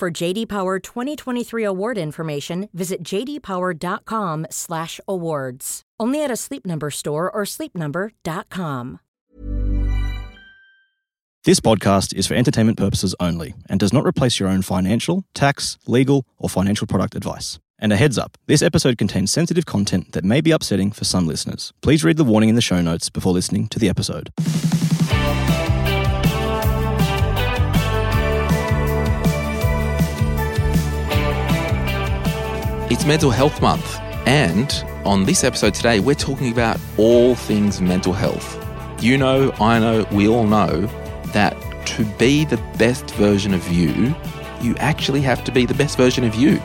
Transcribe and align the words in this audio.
For 0.00 0.10
JD 0.10 0.48
Power 0.48 0.78
2023 0.78 1.62
award 1.62 1.98
information, 1.98 2.70
visit 2.72 3.02
jdpower.com/awards. 3.02 5.82
Only 6.00 6.24
at 6.24 6.30
a 6.30 6.36
Sleep 6.36 6.64
Number 6.64 6.90
store 6.90 7.30
or 7.30 7.44
sleepnumber.com. 7.44 9.00
This 11.44 11.60
podcast 11.60 12.14
is 12.14 12.26
for 12.26 12.32
entertainment 12.32 12.78
purposes 12.78 13.14
only 13.20 13.52
and 13.68 13.78
does 13.78 13.92
not 13.92 14.06
replace 14.06 14.40
your 14.40 14.48
own 14.48 14.62
financial, 14.62 15.24
tax, 15.34 15.76
legal, 15.86 16.24
or 16.38 16.48
financial 16.48 16.86
product 16.86 17.14
advice. 17.14 17.58
And 17.78 17.92
a 17.92 17.96
heads 17.96 18.16
up, 18.16 18.38
this 18.46 18.62
episode 18.62 18.96
contains 18.96 19.30
sensitive 19.30 19.66
content 19.66 20.12
that 20.12 20.24
may 20.24 20.40
be 20.40 20.50
upsetting 20.50 20.92
for 20.92 21.04
some 21.04 21.26
listeners. 21.26 21.74
Please 21.82 22.02
read 22.02 22.16
the 22.16 22.24
warning 22.24 22.48
in 22.48 22.54
the 22.54 22.62
show 22.62 22.80
notes 22.80 23.10
before 23.10 23.34
listening 23.34 23.68
to 23.68 23.78
the 23.78 23.90
episode. 23.90 24.30
It's 32.90 33.04
Mental 33.04 33.30
Health 33.30 33.62
Month, 33.62 34.00
and 34.26 34.84
on 35.06 35.24
this 35.24 35.44
episode 35.44 35.74
today, 35.74 36.00
we're 36.00 36.16
talking 36.16 36.50
about 36.50 36.76
all 36.98 37.36
things 37.36 37.80
mental 37.80 38.12
health. 38.12 38.58
You 39.00 39.16
know, 39.16 39.52
I 39.60 39.78
know, 39.78 40.04
we 40.10 40.26
all 40.26 40.42
know 40.42 40.86
that 41.26 41.56
to 41.86 42.04
be 42.18 42.44
the 42.44 42.56
best 42.78 43.08
version 43.12 43.54
of 43.54 43.64
you, 43.68 44.12
you 44.60 44.74
actually 44.78 45.20
have 45.20 45.44
to 45.44 45.52
be 45.52 45.66
the 45.66 45.74
best 45.74 45.96
version 45.96 46.24
of 46.24 46.34
you. 46.34 46.56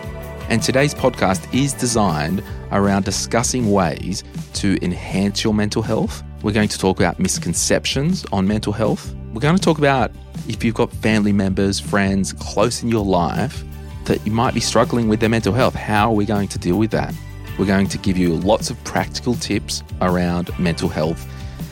And 0.49 0.63
today's 0.63 0.95
podcast 0.95 1.47
is 1.53 1.73
designed 1.73 2.43
around 2.71 3.05
discussing 3.05 3.71
ways 3.71 4.23
to 4.53 4.83
enhance 4.83 5.43
your 5.43 5.53
mental 5.53 5.83
health. 5.83 6.23
We're 6.41 6.53
going 6.53 6.69
to 6.69 6.79
talk 6.79 6.99
about 6.99 7.19
misconceptions 7.19 8.25
on 8.31 8.47
mental 8.47 8.73
health. 8.73 9.13
We're 9.31 9.41
going 9.41 9.57
to 9.57 9.61
talk 9.61 9.77
about 9.77 10.09
if 10.47 10.63
you've 10.63 10.73
got 10.73 10.91
family 10.91 11.33
members, 11.33 11.79
friends 11.79 12.33
close 12.33 12.81
in 12.81 12.89
your 12.89 13.05
life 13.05 13.63
that 14.05 14.25
you 14.25 14.31
might 14.31 14.53
be 14.53 14.59
struggling 14.59 15.07
with 15.07 15.19
their 15.19 15.29
mental 15.29 15.53
health. 15.53 15.75
How 15.75 16.09
are 16.09 16.15
we 16.15 16.25
going 16.25 16.47
to 16.49 16.59
deal 16.59 16.77
with 16.77 16.91
that? 16.91 17.13
We're 17.57 17.65
going 17.65 17.87
to 17.87 17.97
give 17.97 18.17
you 18.17 18.33
lots 18.33 18.69
of 18.69 18.83
practical 18.83 19.35
tips 19.35 19.83
around 20.01 20.57
mental 20.59 20.89
health. 20.89 21.27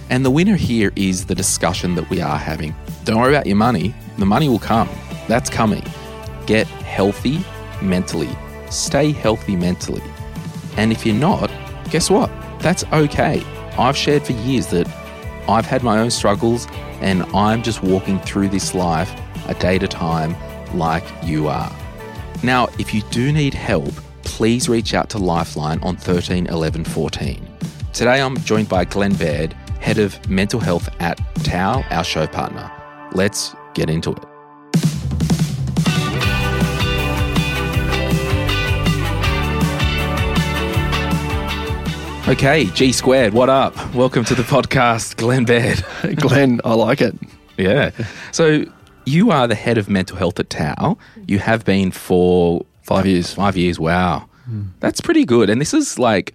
And 0.10 0.26
the 0.26 0.32
winner 0.32 0.56
here 0.56 0.92
is 0.96 1.26
the 1.26 1.36
discussion 1.36 1.96
that 1.96 2.10
we 2.10 2.22
are 2.22 2.38
having. 2.38 2.76
Don't 3.04 3.20
worry 3.20 3.34
about 3.34 3.48
your 3.48 3.56
money, 3.56 3.94
the 4.18 4.26
money 4.26 4.48
will 4.48 4.60
come. 4.60 4.90
That's 5.28 5.50
coming. 5.50 5.84
Get 6.46 6.68
healthy 6.68 7.44
mentally, 7.82 8.30
stay 8.70 9.12
healthy 9.12 9.56
mentally. 9.56 10.04
And 10.78 10.92
if 10.92 11.06
you're 11.06 11.16
not, 11.16 11.52
guess 11.90 12.10
what? 12.10 12.32
That's 12.60 12.84
okay. 12.94 13.44
I've 13.78 13.98
shared 13.98 14.24
for 14.24 14.34
years 14.34 14.68
that 14.68 14.88
I've 15.50 15.66
had 15.66 15.84
my 15.84 16.00
own 16.00 16.12
struggles 16.12 16.68
and 17.02 17.24
I'm 17.36 17.64
just 17.64 17.84
walking 17.84 18.20
through 18.20 18.50
this 18.50 18.74
life 18.74 19.12
a 19.48 19.54
day 19.56 19.76
at 19.76 19.84
a 19.84 19.88
time 19.88 20.36
like 20.78 21.04
you 21.24 21.48
are. 21.48 21.72
Now, 22.44 22.68
if 22.78 22.94
you 22.94 23.02
do 23.04 23.32
need 23.32 23.54
help, 23.54 23.94
please 24.24 24.68
reach 24.68 24.94
out 24.94 25.10
to 25.12 25.18
Lifeline 25.18 25.80
on 25.80 25.96
13 25.96 26.48
11 26.48 26.84
14. 26.84 27.48
Today 27.94 28.22
I'm 28.22 28.36
joined 28.40 28.68
by 28.68 28.84
Glenn 28.84 29.14
Baird, 29.16 29.54
Head 29.80 29.98
of 29.98 30.30
Mental 30.30 30.60
Health 30.60 30.90
at 31.00 31.22
TAL, 31.46 31.86
our 31.90 32.04
show 32.04 32.28
partner. 32.28 32.70
Let's 33.14 33.56
get 33.76 33.90
into 33.90 34.12
it. 34.12 34.26
Okay, 42.28 42.66
G 42.74 42.92
squared, 42.92 43.34
what 43.34 43.48
up? 43.48 43.74
Welcome 43.96 44.26
to 44.26 44.36
the 44.36 44.44
podcast, 44.44 45.16
Glenn 45.16 45.46
Baird. 45.46 45.82
Glenn, 46.18 46.60
I 46.66 46.74
like 46.74 47.00
it. 47.00 47.16
Yeah. 47.58 47.92
So 48.34 48.66
you 49.06 49.32
are 49.32 49.48
the 49.48 49.56
head 49.56 49.78
of 49.78 49.90
mental 49.90 50.18
health 50.18 50.40
at 50.40 50.50
TAL. 50.50 50.98
You 51.28 51.40
have 51.40 51.66
been 51.66 51.92
for 51.92 52.66
Five 52.84 53.06
years. 53.06 53.34
Five 53.34 53.58
years. 53.58 53.80
Wow. 53.80 54.30
That's 54.82 55.00
pretty 55.00 55.26
good. 55.26 55.50
And 55.50 55.60
this 55.62 55.74
is 55.74 55.98
like, 55.98 56.34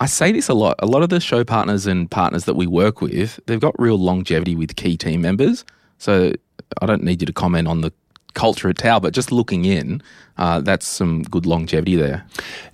I 0.00 0.06
say 0.06 0.32
this 0.32 0.48
a 0.48 0.54
lot. 0.54 0.76
A 0.80 0.86
lot 0.86 1.02
of 1.02 1.08
the 1.08 1.18
show 1.18 1.44
partners 1.44 1.86
and 1.86 2.10
partners 2.10 2.44
that 2.44 2.54
we 2.54 2.66
work 2.66 3.00
with, 3.00 3.40
they've 3.46 3.60
got 3.60 3.74
real 3.78 3.98
longevity 3.98 4.54
with 4.54 4.76
key 4.76 4.96
team 4.98 5.22
members. 5.22 5.64
So 5.96 6.32
I 6.82 6.86
don't 6.86 7.02
need 7.02 7.22
you 7.22 7.26
to 7.26 7.32
comment 7.32 7.68
on 7.68 7.80
the 7.80 7.90
culture 8.34 8.68
at 8.68 8.78
TAL, 8.78 9.00
but 9.00 9.14
just 9.14 9.32
looking 9.32 9.64
in, 9.64 10.02
uh, 10.36 10.60
that's 10.60 10.86
some 10.86 11.22
good 11.22 11.46
longevity 11.46 11.96
there. 11.96 12.26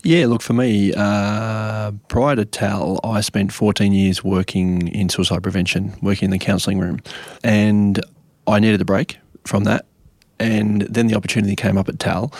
Yeah, 0.02 0.26
look, 0.26 0.42
for 0.42 0.52
me, 0.54 0.92
uh, 0.96 1.92
prior 2.08 2.36
to 2.36 2.44
TAL, 2.44 2.98
I 3.04 3.20
spent 3.20 3.52
14 3.52 3.92
years 3.92 4.24
working 4.24 4.88
in 4.88 5.08
suicide 5.08 5.42
prevention, 5.42 5.94
working 6.02 6.26
in 6.26 6.30
the 6.30 6.38
counselling 6.38 6.78
room. 6.78 7.00
And 7.44 8.00
I 8.46 8.58
needed 8.58 8.80
a 8.80 8.84
break 8.84 9.18
from 9.44 9.64
that. 9.64 9.86
And 10.40 10.82
then 10.82 11.06
the 11.06 11.14
opportunity 11.14 11.56
came 11.56 11.76
up 11.76 11.88
at 11.88 11.98
TAL. 11.98 12.32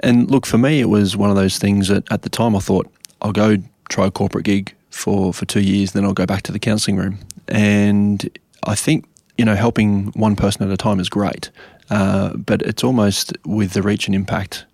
And 0.00 0.30
look, 0.30 0.46
for 0.46 0.58
me, 0.58 0.80
it 0.80 0.88
was 0.88 1.16
one 1.16 1.30
of 1.30 1.36
those 1.36 1.58
things 1.58 1.88
that 1.88 2.10
at 2.10 2.22
the 2.22 2.28
time 2.28 2.56
I 2.56 2.58
thought, 2.58 2.90
I'll 3.20 3.32
go 3.32 3.58
try 3.88 4.06
a 4.06 4.10
corporate 4.10 4.44
gig 4.44 4.74
for, 4.90 5.32
for 5.32 5.44
two 5.44 5.60
years, 5.60 5.92
then 5.92 6.04
I'll 6.04 6.12
go 6.12 6.26
back 6.26 6.42
to 6.42 6.52
the 6.52 6.58
counselling 6.58 6.96
room. 6.96 7.18
And 7.48 8.28
I 8.64 8.74
think, 8.74 9.06
you 9.38 9.44
know, 9.44 9.54
helping 9.54 10.06
one 10.12 10.36
person 10.36 10.62
at 10.62 10.72
a 10.72 10.76
time 10.76 11.00
is 11.00 11.08
great. 11.08 11.50
Uh, 11.90 12.36
but 12.36 12.62
it's 12.62 12.82
almost 12.82 13.32
with 13.44 13.72
the 13.72 13.82
reach 13.82 14.06
and 14.06 14.14
impact 14.14 14.64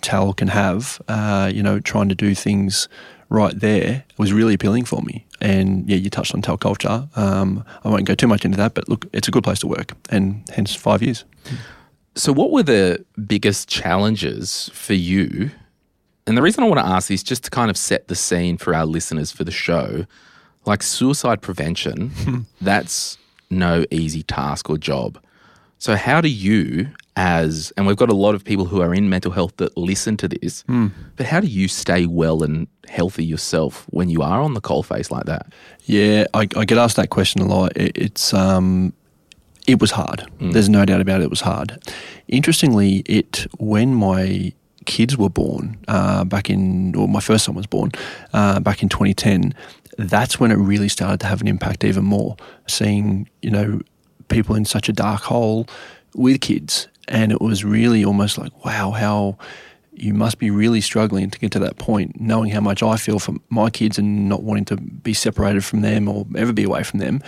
TAL 0.00 0.32
can 0.32 0.48
have, 0.48 1.00
uh, 1.08 1.50
you 1.52 1.62
know, 1.62 1.80
trying 1.80 2.08
to 2.08 2.14
do 2.14 2.34
things 2.34 2.88
right 3.28 3.58
there 3.58 4.04
was 4.16 4.32
really 4.32 4.54
appealing 4.54 4.84
for 4.84 5.02
me. 5.02 5.26
And 5.40 5.88
yeah, 5.88 5.96
you 5.96 6.10
touched 6.10 6.34
on 6.34 6.42
TAL 6.42 6.56
culture. 6.56 7.08
Um, 7.16 7.64
I 7.84 7.88
won't 7.88 8.04
go 8.04 8.14
too 8.14 8.26
much 8.26 8.44
into 8.44 8.56
that, 8.56 8.74
but 8.74 8.88
look, 8.88 9.06
it's 9.12 9.28
a 9.28 9.30
good 9.30 9.44
place 9.44 9.58
to 9.60 9.66
work, 9.66 9.92
and 10.10 10.42
hence 10.54 10.74
five 10.74 11.02
years. 11.02 11.24
So, 12.14 12.32
what 12.32 12.50
were 12.50 12.62
the 12.62 13.04
biggest 13.26 13.68
challenges 13.68 14.70
for 14.72 14.94
you? 14.94 15.50
And 16.26 16.36
the 16.36 16.42
reason 16.42 16.62
I 16.62 16.66
want 16.66 16.80
to 16.80 16.86
ask 16.86 17.08
this 17.08 17.20
is 17.20 17.24
just 17.24 17.44
to 17.44 17.50
kind 17.50 17.70
of 17.70 17.76
set 17.76 18.08
the 18.08 18.14
scene 18.14 18.58
for 18.58 18.74
our 18.74 18.84
listeners 18.84 19.30
for 19.32 19.44
the 19.44 19.50
show. 19.50 20.04
Like 20.66 20.82
suicide 20.82 21.40
prevention, 21.40 22.46
that's 22.60 23.16
no 23.48 23.84
easy 23.90 24.22
task 24.22 24.68
or 24.68 24.76
job. 24.76 25.18
So, 25.78 25.94
how 25.94 26.20
do 26.20 26.28
you, 26.28 26.88
as, 27.16 27.72
and 27.76 27.86
we've 27.86 27.96
got 27.96 28.10
a 28.10 28.14
lot 28.14 28.34
of 28.34 28.44
people 28.44 28.64
who 28.64 28.80
are 28.82 28.92
in 28.92 29.08
mental 29.08 29.30
health 29.30 29.56
that 29.58 29.76
listen 29.76 30.16
to 30.18 30.28
this, 30.28 30.64
but 31.16 31.24
how 31.24 31.38
do 31.40 31.46
you 31.46 31.68
stay 31.68 32.04
well 32.04 32.42
and 32.42 32.66
healthy 32.88 33.24
yourself 33.24 33.86
when 33.90 34.08
you 34.10 34.20
are 34.22 34.40
on 34.40 34.54
the 34.54 34.60
coalface 34.60 35.10
like 35.10 35.24
that? 35.26 35.46
Yeah, 35.84 36.26
I, 36.34 36.48
I 36.56 36.64
get 36.64 36.78
asked 36.78 36.96
that 36.96 37.10
question 37.10 37.40
a 37.42 37.46
lot. 37.46 37.76
It, 37.76 37.96
it's 37.96 38.34
um, 38.34 38.92
it 39.68 39.80
was 39.80 39.90
hard. 39.90 40.26
There's 40.52 40.70
no 40.70 40.84
doubt 40.86 41.02
about 41.02 41.20
it. 41.20 41.24
It 41.24 41.30
was 41.30 41.42
hard. 41.42 41.78
Interestingly, 42.26 43.02
it 43.04 43.46
when 43.58 43.94
my 43.94 44.52
kids 44.86 45.18
were 45.18 45.28
born 45.28 45.76
uh, 45.86 46.24
back 46.24 46.48
in, 46.48 46.96
or 46.96 47.06
my 47.06 47.20
first 47.20 47.44
son 47.44 47.54
was 47.54 47.66
born 47.66 47.92
uh, 48.32 48.58
back 48.60 48.82
in 48.82 48.88
2010. 48.88 49.54
That's 49.98 50.40
when 50.40 50.50
it 50.50 50.54
really 50.54 50.88
started 50.88 51.20
to 51.20 51.26
have 51.26 51.42
an 51.42 51.48
impact 51.48 51.84
even 51.84 52.04
more. 52.04 52.36
Seeing 52.66 53.28
you 53.42 53.50
know 53.50 53.82
people 54.28 54.56
in 54.56 54.64
such 54.64 54.88
a 54.88 54.92
dark 54.92 55.20
hole 55.20 55.68
with 56.14 56.40
kids, 56.40 56.88
and 57.06 57.30
it 57.30 57.42
was 57.42 57.62
really 57.62 58.02
almost 58.04 58.38
like 58.38 58.64
wow, 58.64 58.92
how 58.92 59.36
you 59.92 60.14
must 60.14 60.38
be 60.38 60.50
really 60.50 60.80
struggling 60.80 61.28
to 61.28 61.38
get 61.38 61.50
to 61.52 61.58
that 61.58 61.76
point, 61.76 62.18
knowing 62.20 62.50
how 62.50 62.60
much 62.60 62.82
I 62.82 62.96
feel 62.96 63.18
for 63.18 63.34
my 63.50 63.68
kids 63.68 63.98
and 63.98 64.28
not 64.28 64.42
wanting 64.42 64.64
to 64.66 64.76
be 64.76 65.12
separated 65.12 65.64
from 65.64 65.82
them 65.82 66.08
or 66.08 66.24
ever 66.36 66.52
be 66.52 66.64
away 66.64 66.84
from 66.84 67.00
them. 67.00 67.20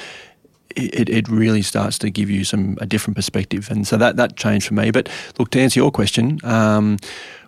It, 0.76 1.08
it 1.08 1.28
really 1.28 1.62
starts 1.62 1.99
to 1.99 2.11
give 2.11 2.31
you 2.31 2.44
some 2.44 2.78
a 2.81 2.87
different 2.87 3.17
perspective, 3.17 3.70
and 3.70 3.87
so 3.87 3.96
that 3.96 4.17
that 4.17 4.37
changed 4.37 4.69
for 4.69 4.75
me. 4.75 4.90
But 4.90 5.08
look, 5.38 5.50
to 5.50 5.61
answer 5.61 5.81
your 5.81 5.90
question, 5.90 6.38
um, 6.44 6.99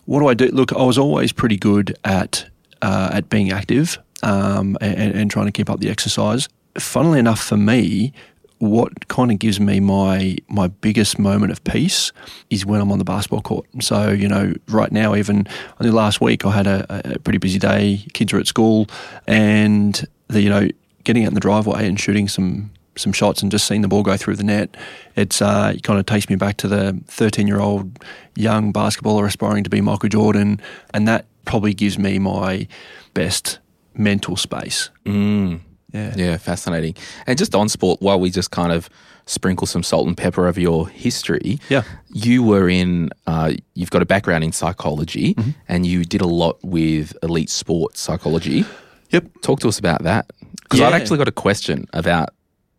what 0.07 0.21
do 0.21 0.27
I 0.27 0.35
do? 0.35 0.49
Look, 0.49 0.73
I 0.73 0.83
was 0.83 0.99
always 0.99 1.33
pretty 1.33 1.57
good 1.57 1.97
at 2.05 2.47
uh, 2.83 3.11
at 3.13 3.29
being 3.29 3.53
active 3.53 3.99
um, 4.23 4.77
and, 4.81 5.15
and 5.15 5.31
trying 5.31 5.47
to 5.47 5.53
keep 5.53 5.71
up 5.71 5.81
the 5.81 5.91
exercise. 5.91 6.49
Funnily 6.79 7.19
enough, 7.19 7.41
for 7.41 7.57
me, 7.57 8.13
what 8.59 9.09
kind 9.09 9.33
of 9.33 9.39
gives 9.41 9.59
me 9.59 9.81
my 9.81 10.37
my 10.49 10.69
biggest 10.69 11.19
moment 11.19 11.51
of 11.51 11.63
peace 11.65 12.13
is 12.49 12.65
when 12.65 12.81
I'm 12.81 12.93
on 12.93 12.99
the 12.99 13.05
basketball 13.05 13.43
court. 13.43 13.67
So 13.81 14.11
you 14.11 14.29
know, 14.29 14.55
right 14.69 14.93
now, 14.93 15.15
even 15.15 15.45
think 15.81 15.95
last 15.95 16.21
week 16.21 16.47
I 16.47 16.53
had 16.53 16.67
a, 16.67 17.15
a 17.15 17.19
pretty 17.19 17.39
busy 17.39 17.59
day. 17.59 18.05
Kids 18.13 18.33
are 18.33 18.39
at 18.39 18.47
school, 18.47 18.87
and 19.27 20.07
the 20.29 20.41
you 20.41 20.49
know 20.49 20.69
getting 21.05 21.25
out 21.25 21.29
in 21.29 21.35
the 21.35 21.41
driveway 21.41 21.87
and 21.87 21.99
shooting 21.99 22.29
some 22.29 22.71
some 22.97 23.13
shots 23.13 23.43
and 23.43 23.51
just 23.51 23.67
seeing 23.67 23.81
the 23.83 23.89
ball 23.89 24.03
go 24.03 24.17
through 24.17 24.37
the 24.37 24.45
net, 24.45 24.77
it's 25.17 25.41
uh, 25.43 25.73
it 25.75 25.83
kind 25.83 25.99
of 25.99 26.07
takes 26.07 26.29
me 26.29 26.37
back 26.37 26.57
to 26.59 26.69
the 26.69 26.99
13 27.09 27.47
year 27.47 27.61
old 27.61 27.99
young 28.37 28.73
basketballer 28.73 29.27
aspiring 29.27 29.65
to 29.65 29.71
be 29.71 29.81
Michael 29.81 30.09
Jordan, 30.09 30.61
and 30.95 31.07
that 31.09 31.27
probably 31.45 31.75
gives 31.75 31.99
me 31.99 32.19
my 32.19 32.67
best 33.15 33.59
mental 33.95 34.37
space. 34.37 34.91
Mm. 35.05 35.61
Yeah. 35.93 36.15
Yeah, 36.17 36.37
fascinating. 36.39 36.95
And 37.27 37.37
just 37.37 37.55
on 37.55 37.69
sport, 37.69 38.01
while 38.01 38.19
we 38.19 38.31
just 38.31 38.51
kind 38.51 38.73
of 38.73 38.89
sprinkle 39.27 39.67
some 39.67 39.83
salt 39.83 40.07
and 40.07 40.17
pepper 40.17 40.47
over 40.47 40.59
your 40.59 40.89
history, 40.89 41.59
Yeah. 41.69 41.83
you 42.13 42.43
were 42.43 42.69
in, 42.69 43.11
uh, 43.27 43.53
you've 43.75 43.91
got 43.91 44.01
a 44.01 44.07
background 44.07 44.43
in 44.45 44.53
psychology 44.53 45.35
Mm-hmm. 45.35 45.51
and 45.69 45.85
you 45.87 46.05
did 46.05 46.23
a 46.23 46.27
lot 46.27 46.59
with 46.65 47.15
elite 47.23 47.51
sports 47.51 48.01
psychology. 48.01 48.65
Yep. 49.11 49.27
Talk 49.43 49.61
to 49.61 49.69
us 49.69 49.79
about 49.79 50.03
that. 50.05 50.31
Because 50.63 50.81
I've 50.81 50.95
actually 50.95 51.19
got 51.19 51.29
a 51.29 51.33
question 51.33 51.87
about 51.93 52.31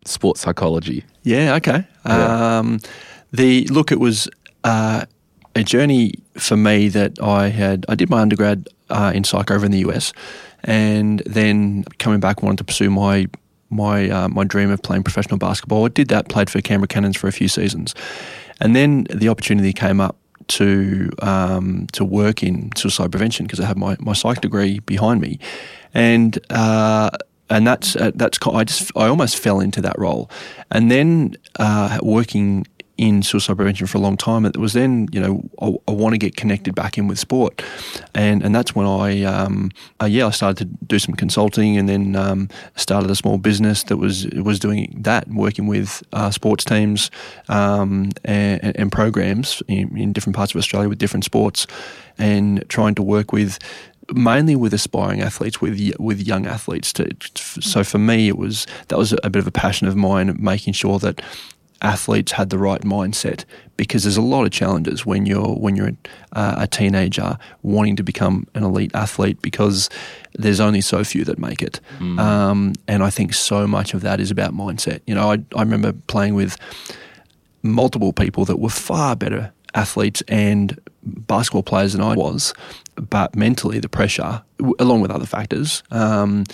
sports 0.04 0.40
psychology. 0.40 1.04
Yeah, 1.22 1.54
okay. 1.56 1.86
Yeah. 2.06 2.58
Um, 2.58 2.80
the 3.32 3.66
look, 3.66 3.90
it 3.90 4.00
was 4.00 4.28
uh, 4.62 5.04
a 5.54 5.64
journey 5.64 6.14
for 6.38 6.56
me 6.56 6.88
that 6.88 7.20
I 7.20 7.48
had. 7.48 7.84
I 7.88 7.94
did 7.94 8.10
my 8.10 8.20
undergrad 8.20 8.68
uh, 8.90 9.12
in 9.14 9.24
psych 9.24 9.50
over 9.50 9.66
in 9.66 9.72
the 9.72 9.78
US, 9.78 10.12
and 10.62 11.22
then 11.26 11.84
coming 11.98 12.20
back, 12.20 12.42
wanted 12.42 12.58
to 12.58 12.64
pursue 12.64 12.90
my 12.90 13.26
my 13.70 14.08
uh, 14.08 14.28
my 14.28 14.44
dream 14.44 14.70
of 14.70 14.82
playing 14.82 15.02
professional 15.02 15.38
basketball. 15.38 15.84
I 15.84 15.88
did 15.88 16.08
that, 16.08 16.28
played 16.28 16.50
for 16.50 16.60
Canberra 16.60 16.88
Cannons 16.88 17.16
for 17.16 17.28
a 17.28 17.32
few 17.32 17.48
seasons, 17.48 17.94
and 18.60 18.76
then 18.76 19.06
the 19.12 19.28
opportunity 19.28 19.72
came 19.72 20.00
up 20.00 20.16
to 20.46 21.10
um, 21.22 21.86
to 21.92 22.04
work 22.04 22.42
in 22.42 22.70
suicide 22.76 23.10
prevention 23.10 23.46
because 23.46 23.60
I 23.60 23.66
had 23.66 23.76
my, 23.76 23.96
my 24.00 24.12
psych 24.12 24.40
degree 24.40 24.80
behind 24.80 25.20
me, 25.20 25.38
and 25.92 26.38
uh, 26.50 27.10
and 27.50 27.66
that's 27.66 27.96
uh, 27.96 28.10
that's 28.14 28.38
I 28.46 28.64
just 28.64 28.90
I 28.96 29.06
almost 29.06 29.38
fell 29.38 29.60
into 29.60 29.80
that 29.82 29.98
role, 29.98 30.30
and 30.70 30.90
then 30.90 31.36
uh, 31.58 31.98
working 32.02 32.66
in 32.96 33.22
suicide 33.22 33.56
prevention 33.56 33.86
for 33.86 33.98
a 33.98 34.00
long 34.00 34.16
time. 34.16 34.44
It 34.44 34.56
was 34.56 34.72
then 34.72 35.08
you 35.12 35.20
know 35.20 35.42
I, 35.60 35.90
I 35.90 35.94
want 35.94 36.14
to 36.14 36.18
get 36.18 36.36
connected 36.36 36.74
back 36.74 36.96
in 36.96 37.08
with 37.08 37.18
sport, 37.18 37.62
and 38.14 38.42
and 38.42 38.54
that's 38.54 38.74
when 38.74 38.86
I 38.86 39.22
um, 39.24 39.70
uh, 40.00 40.06
yeah 40.06 40.26
I 40.26 40.30
started 40.30 40.58
to 40.58 40.86
do 40.86 40.98
some 40.98 41.14
consulting, 41.14 41.76
and 41.76 41.88
then 41.88 42.16
um, 42.16 42.48
started 42.76 43.10
a 43.10 43.16
small 43.16 43.38
business 43.38 43.84
that 43.84 43.96
was 43.96 44.26
was 44.28 44.58
doing 44.58 44.94
that, 45.02 45.28
working 45.28 45.66
with 45.66 46.02
uh, 46.12 46.30
sports 46.30 46.64
teams 46.64 47.10
um, 47.48 48.10
and, 48.24 48.76
and 48.76 48.92
programs 48.92 49.62
in, 49.68 49.96
in 49.96 50.12
different 50.12 50.36
parts 50.36 50.54
of 50.54 50.58
Australia 50.58 50.88
with 50.88 50.98
different 50.98 51.24
sports, 51.24 51.66
and 52.16 52.64
trying 52.68 52.94
to 52.94 53.02
work 53.02 53.32
with 53.32 53.58
mainly 54.12 54.56
with 54.56 54.74
aspiring 54.74 55.20
athletes, 55.20 55.60
with 55.60 55.78
with 55.98 56.20
young 56.20 56.46
athletes. 56.46 56.92
To, 56.94 57.08
so 57.34 57.84
for 57.84 57.98
me, 57.98 58.28
it 58.28 58.36
was 58.36 58.66
that 58.88 58.98
was 58.98 59.14
a 59.22 59.30
bit 59.30 59.40
of 59.40 59.46
a 59.46 59.52
passion 59.52 59.86
of 59.86 59.96
mine, 59.96 60.36
making 60.38 60.74
sure 60.74 60.98
that 60.98 61.22
athletes 61.82 62.32
had 62.32 62.50
the 62.50 62.58
right 62.58 62.80
mindset 62.80 63.44
because 63.76 64.04
there's 64.04 64.16
a 64.16 64.22
lot 64.22 64.44
of 64.44 64.50
challenges 64.50 65.04
when 65.04 65.26
you're 65.26 65.54
when 65.54 65.76
you're 65.76 65.92
uh, 66.32 66.54
a 66.58 66.66
teenager 66.66 67.36
wanting 67.62 67.94
to 67.94 68.02
become 68.02 68.46
an 68.54 68.64
elite 68.64 68.90
athlete 68.94 69.40
because 69.42 69.90
there's 70.32 70.60
only 70.60 70.80
so 70.80 71.04
few 71.04 71.24
that 71.24 71.38
make 71.38 71.62
it 71.62 71.80
um, 72.18 72.72
and 72.88 73.02
I 73.02 73.10
think 73.10 73.34
so 73.34 73.66
much 73.66 73.92
of 73.92 74.00
that 74.00 74.18
is 74.18 74.30
about 74.30 74.52
mindset 74.52 75.00
you 75.06 75.14
know 75.14 75.30
I, 75.30 75.44
I 75.54 75.60
remember 75.60 75.92
playing 76.06 76.34
with 76.34 76.56
multiple 77.62 78.12
people 78.12 78.44
that 78.46 78.58
were 78.58 78.70
far 78.70 79.14
better 79.14 79.52
athletes 79.74 80.22
and 80.28 80.78
basketball 81.04 81.62
players 81.62 81.92
than 81.92 82.02
I 82.02 82.14
was, 82.14 82.54
but 82.96 83.34
mentally 83.36 83.78
the 83.78 83.88
pressure, 83.88 84.42
along 84.78 85.00
with 85.00 85.10
other 85.10 85.26
factors, 85.26 85.82
um, 85.90 86.44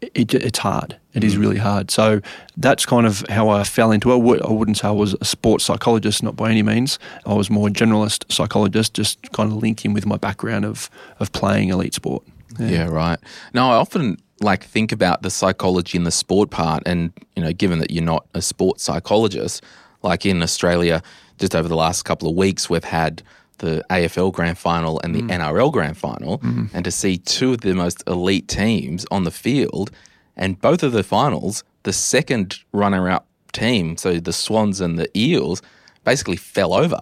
it, 0.00 0.34
it's 0.34 0.58
hard. 0.58 0.98
It 1.14 1.24
is 1.24 1.36
really 1.36 1.56
hard. 1.56 1.90
So 1.90 2.20
that's 2.56 2.84
kind 2.84 3.06
of 3.06 3.24
how 3.28 3.48
I 3.48 3.64
fell 3.64 3.90
into 3.90 4.12
it. 4.12 4.42
I 4.42 4.50
wouldn't 4.50 4.76
say 4.76 4.88
I 4.88 4.90
was 4.90 5.14
a 5.20 5.24
sports 5.24 5.64
psychologist, 5.64 6.22
not 6.22 6.36
by 6.36 6.50
any 6.50 6.62
means. 6.62 6.98
I 7.24 7.34
was 7.34 7.48
more 7.50 7.68
a 7.68 7.70
generalist 7.70 8.30
psychologist, 8.30 8.94
just 8.94 9.32
kind 9.32 9.50
of 9.50 9.56
linking 9.56 9.94
with 9.94 10.06
my 10.06 10.16
background 10.16 10.64
of 10.64 10.90
of 11.18 11.32
playing 11.32 11.70
elite 11.70 11.94
sport. 11.94 12.22
Yeah. 12.58 12.88
right. 12.88 13.18
Now, 13.54 13.72
I 13.72 13.76
often 13.76 14.18
like 14.40 14.64
think 14.64 14.92
about 14.92 15.22
the 15.22 15.30
psychology 15.30 15.96
and 15.96 16.06
the 16.06 16.10
sport 16.10 16.50
part, 16.50 16.82
and 16.86 17.12
you 17.34 17.42
know, 17.42 17.52
given 17.52 17.78
that 17.78 17.90
you're 17.90 18.04
not 18.04 18.26
a 18.34 18.42
sports 18.42 18.84
psychologist, 18.84 19.64
like 20.02 20.26
in 20.26 20.42
Australia, 20.42 21.02
just 21.38 21.54
over 21.54 21.68
the 21.68 21.76
last 21.76 22.04
couple 22.04 22.28
of 22.28 22.36
weeks, 22.36 22.68
we've 22.68 22.84
had 22.84 23.22
the 23.58 23.84
AFL 23.90 24.32
Grand 24.32 24.58
Final 24.58 25.00
and 25.02 25.14
the 25.14 25.22
NRL 25.22 25.72
Grand 25.72 25.96
Final, 25.96 26.40
and 26.74 26.84
to 26.84 26.90
see 26.90 27.18
two 27.18 27.52
of 27.54 27.60
the 27.60 27.74
most 27.74 28.02
elite 28.06 28.48
teams 28.48 29.06
on 29.10 29.24
the 29.24 29.30
field, 29.30 29.90
and 30.36 30.60
both 30.60 30.82
of 30.82 30.92
the 30.92 31.02
finals, 31.02 31.64
the 31.84 31.92
second 31.92 32.58
runner-up 32.72 33.26
team, 33.52 33.96
so 33.96 34.18
the 34.20 34.32
Swans 34.32 34.80
and 34.80 34.98
the 34.98 35.08
Eels, 35.18 35.62
basically 36.04 36.36
fell 36.36 36.72
over. 36.74 37.00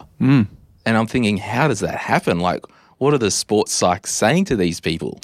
And 0.87 0.97
I'm 0.99 1.07
thinking, 1.07 1.39
how 1.39 1.69
does 1.69 1.81
that 1.81 1.97
happen? 1.97 2.41
Like, 2.41 2.65
what 2.99 3.13
are 3.15 3.19
the 3.19 3.31
sports 3.31 3.79
psychs 3.79 4.07
saying 4.09 4.45
to 4.47 4.57
these 4.57 4.81
people? 4.81 5.19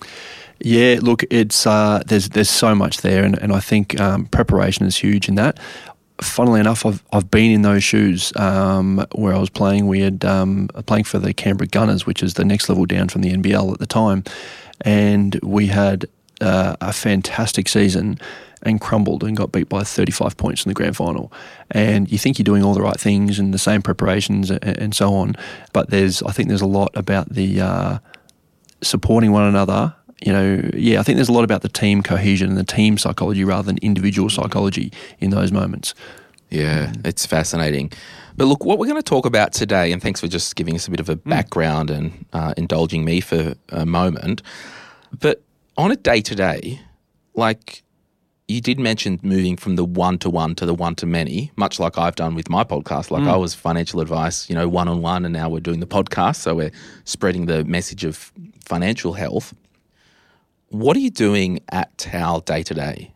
Yeah, 0.62 0.98
look, 1.00 1.22
it's 1.30 1.66
uh, 1.66 2.02
there's 2.06 2.28
there's 2.30 2.50
so 2.50 2.74
much 2.74 2.98
there, 2.98 3.24
and, 3.24 3.38
and 3.40 3.50
I 3.52 3.60
think 3.60 3.98
um, 3.98 4.26
preparation 4.26 4.84
is 4.86 4.96
huge 4.96 5.26
in 5.28 5.36
that. 5.36 5.58
Funnily 6.22 6.60
enough, 6.60 6.84
I've 6.84 7.02
I've 7.12 7.30
been 7.30 7.50
in 7.50 7.62
those 7.62 7.82
shoes 7.82 8.32
um, 8.36 9.06
where 9.12 9.34
I 9.34 9.38
was 9.38 9.50
playing. 9.50 9.86
We 9.86 10.00
had 10.00 10.24
um, 10.24 10.68
playing 10.86 11.04
for 11.04 11.18
the 11.18 11.32
Canberra 11.32 11.68
Gunners, 11.68 12.06
which 12.06 12.22
is 12.22 12.34
the 12.34 12.44
next 12.44 12.68
level 12.68 12.84
down 12.86 13.08
from 13.08 13.22
the 13.22 13.32
NBL 13.32 13.72
at 13.72 13.78
the 13.78 13.86
time, 13.86 14.24
and 14.82 15.38
we 15.42 15.68
had 15.68 16.06
uh, 16.40 16.76
a 16.80 16.92
fantastic 16.92 17.68
season 17.68 18.18
and 18.62 18.80
crumbled 18.80 19.24
and 19.24 19.36
got 19.36 19.52
beat 19.52 19.68
by 19.68 19.82
35 19.82 20.36
points 20.36 20.64
in 20.64 20.70
the 20.70 20.74
grand 20.74 20.96
final. 20.96 21.32
And 21.70 22.10
you 22.10 22.18
think 22.18 22.38
you're 22.38 22.44
doing 22.44 22.62
all 22.62 22.74
the 22.74 22.82
right 22.82 22.98
things 23.00 23.38
and 23.38 23.54
the 23.54 23.58
same 23.58 23.82
preparations 23.82 24.50
and, 24.50 24.62
and 24.62 24.94
so 24.94 25.14
on, 25.14 25.36
but 25.72 25.90
there's 25.90 26.22
I 26.22 26.32
think 26.32 26.48
there's 26.48 26.60
a 26.60 26.66
lot 26.66 26.90
about 26.94 27.30
the 27.30 27.60
uh, 27.60 27.98
supporting 28.82 29.32
one 29.32 29.44
another. 29.44 29.94
You 30.24 30.32
know, 30.32 30.70
yeah, 30.74 31.00
I 31.00 31.02
think 31.02 31.16
there's 31.16 31.28
a 31.28 31.32
lot 31.32 31.44
about 31.44 31.62
the 31.62 31.68
team 31.68 32.02
cohesion 32.02 32.50
and 32.50 32.58
the 32.58 32.64
team 32.64 32.98
psychology 32.98 33.44
rather 33.44 33.66
than 33.66 33.78
individual 33.78 34.28
psychology 34.28 34.92
in 35.18 35.30
those 35.30 35.50
moments. 35.50 35.94
Yeah, 36.50 36.92
it's 37.04 37.24
fascinating. 37.24 37.92
But 38.36 38.46
look, 38.46 38.64
what 38.64 38.78
we're 38.78 38.86
going 38.86 38.96
to 38.96 39.02
talk 39.02 39.24
about 39.24 39.52
today, 39.52 39.92
and 39.92 40.02
thanks 40.02 40.20
for 40.20 40.28
just 40.28 40.56
giving 40.56 40.74
us 40.74 40.86
a 40.86 40.90
bit 40.90 41.00
of 41.00 41.08
a 41.08 41.16
background 41.16 41.90
and 41.90 42.24
uh, 42.32 42.54
indulging 42.56 43.04
me 43.04 43.20
for 43.20 43.54
a 43.70 43.86
moment. 43.86 44.42
But 45.18 45.42
on 45.76 45.90
a 45.90 45.96
day 45.96 46.20
to 46.22 46.34
day, 46.34 46.80
like 47.34 47.82
you 48.50 48.60
did 48.60 48.80
mention 48.80 49.20
moving 49.22 49.56
from 49.56 49.76
the 49.76 49.84
one 49.84 50.18
to 50.18 50.28
one 50.28 50.54
to 50.56 50.66
the 50.66 50.74
one 50.74 50.94
to 50.96 51.06
many, 51.06 51.52
much 51.56 51.78
like 51.78 51.96
I've 51.96 52.16
done 52.16 52.34
with 52.34 52.50
my 52.50 52.64
podcast. 52.64 53.10
Like 53.10 53.22
I 53.22 53.36
was 53.36 53.54
financial 53.54 54.00
advice, 54.00 54.50
you 54.50 54.56
know, 54.56 54.68
one 54.68 54.88
on 54.88 55.02
one, 55.02 55.24
and 55.24 55.32
now 55.32 55.48
we're 55.48 55.60
doing 55.60 55.80
the 55.80 55.86
podcast. 55.86 56.36
So 56.36 56.56
we're 56.56 56.72
spreading 57.04 57.46
the 57.46 57.64
message 57.64 58.04
of 58.04 58.32
financial 58.64 59.12
health. 59.12 59.54
What 60.70 60.96
are 60.96 61.00
you 61.00 61.10
doing 61.10 61.58
at 61.72 61.96
TAL 61.98 62.40
day 62.40 62.62
to 62.62 62.74
day? 62.74 63.12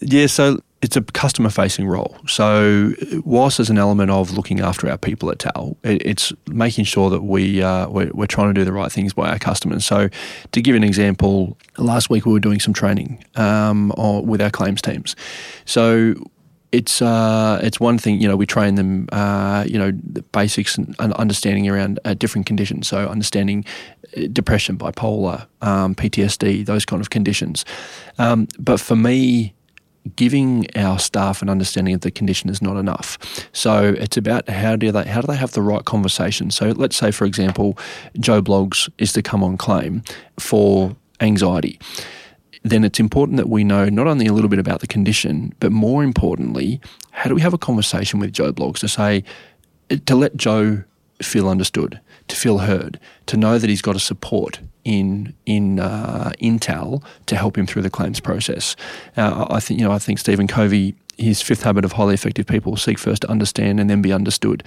Yeah, 0.00 0.28
so 0.28 0.60
it's 0.80 0.96
a 0.96 1.02
customer 1.02 1.50
facing 1.50 1.86
role. 1.86 2.16
So, 2.26 2.94
whilst 3.22 3.58
there's 3.58 3.68
an 3.68 3.76
element 3.76 4.10
of 4.10 4.32
looking 4.32 4.60
after 4.60 4.88
our 4.88 4.96
people 4.96 5.30
at 5.30 5.38
TAL, 5.38 5.76
it's 5.82 6.32
making 6.48 6.86
sure 6.86 7.10
that 7.10 7.22
we, 7.22 7.62
uh, 7.62 7.90
we're, 7.90 8.10
we're 8.14 8.26
trying 8.26 8.48
to 8.48 8.58
do 8.58 8.64
the 8.64 8.72
right 8.72 8.90
things 8.90 9.12
by 9.12 9.28
our 9.28 9.38
customers. 9.38 9.84
So, 9.84 10.08
to 10.52 10.62
give 10.62 10.74
an 10.74 10.84
example, 10.84 11.58
last 11.76 12.08
week 12.08 12.24
we 12.24 12.32
were 12.32 12.40
doing 12.40 12.60
some 12.60 12.72
training 12.72 13.22
um, 13.34 13.92
with 14.24 14.40
our 14.40 14.50
claims 14.50 14.80
teams. 14.80 15.16
So, 15.66 16.14
it's 16.72 17.00
uh, 17.00 17.60
it's 17.62 17.78
one 17.80 17.96
thing 17.96 18.20
you 18.20 18.28
know 18.28 18.36
we 18.36 18.46
train 18.46 18.74
them 18.74 19.08
uh, 19.12 19.64
you 19.66 19.78
know 19.78 19.92
the 20.02 20.22
basics 20.22 20.76
and 20.76 21.12
understanding 21.14 21.68
around 21.68 21.98
uh, 22.04 22.14
different 22.14 22.46
conditions 22.46 22.88
so 22.88 23.08
understanding 23.08 23.64
depression 24.32 24.76
bipolar 24.76 25.46
um, 25.62 25.94
PTSD 25.94 26.64
those 26.66 26.84
kind 26.84 27.00
of 27.00 27.10
conditions 27.10 27.64
um, 28.18 28.48
but 28.58 28.80
for 28.80 28.96
me 28.96 29.54
giving 30.14 30.66
our 30.76 30.98
staff 30.98 31.42
an 31.42 31.48
understanding 31.48 31.94
of 31.94 32.02
the 32.02 32.10
condition 32.10 32.48
is 32.48 32.62
not 32.62 32.76
enough. 32.76 33.18
So 33.52 33.94
it's 33.98 34.16
about 34.16 34.48
how 34.48 34.76
do 34.76 34.92
they 34.92 35.04
how 35.04 35.20
do 35.20 35.26
they 35.26 35.36
have 35.36 35.52
the 35.52 35.62
right 35.62 35.84
conversation. 35.84 36.50
So 36.50 36.70
let's 36.70 36.96
say, 36.96 37.10
for 37.10 37.24
example, 37.24 37.76
Joe 38.20 38.40
Bloggs 38.40 38.88
is 38.98 39.12
to 39.14 39.22
come 39.22 39.42
on 39.42 39.56
claim 39.56 40.02
for 40.38 40.94
anxiety. 41.20 41.80
Then 42.62 42.84
it's 42.84 43.00
important 43.00 43.36
that 43.38 43.48
we 43.48 43.64
know 43.64 43.88
not 43.88 44.06
only 44.06 44.26
a 44.26 44.32
little 44.32 44.50
bit 44.50 44.58
about 44.58 44.80
the 44.80 44.86
condition, 44.86 45.54
but 45.60 45.72
more 45.72 46.02
importantly, 46.02 46.80
how 47.12 47.28
do 47.28 47.34
we 47.34 47.40
have 47.40 47.54
a 47.54 47.58
conversation 47.58 48.20
with 48.20 48.32
Joe 48.32 48.52
Bloggs 48.52 48.80
to 48.80 48.88
say 48.88 49.24
to 50.04 50.16
let 50.16 50.36
Joe 50.36 50.82
feel 51.22 51.48
understood, 51.48 52.00
to 52.28 52.36
feel 52.36 52.58
heard, 52.58 52.98
to 53.26 53.36
know 53.36 53.58
that 53.58 53.70
he's 53.70 53.82
got 53.82 53.96
a 53.96 54.00
support 54.00 54.60
in 54.84 55.34
in 55.44 55.80
uh, 55.80 56.32
Intel 56.40 57.02
to 57.26 57.36
help 57.36 57.58
him 57.58 57.66
through 57.66 57.82
the 57.82 57.90
claims 57.90 58.20
process. 58.20 58.76
Uh, 59.16 59.46
I 59.50 59.60
think 59.60 59.80
you 59.80 59.86
know 59.86 59.92
I 59.92 59.98
think 59.98 60.18
Stephen 60.18 60.46
Covey. 60.46 60.94
His 61.18 61.40
fifth 61.40 61.62
habit 61.62 61.86
of 61.86 61.92
highly 61.92 62.12
effective 62.12 62.46
people 62.46 62.76
seek 62.76 62.98
first 62.98 63.22
to 63.22 63.30
understand 63.30 63.80
and 63.80 63.88
then 63.88 64.02
be 64.02 64.12
understood. 64.12 64.62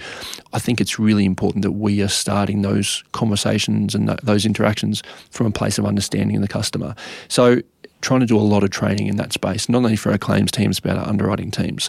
I 0.52 0.58
think 0.58 0.80
it's 0.80 0.98
really 0.98 1.24
important 1.24 1.62
that 1.62 1.70
we 1.70 2.02
are 2.02 2.08
starting 2.08 2.62
those 2.62 3.04
conversations 3.12 3.94
and 3.94 4.08
th- 4.08 4.18
those 4.24 4.44
interactions 4.44 5.00
from 5.30 5.46
a 5.46 5.52
place 5.52 5.78
of 5.78 5.86
understanding 5.86 6.40
the 6.40 6.48
customer. 6.48 6.96
So, 7.28 7.62
trying 8.00 8.18
to 8.18 8.26
do 8.26 8.36
a 8.36 8.42
lot 8.42 8.64
of 8.64 8.70
training 8.70 9.06
in 9.06 9.14
that 9.14 9.32
space, 9.32 9.68
not 9.68 9.78
only 9.78 9.94
for 9.94 10.10
our 10.10 10.18
claims 10.18 10.50
teams, 10.50 10.80
but 10.80 10.96
our 10.96 11.06
underwriting 11.06 11.52
teams. 11.52 11.88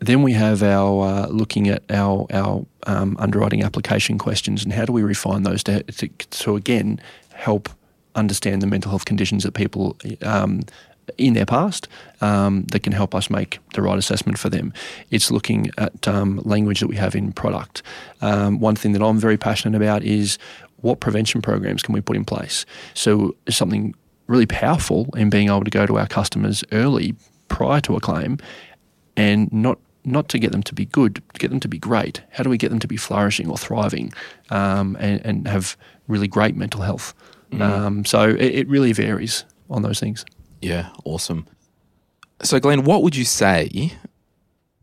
Then 0.00 0.22
we 0.22 0.32
have 0.32 0.62
our 0.62 1.06
uh, 1.06 1.26
looking 1.28 1.68
at 1.68 1.82
our 1.90 2.26
our 2.32 2.66
um, 2.86 3.16
underwriting 3.18 3.62
application 3.62 4.18
questions 4.18 4.64
and 4.64 4.72
how 4.72 4.84
do 4.84 4.92
we 4.92 5.02
refine 5.02 5.42
those 5.42 5.62
to, 5.64 5.82
to, 5.82 6.08
to 6.08 6.56
again 6.56 7.00
help 7.34 7.68
understand 8.14 8.62
the 8.62 8.66
mental 8.66 8.90
health 8.90 9.04
conditions 9.04 9.44
that 9.44 9.52
people 9.52 9.96
um, 10.22 10.62
in 11.18 11.34
their 11.34 11.46
past 11.46 11.88
um, 12.20 12.64
that 12.72 12.80
can 12.80 12.92
help 12.92 13.14
us 13.14 13.30
make 13.30 13.58
the 13.74 13.82
right 13.82 13.98
assessment 13.98 14.38
for 14.38 14.48
them. 14.48 14.72
It's 15.10 15.30
looking 15.30 15.70
at 15.78 16.06
um, 16.08 16.40
language 16.44 16.80
that 16.80 16.88
we 16.88 16.96
have 16.96 17.14
in 17.14 17.32
product. 17.32 17.82
Um, 18.20 18.60
one 18.60 18.76
thing 18.76 18.92
that 18.92 19.02
I'm 19.02 19.18
very 19.18 19.36
passionate 19.36 19.76
about 19.76 20.02
is 20.02 20.38
what 20.76 21.00
prevention 21.00 21.42
programs 21.42 21.82
can 21.82 21.92
we 21.92 22.00
put 22.00 22.16
in 22.16 22.24
place. 22.24 22.64
So 22.94 23.34
something 23.48 23.94
really 24.26 24.46
powerful 24.46 25.08
in 25.16 25.30
being 25.30 25.48
able 25.48 25.64
to 25.64 25.70
go 25.70 25.86
to 25.86 25.98
our 25.98 26.06
customers 26.06 26.64
early 26.72 27.14
prior 27.48 27.80
to 27.80 27.96
a 27.96 28.00
claim 28.00 28.38
and 29.16 29.52
not 29.52 29.78
not 30.04 30.28
to 30.30 30.38
get 30.38 30.52
them 30.52 30.62
to 30.62 30.74
be 30.74 30.86
good, 30.86 31.16
to 31.16 31.38
get 31.38 31.50
them 31.50 31.60
to 31.60 31.68
be 31.68 31.78
great. 31.78 32.22
How 32.30 32.42
do 32.42 32.50
we 32.50 32.56
get 32.56 32.70
them 32.70 32.78
to 32.78 32.88
be 32.88 32.96
flourishing 32.96 33.48
or 33.50 33.58
thriving 33.58 34.12
um, 34.50 34.96
and, 34.98 35.24
and, 35.24 35.48
have 35.48 35.76
really 36.08 36.28
great 36.28 36.56
mental 36.56 36.80
health? 36.80 37.14
Mm. 37.52 37.60
Um, 37.60 38.04
so 38.04 38.30
it, 38.30 38.40
it, 38.40 38.68
really 38.68 38.92
varies 38.92 39.44
on 39.68 39.82
those 39.82 40.00
things. 40.00 40.24
Yeah, 40.62 40.88
awesome. 41.04 41.46
So, 42.42 42.58
Glenn, 42.60 42.84
what 42.84 43.02
would 43.02 43.16
you 43.16 43.24
say 43.24 43.92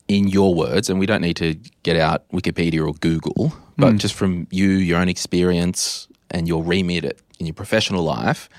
in 0.08 0.28
your 0.28 0.54
words? 0.54 0.90
And 0.90 1.00
we 1.00 1.06
don't 1.06 1.22
need 1.22 1.38
to 1.38 1.56
get 1.84 1.98
out 1.98 2.30
Wikipedia 2.30 2.86
or 2.86 2.94
Google, 2.96 3.54
but 3.78 3.94
mm. 3.94 3.98
just 3.98 4.14
from 4.14 4.48
you, 4.52 4.70
your 4.70 5.00
own 5.00 5.10
experience, 5.10 6.08
and 6.32 6.48
your 6.48 6.64
remit 6.64 7.22
in 7.40 7.46
your 7.46 7.54
professional 7.54 8.04
life, 8.04 8.50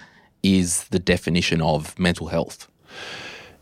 is 0.43 0.85
the 0.85 0.99
definition 0.99 1.61
of 1.61 1.99
mental 1.99 2.29
health? 2.29 2.69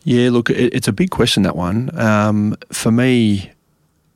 Yeah, 0.06 0.30
look, 0.30 0.50
it, 0.50 0.72
it's 0.72 0.86
a 0.86 0.92
big 0.92 1.10
question, 1.10 1.42
that 1.42 1.56
one. 1.56 1.90
Um, 1.98 2.56
for 2.72 2.92
me, 2.92 3.50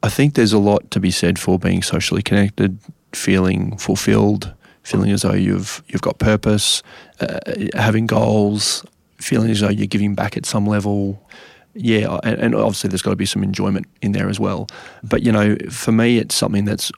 I 0.05 0.09
think 0.09 0.35
there's 0.35 0.53
a 0.53 0.59
lot 0.59 0.89
to 0.93 1.01
be 1.01 1.11
said 1.11 1.37
for 1.37 1.59
being 1.59 1.83
socially 1.83 2.23
connected, 2.23 2.79
feeling 3.13 3.77
fulfilled, 3.77 4.55
feeling 4.85 5.11
as 5.11 5.23
though 5.23 5.33
you've 5.33 5.83
you've 5.89 6.01
got 6.01 6.21
purpose, 6.21 6.85
uh, 7.19 7.41
having 7.75 8.07
goals, 8.07 8.85
feeling 9.19 9.51
as 9.51 9.61
though 9.61 9.69
you're 9.69 9.89
giving 9.89 10.15
back 10.15 10.37
at 10.37 10.47
some 10.47 10.65
level. 10.65 11.29
Yeah, 11.75 12.21
and, 12.23 12.39
and 12.39 12.55
obviously 12.55 12.89
there's 12.89 13.03
got 13.03 13.11
to 13.11 13.17
be 13.17 13.27
some 13.27 13.43
enjoyment 13.43 13.87
in 14.01 14.13
there 14.13 14.29
as 14.29 14.39
well. 14.39 14.69
But 15.03 15.25
you 15.25 15.33
know, 15.33 15.57
for 15.71 15.91
me, 15.91 16.19
it's 16.19 16.37
something 16.37 16.67
that's 16.67 16.93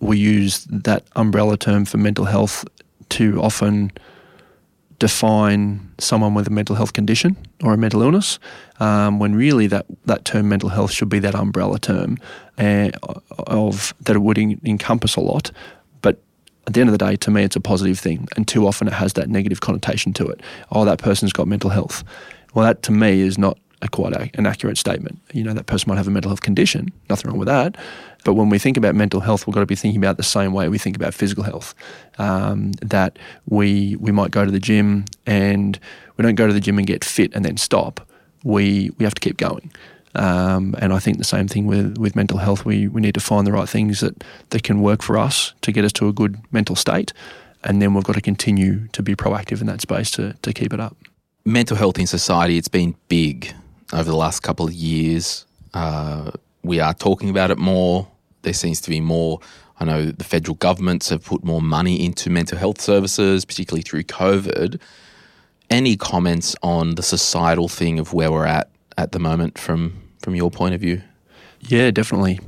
we 0.00 0.16
use 0.16 0.64
that 0.70 1.04
umbrella 1.16 1.58
term 1.58 1.84
for 1.84 1.98
mental 1.98 2.24
health 2.24 2.64
too 3.10 3.42
often 3.42 3.92
define 4.98 5.92
someone 5.98 6.34
with 6.34 6.48
a 6.48 6.50
mental 6.50 6.74
health 6.74 6.92
condition 6.92 7.36
or 7.62 7.72
a 7.74 7.76
mental 7.76 8.02
illness, 8.02 8.38
um, 8.80 9.18
when 9.18 9.34
really 9.34 9.66
that, 9.66 9.86
that 10.06 10.24
term 10.24 10.48
mental 10.48 10.68
health 10.68 10.90
should 10.90 11.08
be 11.08 11.18
that 11.20 11.34
umbrella 11.34 11.78
term 11.78 12.18
uh, 12.58 12.90
of 13.38 13.94
that 14.00 14.16
it 14.16 14.20
would 14.20 14.38
in, 14.38 14.60
encompass 14.64 15.16
a 15.16 15.20
lot. 15.20 15.52
But 16.02 16.20
at 16.66 16.74
the 16.74 16.80
end 16.80 16.90
of 16.90 16.98
the 16.98 17.04
day, 17.04 17.16
to 17.16 17.30
me, 17.30 17.44
it's 17.44 17.56
a 17.56 17.60
positive 17.60 17.98
thing, 17.98 18.26
and 18.36 18.46
too 18.46 18.66
often 18.66 18.88
it 18.88 18.94
has 18.94 19.12
that 19.14 19.28
negative 19.28 19.60
connotation 19.60 20.12
to 20.14 20.26
it. 20.26 20.40
Oh, 20.72 20.84
that 20.84 20.98
person's 20.98 21.32
got 21.32 21.46
mental 21.46 21.70
health. 21.70 22.02
Well, 22.54 22.64
that 22.64 22.82
to 22.84 22.92
me 22.92 23.20
is 23.20 23.38
not 23.38 23.58
a 23.82 23.88
quite 23.88 24.12
a, 24.12 24.30
an 24.34 24.46
accurate 24.46 24.78
statement. 24.78 25.20
You 25.32 25.44
know, 25.44 25.54
that 25.54 25.66
person 25.66 25.88
might 25.88 25.96
have 25.96 26.08
a 26.08 26.10
mental 26.10 26.30
health 26.30 26.42
condition, 26.42 26.92
nothing 27.08 27.30
wrong 27.30 27.38
with 27.38 27.48
that. 27.48 27.76
But 28.24 28.34
when 28.34 28.48
we 28.48 28.58
think 28.58 28.76
about 28.76 28.94
mental 28.94 29.20
health, 29.20 29.46
we've 29.46 29.54
got 29.54 29.60
to 29.60 29.66
be 29.66 29.76
thinking 29.76 30.00
about 30.00 30.16
the 30.16 30.22
same 30.22 30.52
way 30.52 30.68
we 30.68 30.78
think 30.78 30.96
about 30.96 31.14
physical 31.14 31.44
health. 31.44 31.74
Um, 32.18 32.72
that 32.82 33.18
we 33.46 33.96
we 33.96 34.12
might 34.12 34.30
go 34.30 34.44
to 34.44 34.50
the 34.50 34.60
gym 34.60 35.04
and 35.26 35.78
we 36.16 36.22
don't 36.22 36.34
go 36.34 36.46
to 36.46 36.52
the 36.52 36.60
gym 36.60 36.78
and 36.78 36.86
get 36.86 37.04
fit 37.04 37.32
and 37.34 37.44
then 37.44 37.56
stop. 37.56 38.00
We 38.44 38.90
we 38.98 39.04
have 39.04 39.14
to 39.14 39.20
keep 39.20 39.36
going. 39.36 39.70
Um, 40.14 40.74
and 40.78 40.92
I 40.92 40.98
think 40.98 41.18
the 41.18 41.24
same 41.24 41.46
thing 41.46 41.66
with, 41.66 41.96
with 41.98 42.16
mental 42.16 42.38
health. 42.38 42.64
We, 42.64 42.88
we 42.88 43.00
need 43.00 43.14
to 43.14 43.20
find 43.20 43.46
the 43.46 43.52
right 43.52 43.68
things 43.68 44.00
that, 44.00 44.24
that 44.50 44.62
can 44.62 44.80
work 44.80 45.02
for 45.02 45.16
us 45.16 45.52
to 45.60 45.70
get 45.70 45.84
us 45.84 45.92
to 45.92 46.08
a 46.08 46.12
good 46.12 46.38
mental 46.50 46.74
state. 46.74 47.12
And 47.62 47.80
then 47.80 47.94
we've 47.94 48.04
got 48.04 48.14
to 48.14 48.20
continue 48.20 48.88
to 48.88 49.02
be 49.02 49.14
proactive 49.14 49.60
in 49.60 49.66
that 49.66 49.80
space 49.80 50.10
to, 50.12 50.34
to 50.42 50.52
keep 50.52 50.72
it 50.72 50.80
up. 50.80 50.96
Mental 51.44 51.76
health 51.76 51.98
in 51.98 52.06
society, 52.06 52.56
it's 52.56 52.68
been 52.68 52.96
big 53.08 53.54
over 53.92 54.04
the 54.04 54.16
last 54.16 54.40
couple 54.40 54.66
of 54.66 54.72
years. 54.72 55.46
Uh, 55.74 56.30
we 56.62 56.80
are 56.80 56.94
talking 56.94 57.30
about 57.30 57.50
it 57.50 57.58
more. 57.58 58.08
There 58.42 58.52
seems 58.52 58.80
to 58.82 58.90
be 58.90 59.00
more. 59.00 59.40
I 59.80 59.84
know 59.84 60.06
the 60.06 60.24
federal 60.24 60.56
governments 60.56 61.08
have 61.10 61.24
put 61.24 61.44
more 61.44 61.62
money 61.62 62.04
into 62.04 62.30
mental 62.30 62.58
health 62.58 62.80
services, 62.80 63.44
particularly 63.44 63.82
through 63.82 64.04
COVID. 64.04 64.80
Any 65.70 65.96
comments 65.96 66.56
on 66.62 66.94
the 66.94 67.02
societal 67.02 67.68
thing 67.68 67.98
of 67.98 68.12
where 68.12 68.32
we're 68.32 68.46
at 68.46 68.70
at 68.96 69.12
the 69.12 69.18
moment 69.18 69.58
from 69.58 70.02
from 70.20 70.34
your 70.34 70.50
point 70.50 70.74
of 70.74 70.80
view? 70.80 71.02
Yeah, 71.60 71.90
definitely. 71.90 72.40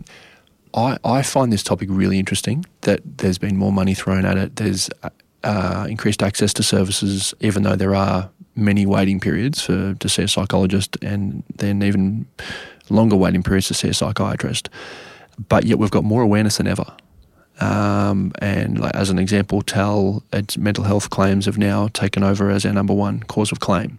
I, 0.75 0.99
I 1.05 1.23
find 1.23 1.53
this 1.53 1.63
topic 1.63 1.89
really 1.91 2.19
interesting 2.19 2.65
that 2.83 3.01
there's 3.19 3.39
been 3.39 3.57
more 3.57 3.73
money 3.73 3.95
thrown 3.95 4.25
at 4.25 4.37
it. 4.37 4.57
There's 4.57 4.89
uh, 5.43 5.87
increased 5.89 6.23
access 6.23 6.53
to 6.55 6.63
services, 6.63 7.35
even 7.41 7.63
though 7.63 7.77
there 7.77 7.95
are 7.95 8.31
many 8.61 8.87
waiting 8.87 9.21
periods 9.21 9.63
for 9.63 9.95
to 9.95 10.09
see 10.09 10.23
a 10.23 10.29
psychologist, 10.29 10.97
and 11.03 11.43
then 11.57 11.83
even 11.83 12.27
longer 12.89 13.17
waiting 13.17 13.43
periods 13.43 13.69
to 13.69 13.75
see 13.75 13.89
a 13.89 13.95
psychiatrist. 13.95 14.69
But 15.49 15.65
yet 15.65 15.79
we've 15.79 15.91
got 15.91 16.05
more 16.05 16.23
awareness 16.23 16.59
than 16.59 16.67
ever. 16.67 16.87
Um, 17.61 18.33
and 18.41 18.81
like, 18.81 18.95
as 18.95 19.11
an 19.11 19.19
example, 19.19 19.63
TAL 19.63 20.23
mental 20.59 20.85
health 20.85 21.11
claims 21.11 21.47
have 21.47 21.59
now 21.59 21.89
taken 21.89 22.23
over 22.23 22.51
as 22.51 22.65
our 22.65 22.73
number 22.73 22.95
one 22.95 23.21
cause 23.25 23.53
of 23.53 23.61
claim. 23.61 23.99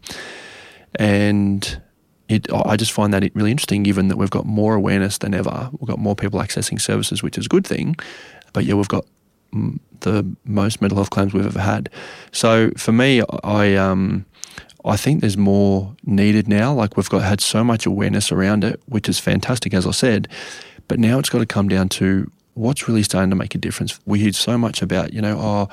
And 0.96 1.82
it, 2.28 2.52
I 2.52 2.76
just 2.76 2.92
find 2.92 3.14
that 3.14 3.24
it 3.24 3.36
really 3.36 3.52
interesting, 3.52 3.84
given 3.84 4.08
that 4.08 4.18
we've 4.18 4.30
got 4.30 4.46
more 4.46 4.74
awareness 4.74 5.18
than 5.20 5.34
ever. 5.34 5.70
We've 5.80 5.88
got 5.88 6.00
more 6.00 6.16
people 6.16 6.40
accessing 6.40 6.82
services, 6.82 7.22
which 7.22 7.38
is 7.38 7.46
a 7.46 7.50
good 7.50 7.68
thing. 7.68 7.96
But 8.54 8.66
yeah, 8.66 8.74
we've 8.74 8.88
got 8.88 9.06
the 9.52 10.26
most 10.46 10.82
mental 10.82 10.98
health 10.98 11.10
claims 11.10 11.34
we've 11.34 11.46
ever 11.46 11.60
had. 11.60 11.90
So 12.32 12.72
for 12.78 12.92
me, 12.92 13.22
I 13.44 13.76
um, 13.76 14.26
I 14.84 14.98
think 14.98 15.22
there's 15.22 15.38
more 15.38 15.96
needed 16.04 16.48
now. 16.48 16.74
Like 16.74 16.98
we've 16.98 17.10
got 17.10 17.24
had 17.24 17.42
so 17.42 17.64
much 17.64 17.86
awareness 17.86 18.32
around 18.32 18.64
it, 18.64 18.82
which 18.88 19.08
is 19.08 19.20
fantastic, 19.20 19.74
as 19.74 19.86
I 19.86 19.92
said. 19.92 20.28
But 20.88 21.00
now 21.00 21.20
it's 21.20 21.30
got 21.30 21.40
to 21.40 21.46
come 21.46 21.68
down 21.68 21.90
to 21.90 22.30
what's 22.54 22.88
really 22.88 23.04
starting 23.04 23.30
to 23.30 23.36
make 23.36 23.56
a 23.56 23.58
difference. 23.58 24.00
We 24.06 24.20
hear 24.20 24.34
so 24.34 24.58
much 24.58 24.82
about, 24.82 25.14
you 25.14 25.22
know, 25.22 25.38
oh, 25.40 25.70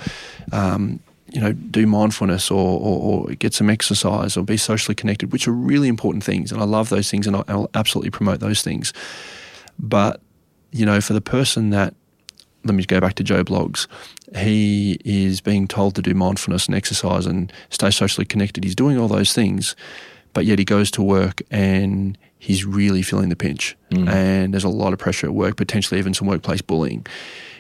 um, 0.53 1.01
you 1.31 1.41
know, 1.41 1.53
do 1.53 1.87
mindfulness 1.87 2.51
or, 2.51 2.81
or, 2.81 3.27
or, 3.29 3.35
get 3.35 3.53
some 3.53 3.69
exercise 3.69 4.37
or 4.37 4.45
be 4.45 4.57
socially 4.57 4.95
connected, 4.95 5.31
which 5.33 5.47
are 5.47 5.53
really 5.53 5.89
important 5.89 6.25
things. 6.25 6.51
And 6.51 6.61
I 6.61 6.65
love 6.65 6.89
those 6.89 7.11
things 7.11 7.27
and 7.27 7.37
I'll 7.37 7.69
absolutely 7.75 8.11
promote 8.11 8.41
those 8.41 8.63
things. 8.63 8.95
But, 9.79 10.23
you 10.73 10.87
know, 10.87 11.01
for 11.01 11.13
the 11.13 11.21
person 11.21 11.71
that 11.71 11.95
let 12.69 12.75
me 12.75 12.85
go 12.85 13.01
back 13.01 13.15
to 13.15 13.25
Joe 13.25 13.43
Bloggs. 13.43 13.87
He 14.37 14.99
is 15.05 15.41
being 15.41 15.67
told 15.67 15.95
to 15.97 16.03
do 16.03 16.15
mindfulness 16.15 16.67
and 16.67 16.75
exercise 16.75 17.27
and 17.27 17.53
stay 17.71 17.91
socially 17.91 18.25
connected. 18.25 18.63
He's 18.63 18.75
doing 18.75 18.99
all 18.99 19.09
those 19.09 19.33
things, 19.33 19.75
but 20.35 20.45
yet 20.45 20.59
he 20.59 20.65
goes 20.65 20.91
to 20.93 21.03
work 21.03 21.43
and 21.51 22.17
he's 22.39 22.65
really 22.65 23.03
feeling 23.03 23.31
the 23.31 23.37
pinch. 23.37 23.77
Mm. 23.91 24.09
And 24.09 24.55
there's 24.55 24.65
a 24.65 24.69
lot 24.69 24.93
of 24.93 24.99
pressure 24.99 25.27
at 25.27 25.35
work, 25.35 25.57
potentially 25.57 25.99
even 25.99 26.15
some 26.15 26.29
workplace 26.29 26.61
bullying. 26.61 27.07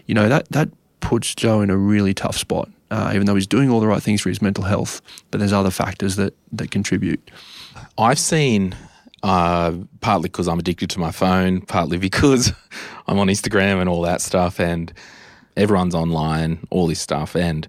You 0.07 0.15
know, 0.15 0.29
that, 0.29 0.49
that 0.50 0.69
puts 1.00 1.35
Joe 1.35 1.61
in 1.61 1.71
a 1.71 1.77
really 1.77 2.15
tough 2.15 2.37
spot, 2.37 2.69
uh, 2.91 3.12
even 3.15 3.27
though 3.27 3.35
he's 3.35 3.47
doing 3.47 3.71
all 3.71 3.81
the 3.81 3.87
right 3.87 4.03
things 4.03 4.21
for 4.21 4.29
his 4.29 4.43
mental 4.43 4.65
health, 4.65 5.00
but 5.31 5.38
there's 5.38 5.53
other 5.53 5.71
factors 5.71 6.17
that, 6.17 6.35
that 6.53 6.71
contribute. 6.71 7.31
I've 7.97 8.19
seen 8.19 8.77
uh, 9.23 9.73
partly 10.01 10.29
because 10.29 10.49
I'm 10.49 10.59
addicted 10.59 10.91
to 10.91 11.01
my 11.01 11.11
phone, 11.11 11.61
partly 11.63 11.99
because 12.09 12.53
I'm 13.07 13.19
on 13.19 13.29
Instagram 13.29 13.81
and 13.81 13.89
all 13.89 14.03
that 14.03 14.21
stuff, 14.21 14.61
and 14.61 14.93
everyone's 15.57 15.95
online, 15.95 16.61
all 16.71 16.87
this 16.87 17.01
stuff. 17.01 17.35
And 17.35 17.67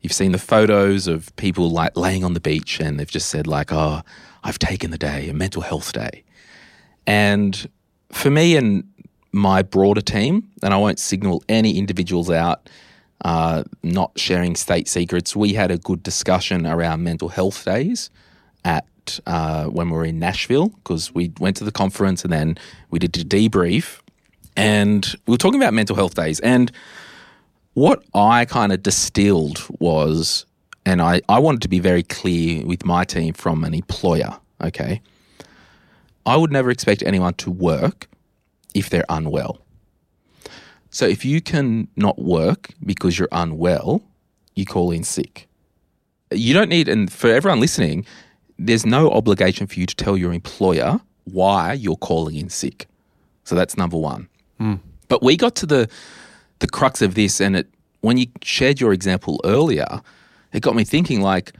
you've 0.00 0.12
seen 0.12 0.32
the 0.32 0.38
photos 0.38 1.06
of 1.06 1.34
people 1.36 1.70
like 1.70 1.96
laying 1.96 2.24
on 2.24 2.34
the 2.34 2.40
beach 2.40 2.80
and 2.80 2.98
they've 2.98 3.10
just 3.10 3.28
said, 3.28 3.46
like, 3.46 3.72
oh, 3.72 4.02
I've 4.44 4.58
taken 4.58 4.90
the 4.90 4.98
day, 4.98 5.28
a 5.28 5.34
mental 5.34 5.62
health 5.62 5.92
day. 5.92 6.22
And 7.06 7.68
for 8.12 8.30
me 8.30 8.56
and 8.56 8.84
my 9.32 9.62
broader 9.62 10.00
team, 10.00 10.50
and 10.62 10.72
I 10.72 10.76
won't 10.76 10.98
signal 10.98 11.42
any 11.48 11.76
individuals 11.76 12.30
out, 12.30 12.68
uh, 13.24 13.64
not 13.82 14.12
sharing 14.16 14.54
state 14.54 14.86
secrets, 14.86 15.34
we 15.34 15.54
had 15.54 15.70
a 15.70 15.78
good 15.78 16.02
discussion 16.02 16.66
around 16.66 17.02
mental 17.02 17.30
health 17.30 17.64
days 17.64 18.10
at 18.64 18.86
uh, 19.26 19.64
when 19.66 19.90
we 19.90 19.96
were 19.96 20.04
in 20.04 20.18
Nashville 20.18 20.68
because 20.68 21.14
we 21.14 21.32
went 21.38 21.56
to 21.58 21.64
the 21.64 21.72
conference 21.72 22.24
and 22.24 22.32
then 22.32 22.58
we 22.90 22.98
did 22.98 23.16
a 23.16 23.24
debrief 23.24 24.00
and 24.56 25.14
we 25.26 25.32
were 25.32 25.38
talking 25.38 25.60
about 25.60 25.74
mental 25.74 25.96
health 25.96 26.14
days. 26.14 26.40
And 26.40 26.70
what 27.74 28.04
I 28.14 28.44
kind 28.44 28.72
of 28.72 28.82
distilled 28.82 29.64
was, 29.80 30.46
and 30.86 31.02
I, 31.02 31.20
I 31.28 31.38
wanted 31.38 31.62
to 31.62 31.68
be 31.68 31.80
very 31.80 32.02
clear 32.02 32.64
with 32.64 32.84
my 32.84 33.04
team 33.04 33.34
from 33.34 33.64
an 33.64 33.74
employer, 33.74 34.38
okay? 34.62 35.00
I 36.26 36.36
would 36.36 36.52
never 36.52 36.70
expect 36.70 37.02
anyone 37.02 37.34
to 37.34 37.50
work 37.50 38.08
if 38.74 38.90
they're 38.90 39.04
unwell. 39.08 39.60
So 40.90 41.06
if 41.06 41.24
you 41.24 41.40
can 41.40 41.88
not 41.96 42.18
work 42.20 42.70
because 42.84 43.18
you're 43.18 43.28
unwell, 43.32 44.02
you 44.54 44.64
call 44.64 44.92
in 44.92 45.02
sick. 45.02 45.48
You 46.30 46.54
don't 46.54 46.68
need, 46.68 46.88
and 46.88 47.12
for 47.12 47.28
everyone 47.28 47.60
listening, 47.60 48.06
there's 48.58 48.86
no 48.86 49.10
obligation 49.10 49.66
for 49.66 49.80
you 49.80 49.86
to 49.86 49.94
tell 49.94 50.16
your 50.16 50.32
employer 50.32 51.00
why 51.24 51.72
you're 51.72 51.96
calling 51.96 52.36
in 52.36 52.48
sick. 52.48 52.86
So 53.44 53.54
that's 53.54 53.76
number 53.76 53.96
one. 53.96 54.28
Hmm. 54.58 54.74
But 55.08 55.22
we 55.22 55.36
got 55.36 55.54
to 55.56 55.66
the 55.66 55.88
the 56.60 56.68
crux 56.68 57.02
of 57.02 57.14
this, 57.14 57.40
and 57.40 57.56
it 57.56 57.68
when 58.00 58.16
you 58.18 58.26
shared 58.42 58.80
your 58.80 58.92
example 58.92 59.40
earlier, 59.44 60.02
it 60.52 60.60
got 60.60 60.76
me 60.76 60.84
thinking 60.84 61.20
like, 61.20 61.52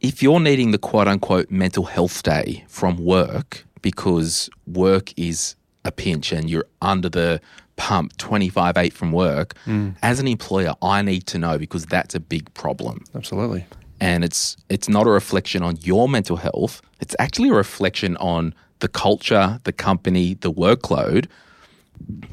if 0.00 0.22
you're 0.22 0.40
needing 0.40 0.70
the 0.70 0.78
quote 0.78 1.08
unquote 1.08 1.50
mental 1.50 1.84
health 1.84 2.22
day 2.22 2.64
from 2.68 2.96
work 2.96 3.64
because 3.82 4.48
work 4.66 5.12
is 5.18 5.56
a 5.84 5.90
pinch 5.90 6.32
and 6.32 6.50
you're 6.50 6.66
under 6.82 7.08
the 7.08 7.40
pump 7.76 8.14
25 8.18 8.76
8 8.76 8.92
from 8.92 9.12
work, 9.12 9.56
hmm. 9.64 9.90
as 10.02 10.20
an 10.20 10.28
employer, 10.28 10.74
I 10.82 11.02
need 11.02 11.26
to 11.28 11.38
know 11.38 11.58
because 11.58 11.86
that's 11.86 12.14
a 12.14 12.20
big 12.20 12.52
problem 12.54 13.04
Absolutely. 13.14 13.66
And 14.00 14.24
it's 14.24 14.56
it's 14.68 14.88
not 14.88 15.06
a 15.06 15.10
reflection 15.10 15.62
on 15.62 15.76
your 15.82 16.08
mental 16.08 16.36
health. 16.36 16.82
It's 17.00 17.14
actually 17.18 17.50
a 17.50 17.54
reflection 17.54 18.16
on 18.16 18.54
the 18.80 18.88
culture, 18.88 19.60
the 19.64 19.72
company, 19.72 20.34
the 20.34 20.52
workload. 20.52 21.26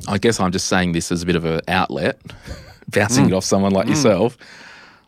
I 0.07 0.17
guess 0.17 0.39
I'm 0.39 0.51
just 0.51 0.67
saying 0.67 0.93
this 0.93 1.11
as 1.11 1.23
a 1.23 1.25
bit 1.25 1.35
of 1.35 1.45
an 1.45 1.61
outlet, 1.67 2.21
bouncing 2.87 3.25
mm. 3.25 3.29
it 3.29 3.33
off 3.33 3.43
someone 3.43 3.73
like 3.73 3.87
mm. 3.87 3.91
yourself. 3.91 4.37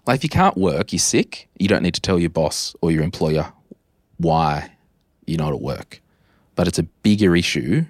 Like 0.06 0.18
if 0.18 0.24
you 0.24 0.30
can't 0.30 0.58
work, 0.58 0.92
you're 0.92 1.00
sick. 1.00 1.48
You 1.60 1.68
don't 1.68 1.84
need 1.84 1.94
to 1.94 2.01
tell 2.01 2.20
your 2.20 2.30
boss 2.30 2.75
or 2.82 2.92
your 2.92 3.04
employer 3.04 3.51
why 4.18 4.72
you're 5.25 5.38
not 5.38 5.54
at 5.54 5.62
work. 5.62 6.01
But 6.56 6.68
it's 6.68 6.80
a 6.80 6.84
bigger 6.84 7.36
issue 7.36 7.86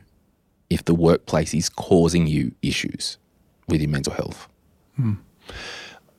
if 0.70 0.86
the 0.86 0.94
workplace 0.94 1.54
is 1.54 1.70
causing 1.70 2.28
you 2.28 2.52
issues 2.62 3.18
with 3.68 3.82
your 3.82 3.90
mental 3.90 4.14
health. 4.14 4.48
Hmm. 4.96 5.14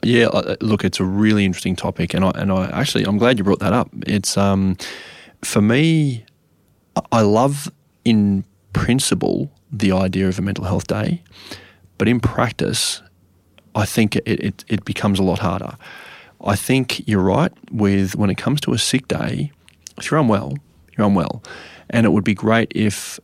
Yeah, 0.03 0.27
uh, 0.27 0.57
look, 0.61 0.85
it's 0.85 0.99
a 1.01 1.05
really 1.05 1.45
interesting 1.45 1.77
topic, 1.77 2.15
and 2.15 2.25
I 2.25 2.31
and 2.35 2.51
I 2.51 2.71
actually 2.71 3.05
I'm 3.05 3.19
glad 3.19 3.37
you 3.39 3.45
brought 3.45 3.59
that 3.61 3.73
up. 3.75 3.91
It's 4.07 4.37
um, 4.37 4.77
for 5.43 5.61
me, 5.61 6.25
I- 6.97 7.03
I 7.13 7.21
love 7.21 7.71
in 8.05 8.45
principle 8.73 9.51
the 9.71 9.93
idea 9.93 10.29
of 10.29 10.39
a 10.39 10.43
mental 10.43 10.65
health 10.65 10.87
day, 10.87 11.23
but 11.99 12.09
in 12.09 12.19
practice, 12.21 13.03
I 13.75 13.85
think 13.85 14.17
it 14.17 14.23
it, 14.27 14.65
it 14.69 14.85
becomes 14.87 15.19
a 15.19 15.23
lot 15.23 15.41
harder. 15.41 15.77
I 16.43 16.57
think 16.57 17.07
you're 17.07 17.21
right 17.23 17.53
with 17.71 18.17
when 18.17 18.31
it 18.31 18.39
comes 18.39 18.61
to 18.63 18.73
a 18.73 18.79
sick 18.79 19.07
day. 19.07 19.53
If 19.99 20.11
you're 20.11 20.19
unwell, 20.21 20.55
you're 20.97 21.07
unwell, 21.07 21.43
and 21.91 22.07
it 22.07 22.11
would 22.13 22.25
be 22.25 22.33
great 22.35 22.73
if 22.75 23.21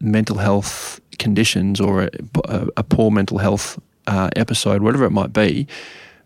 mental 0.00 0.36
health 0.36 1.00
conditions 1.18 1.80
or 1.80 2.02
a, 2.02 2.10
a, 2.44 2.66
a 2.78 2.82
poor 2.84 3.10
mental 3.10 3.38
health 3.38 3.78
uh, 4.06 4.30
episode, 4.36 4.82
whatever 4.82 5.04
it 5.04 5.10
might 5.10 5.32
be, 5.32 5.66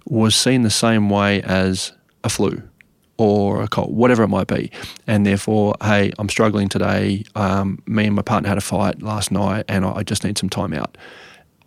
was 0.06 0.34
seen 0.34 0.62
the 0.62 0.70
same 0.70 1.10
way 1.10 1.42
as 1.42 1.92
a 2.24 2.28
flu 2.28 2.62
or 3.18 3.62
a 3.62 3.68
cold, 3.68 3.94
whatever 3.94 4.22
it 4.22 4.28
might 4.28 4.46
be. 4.46 4.70
And 5.06 5.26
therefore, 5.26 5.74
hey, 5.82 6.12
I'm 6.18 6.28
struggling 6.28 6.68
today. 6.68 7.24
Um, 7.34 7.82
me 7.86 8.06
and 8.06 8.14
my 8.14 8.22
partner 8.22 8.48
had 8.48 8.58
a 8.58 8.62
fight 8.62 9.02
last 9.02 9.30
night 9.30 9.64
and 9.68 9.84
I 9.84 10.02
just 10.02 10.24
need 10.24 10.38
some 10.38 10.48
time 10.48 10.74
out. 10.74 10.96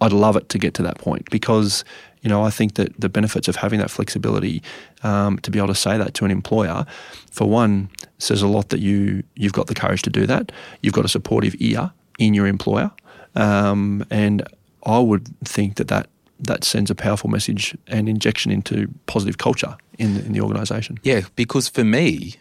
I'd 0.01 0.13
love 0.13 0.37
it 0.37 0.47
to 0.49 0.57
get 0.57 0.73
to 0.75 0.83
that 0.83 0.97
point 0.97 1.29
because, 1.29 1.83
you 2.21 2.29
know, 2.29 2.43
I 2.43 2.49
think 2.51 2.75
that 2.75 2.99
the 2.99 3.09
benefits 3.09 3.47
of 3.47 3.57
having 3.57 3.79
that 3.79 3.91
flexibility 3.91 4.63
um, 5.03 5.39
to 5.39 5.51
be 5.51 5.59
able 5.59 5.67
to 5.69 5.75
say 5.75 5.97
that 5.97 6.13
to 6.15 6.25
an 6.25 6.31
employer, 6.31 6.85
for 7.31 7.49
one, 7.49 7.89
says 8.17 8.41
a 8.41 8.47
lot 8.47 8.69
that 8.69 8.79
you 8.79 9.23
you've 9.35 9.53
got 9.53 9.67
the 9.67 9.75
courage 9.75 10.01
to 10.03 10.09
do 10.09 10.25
that. 10.25 10.51
You've 10.81 10.93
got 10.93 11.03
a 11.03 11.09
supportive 11.09 11.55
ear 11.59 11.91
in 12.17 12.33
your 12.33 12.47
employer, 12.47 12.91
um, 13.35 14.05
and 14.09 14.47
I 14.85 14.99
would 14.99 15.27
think 15.45 15.75
that 15.75 15.87
that 15.89 16.07
that 16.41 16.63
sends 16.63 16.89
a 16.89 16.95
powerful 16.95 17.29
message 17.29 17.75
and 17.87 18.07
injection 18.07 18.49
into 18.51 18.87
positive 19.07 19.37
culture 19.37 19.75
in 19.97 20.13
the, 20.15 20.25
in 20.25 20.31
the 20.31 20.39
organisation. 20.41 20.97
Yeah, 21.03 21.21
because 21.35 21.67
for 21.67 21.83
me, 21.83 22.35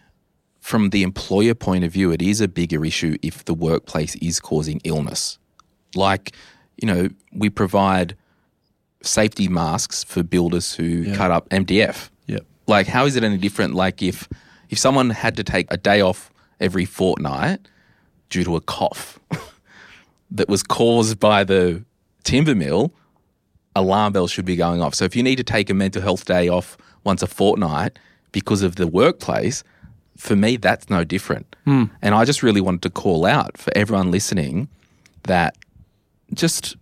from 0.60 0.90
the 0.90 1.02
employer 1.02 1.54
point 1.54 1.82
of 1.82 1.92
view, 1.92 2.12
it 2.12 2.22
is 2.22 2.40
a 2.40 2.46
bigger 2.46 2.84
issue 2.84 3.16
if 3.22 3.44
the 3.44 3.54
workplace 3.54 4.14
is 4.16 4.38
causing 4.38 4.80
illness. 4.84 5.38
Like, 5.96 6.32
you 6.80 6.86
know, 6.86 7.08
we 7.32 7.50
provide 7.50 8.14
safety 9.02 9.48
masks 9.48 10.04
for 10.04 10.22
builders 10.22 10.74
who 10.74 10.84
Yeah. 10.84 11.16
cut 11.16 11.30
up 11.32 11.48
MDF. 11.50 12.10
Yep. 12.26 12.44
Like, 12.68 12.86
how 12.86 13.04
is 13.04 13.16
it 13.16 13.24
any 13.24 13.36
different? 13.38 13.74
Like, 13.74 14.00
if 14.02 14.28
if 14.70 14.78
someone 14.78 15.10
had 15.10 15.34
to 15.36 15.42
take 15.42 15.66
a 15.72 15.76
day 15.76 16.00
off 16.02 16.30
every 16.60 16.84
fortnight 16.84 17.58
due 18.30 18.44
to 18.44 18.54
a 18.54 18.60
cough 18.60 19.18
that 20.30 20.48
was 20.48 20.62
caused 20.62 21.18
by 21.18 21.42
the 21.42 21.82
timber 22.28 22.54
mill, 22.54 22.92
alarm 23.74 24.12
bells 24.12 24.30
should 24.30 24.44
be 24.44 24.56
going 24.56 24.80
off. 24.82 24.94
So 24.94 25.04
if 25.04 25.14
you 25.16 25.22
need 25.22 25.36
to 25.36 25.44
take 25.44 25.70
a 25.70 25.74
mental 25.74 26.02
health 26.02 26.24
day 26.24 26.48
off 26.48 26.76
once 27.04 27.22
a 27.22 27.26
fortnight 27.26 27.98
because 28.32 28.62
of 28.62 28.76
the 28.76 28.86
workplace, 28.86 29.64
for 30.16 30.36
me, 30.36 30.56
that's 30.56 30.90
no 30.90 31.04
different. 31.04 31.46
And 32.02 32.14
I 32.14 32.24
just 32.24 32.42
really 32.42 32.60
wanted 32.60 32.82
to 32.82 32.90
call 32.90 33.24
out 33.24 33.56
for 33.56 33.70
everyone 33.76 34.10
listening 34.10 34.68
that 35.24 35.56
just 36.34 36.76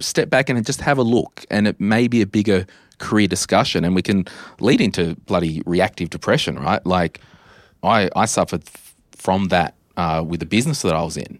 step 0.00 0.30
back 0.30 0.48
and 0.48 0.64
just 0.66 0.80
have 0.80 0.98
a 0.98 1.02
look. 1.02 1.44
And 1.50 1.66
it 1.68 1.78
may 1.80 2.08
be 2.08 2.22
a 2.22 2.26
bigger 2.26 2.66
career 2.98 3.28
discussion, 3.28 3.84
and 3.84 3.94
we 3.94 4.02
can 4.02 4.24
lead 4.60 4.80
into 4.80 5.14
bloody 5.26 5.62
reactive 5.66 6.08
depression, 6.10 6.56
right? 6.58 6.84
Like, 6.86 7.20
I, 7.82 8.08
I 8.16 8.26
suffered 8.26 8.62
f- 8.66 8.94
from 9.12 9.48
that 9.48 9.74
uh, 9.96 10.24
with 10.26 10.40
the 10.40 10.46
business 10.46 10.82
that 10.82 10.94
I 10.94 11.02
was 11.02 11.16
in. 11.16 11.38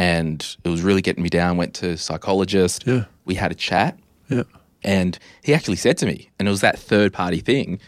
And 0.00 0.56
it 0.64 0.68
was 0.70 0.80
really 0.82 1.02
getting 1.02 1.22
me 1.22 1.28
down. 1.28 1.56
Went 1.58 1.74
to 1.74 1.90
a 1.90 1.96
psychologist. 1.96 2.84
Yeah. 2.86 3.04
We 3.26 3.34
had 3.34 3.52
a 3.52 3.54
chat. 3.54 3.98
Yeah. 4.28 4.44
And 4.82 5.18
he 5.44 5.52
actually 5.52 5.76
said 5.76 5.98
to 5.98 6.06
me, 6.06 6.30
and 6.38 6.48
it 6.48 6.50
was 6.50 6.62
that 6.62 6.78
third 6.78 7.12
party 7.12 7.40
thing. 7.40 7.78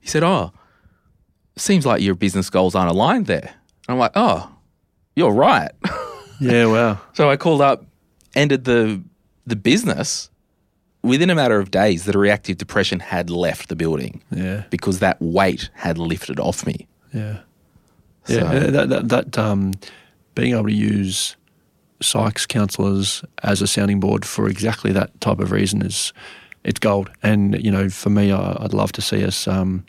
He 0.00 0.06
said, 0.08 0.22
"Oh, 0.22 0.52
seems 1.56 1.84
like 1.84 2.02
your 2.02 2.14
business 2.14 2.50
goals 2.50 2.74
aren't 2.76 2.90
aligned 2.90 3.26
there." 3.26 3.50
And 3.88 3.94
I'm 3.94 3.98
like, 3.98 4.12
"Oh, 4.14 4.48
you're 5.16 5.32
right." 5.32 5.70
Yeah. 6.38 6.66
Wow. 6.66 7.00
so 7.14 7.30
I 7.30 7.38
called 7.38 7.62
up, 7.62 7.86
ended 8.34 8.64
the 8.64 9.02
the 9.46 9.56
business. 9.56 10.28
Within 11.02 11.30
a 11.30 11.34
matter 11.34 11.58
of 11.58 11.70
days, 11.70 12.04
the 12.04 12.18
reactive 12.18 12.58
depression 12.58 13.00
had 13.00 13.30
left 13.30 13.70
the 13.70 13.76
building 13.76 14.20
Yeah. 14.30 14.64
because 14.68 14.98
that 14.98 15.16
weight 15.20 15.70
had 15.72 15.96
lifted 15.96 16.38
off 16.38 16.66
me. 16.66 16.86
Yeah. 17.14 17.38
Yeah. 18.28 18.44
uh, 18.44 18.70
That, 18.70 18.88
that, 18.90 19.08
that 19.08 19.38
um, 19.38 19.72
being 20.34 20.52
able 20.52 20.66
to 20.66 20.74
use 20.74 21.36
psychs 22.00 22.46
counsellors 22.46 23.24
as 23.42 23.62
a 23.62 23.66
sounding 23.66 24.00
board 24.00 24.24
for 24.24 24.48
exactly 24.48 24.92
that 24.92 25.18
type 25.20 25.38
of 25.38 25.50
reason 25.52 25.82
is 25.82 26.12
it's 26.64 26.78
gold. 26.78 27.10
And 27.22 27.62
you 27.64 27.70
know, 27.70 27.88
for 27.88 28.10
me, 28.10 28.32
I, 28.32 28.56
I'd 28.60 28.74
love 28.74 28.92
to 28.92 29.02
see 29.02 29.24
us. 29.24 29.46
Um, 29.48 29.84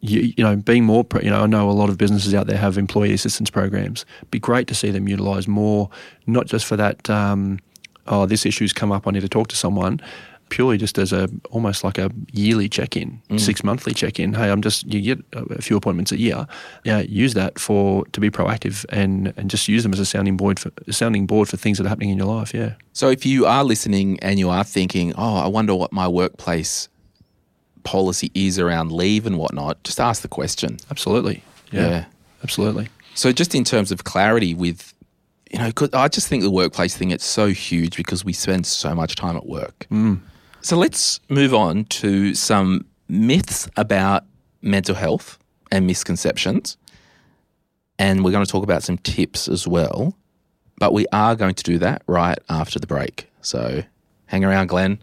you, 0.00 0.32
you 0.36 0.44
know, 0.44 0.54
being 0.54 0.84
more, 0.84 1.04
you 1.20 1.30
know, 1.30 1.42
I 1.42 1.46
know 1.46 1.68
a 1.68 1.72
lot 1.72 1.90
of 1.90 1.98
businesses 1.98 2.32
out 2.32 2.46
there 2.46 2.56
have 2.56 2.78
employee 2.78 3.12
assistance 3.12 3.50
programs. 3.50 4.06
Be 4.30 4.38
great 4.38 4.68
to 4.68 4.74
see 4.74 4.90
them 4.90 5.08
utilise 5.08 5.48
more, 5.48 5.90
not 6.26 6.46
just 6.46 6.66
for 6.66 6.76
that. 6.76 7.10
Um, 7.10 7.58
oh, 8.06 8.26
this 8.26 8.46
issue's 8.46 8.72
come 8.72 8.92
up. 8.92 9.08
I 9.08 9.10
need 9.10 9.22
to 9.22 9.28
talk 9.28 9.48
to 9.48 9.56
someone. 9.56 10.00
Purely 10.50 10.78
just 10.78 10.98
as 10.98 11.12
a 11.12 11.28
almost 11.50 11.84
like 11.84 11.98
a 11.98 12.10
yearly 12.32 12.68
check 12.68 12.96
in, 12.96 13.20
mm. 13.28 13.38
six 13.38 13.62
monthly 13.62 13.92
check 13.94 14.18
in. 14.18 14.32
Hey, 14.34 14.50
I'm 14.50 14.62
just 14.62 14.86
you 14.92 15.00
get 15.00 15.24
a 15.32 15.60
few 15.62 15.76
appointments 15.76 16.10
a 16.12 16.18
year. 16.18 16.46
Yeah, 16.84 17.00
use 17.00 17.34
that 17.34 17.58
for 17.58 18.04
to 18.12 18.20
be 18.20 18.30
proactive 18.30 18.84
and 18.88 19.32
and 19.36 19.50
just 19.50 19.68
use 19.68 19.82
them 19.82 19.92
as 19.92 20.00
a 20.00 20.06
sounding 20.06 20.36
board 20.36 20.58
for 20.58 20.70
sounding 20.90 21.26
board 21.26 21.48
for 21.48 21.56
things 21.56 21.78
that 21.78 21.84
are 21.86 21.88
happening 21.90 22.10
in 22.10 22.18
your 22.18 22.26
life. 22.26 22.52
Yeah, 22.54 22.72
So 22.92 23.10
if 23.10 23.24
you 23.26 23.46
are 23.46 23.62
listening 23.64 24.18
and 24.20 24.38
you 24.38 24.48
are 24.50 24.64
thinking, 24.64 25.12
"Oh, 25.16 25.36
I 25.36 25.46
wonder 25.48 25.74
what 25.74 25.92
my 25.92 26.08
workplace 26.08 26.88
policy 27.84 28.30
is 28.34 28.58
around 28.58 28.92
leave 28.92 29.26
and 29.26 29.36
whatnot," 29.38 29.82
just 29.84 30.00
ask 30.00 30.22
the 30.22 30.28
question. 30.28 30.78
absolutely. 30.90 31.42
Yeah, 31.72 31.88
Yeah. 31.88 32.04
absolutely. 32.42 32.88
So 33.14 33.32
just 33.32 33.54
in 33.54 33.64
terms 33.64 33.90
of 33.92 34.04
clarity 34.04 34.54
with 34.54 34.94
you 35.50 35.58
know, 35.58 35.72
'cause 35.72 35.88
I 35.94 36.08
just 36.08 36.28
think 36.28 36.42
the 36.42 36.50
workplace 36.50 36.94
thing 36.94 37.10
it's 37.10 37.24
so 37.24 37.46
huge 37.48 37.96
because 37.96 38.22
we 38.22 38.34
spend 38.34 38.66
so 38.66 38.94
much 38.94 39.14
time 39.14 39.34
at 39.34 39.46
work. 39.46 39.86
Mm. 39.90 40.20
So 40.60 40.76
let's 40.76 41.20
move 41.28 41.54
on 41.54 41.84
to 41.84 42.34
some 42.34 42.84
myths 43.08 43.68
about 43.76 44.24
mental 44.60 44.94
health 44.94 45.38
and 45.70 45.86
misconceptions. 45.86 46.76
And 47.98 48.24
we're 48.24 48.32
going 48.32 48.44
to 48.44 48.50
talk 48.50 48.64
about 48.64 48.82
some 48.82 48.98
tips 48.98 49.48
as 49.48 49.66
well. 49.66 50.16
But 50.78 50.92
we 50.92 51.06
are 51.12 51.34
going 51.34 51.54
to 51.54 51.64
do 51.64 51.78
that 51.78 52.02
right 52.06 52.38
after 52.48 52.78
the 52.78 52.86
break. 52.86 53.28
So 53.40 53.82
hang 54.26 54.44
around, 54.44 54.68
Glenn. 54.68 55.02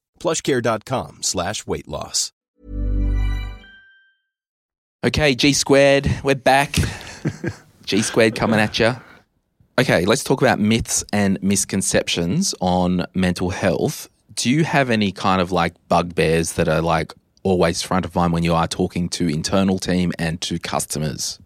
plushcare.com 0.21 1.23
slash 1.23 1.65
weight 1.65 1.87
loss. 1.87 2.31
Okay, 5.03 5.33
G 5.33 5.51
squared, 5.53 6.07
we're 6.23 6.35
back. 6.35 6.77
G 7.85 8.03
squared 8.03 8.35
coming 8.35 8.59
at 8.59 8.77
you. 8.77 8.95
Okay, 9.79 10.05
let's 10.05 10.23
talk 10.23 10.43
about 10.43 10.59
myths 10.59 11.03
and 11.11 11.41
misconceptions 11.41 12.53
on 12.61 13.05
mental 13.15 13.49
health. 13.49 14.09
Do 14.35 14.51
you 14.51 14.63
have 14.63 14.91
any 14.91 15.11
kind 15.11 15.41
of 15.41 15.51
like 15.51 15.73
bugbears 15.87 16.53
that 16.53 16.67
are 16.67 16.81
like 16.81 17.13
always 17.41 17.81
front 17.81 18.05
of 18.05 18.13
mind 18.13 18.31
when 18.31 18.43
you 18.43 18.53
are 18.53 18.67
talking 18.67 19.09
to 19.09 19.27
internal 19.27 19.79
team 19.79 20.11
and 20.19 20.39
to 20.41 20.59
customers? 20.59 21.39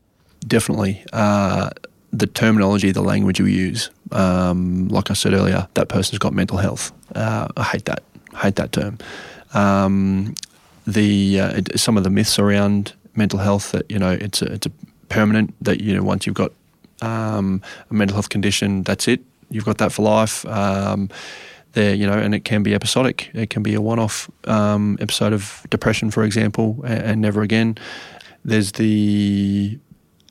Definitely. 0.45 1.01
Uh, 1.13 1.69
the 2.11 2.27
terminology, 2.27 2.91
the 2.91 3.01
language 3.01 3.39
we 3.39 3.53
use. 3.53 3.89
Um, 4.11 4.89
like 4.89 5.09
I 5.09 5.13
said 5.13 5.33
earlier, 5.33 5.69
that 5.75 5.88
person's 5.88 6.19
got 6.19 6.33
mental 6.33 6.57
health. 6.57 6.91
Uh, 7.15 7.47
I 7.55 7.63
hate 7.63 7.85
that. 7.85 8.03
Hate 8.36 8.56
that 8.56 8.71
term. 8.71 8.98
Um, 9.54 10.36
the 10.88 11.39
uh, 11.39 11.58
it- 11.58 11.80
some 11.80 11.98
of 11.98 12.04
the 12.04 12.10
myths 12.10 12.38
around 12.39 12.93
mental 13.15 13.39
health 13.39 13.71
that 13.71 13.89
you 13.89 13.98
know 14.00 14.12
it's 14.12 14.41
a, 14.41 14.45
it's 14.54 14.67
a 14.67 14.71
permanent 15.10 15.54
that 15.62 15.82
you 15.82 15.95
know 15.95 16.04
once 16.04 16.26
you've 16.26 16.36
got 16.36 16.52
um, 17.02 17.62
a 17.89 17.93
mental 17.93 18.15
health 18.15 18.30
condition, 18.30 18.84
that's 18.84 19.08
it. 19.08 19.21
You've 19.50 19.65
got 19.65 19.78
that 19.78 19.91
for 19.91 20.02
life. 20.04 20.45
Um, 20.48 21.10
there, 21.74 21.93
you 21.93 22.08
know, 22.08 22.13
and 22.13 22.34
it 22.34 22.45
can 22.45 22.63
be 22.63 22.74
episodic. 22.74 23.30
It 23.34 23.50
can 23.50 23.62
be 23.62 23.74
a 23.76 23.82
one-off 23.82 24.30
um, 24.45 24.98
episode 25.02 25.34
of 25.34 25.65
depression, 25.69 26.10
for 26.10 26.24
example, 26.24 26.80
and, 26.86 27.04
and 27.04 27.21
never 27.21 27.41
again. 27.41 27.78
There's 28.45 28.71
the 28.74 29.78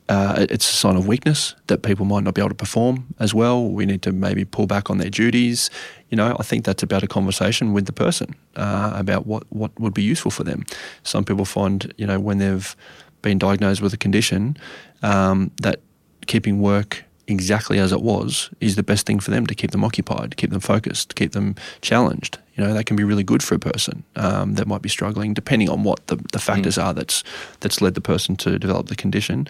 uh, 0.07 0.45
it's 0.49 0.69
a 0.69 0.75
sign 0.75 0.95
of 0.95 1.07
weakness 1.07 1.55
that 1.67 1.81
people 1.81 2.05
might 2.05 2.23
not 2.23 2.35
be 2.35 2.41
able 2.41 2.49
to 2.49 2.55
perform 2.55 3.07
as 3.19 3.33
well. 3.33 3.67
We 3.67 3.85
need 3.85 4.01
to 4.03 4.11
maybe 4.11 4.45
pull 4.45 4.67
back 4.67 4.89
on 4.89 4.99
their 4.99 5.09
duties. 5.09 5.69
You 6.09 6.17
know, 6.17 6.35
I 6.39 6.43
think 6.43 6.63
that's 6.65 6.83
about 6.83 7.03
a 7.03 7.07
conversation 7.07 7.73
with 7.73 7.85
the 7.85 7.93
person 7.93 8.35
uh, 8.55 8.93
about 8.95 9.25
what, 9.25 9.43
what 9.49 9.77
would 9.79 9.93
be 9.93 10.03
useful 10.03 10.31
for 10.31 10.43
them. 10.43 10.63
Some 11.03 11.25
people 11.25 11.45
find, 11.45 11.91
you 11.97 12.05
know, 12.05 12.19
when 12.19 12.37
they've 12.37 12.75
been 13.21 13.39
diagnosed 13.39 13.81
with 13.81 13.93
a 13.93 13.97
condition, 13.97 14.57
um, 15.01 15.51
that 15.61 15.81
keeping 16.27 16.61
work 16.61 17.03
exactly 17.27 17.79
as 17.79 17.91
it 17.91 18.01
was 18.01 18.49
is 18.59 18.75
the 18.75 18.83
best 18.83 19.05
thing 19.05 19.19
for 19.19 19.31
them 19.31 19.47
to 19.47 19.55
keep 19.55 19.71
them 19.71 19.83
occupied, 19.83 20.31
to 20.31 20.35
keep 20.35 20.51
them 20.51 20.59
focused, 20.59 21.09
to 21.09 21.15
keep 21.15 21.31
them 21.31 21.55
challenged. 21.81 22.37
You 22.55 22.63
know, 22.63 22.73
that 22.73 22.85
can 22.85 22.95
be 22.95 23.03
really 23.03 23.23
good 23.23 23.43
for 23.43 23.55
a 23.55 23.59
person 23.59 24.03
um, 24.15 24.53
that 24.55 24.67
might 24.67 24.81
be 24.81 24.89
struggling, 24.89 25.33
depending 25.33 25.69
on 25.69 25.83
what 25.83 26.07
the, 26.07 26.17
the 26.31 26.39
factors 26.39 26.77
are 26.77 26.93
that's 26.93 27.23
that's 27.59 27.81
led 27.81 27.95
the 27.95 28.01
person 28.01 28.35
to 28.37 28.57
develop 28.57 28.87
the 28.87 28.95
condition. 28.95 29.47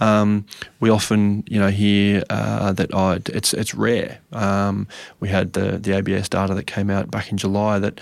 Um, 0.00 0.46
we 0.80 0.90
often, 0.90 1.44
you 1.46 1.58
know, 1.58 1.70
hear 1.70 2.22
uh, 2.30 2.72
that 2.72 2.90
oh, 2.92 3.18
it's 3.26 3.54
it's 3.54 3.74
rare. 3.74 4.18
Um, 4.32 4.88
we 5.20 5.28
had 5.28 5.52
the 5.52 5.78
the 5.78 5.96
ABS 5.96 6.28
data 6.28 6.54
that 6.54 6.66
came 6.66 6.90
out 6.90 7.10
back 7.10 7.30
in 7.30 7.38
July 7.38 7.78
that 7.78 8.00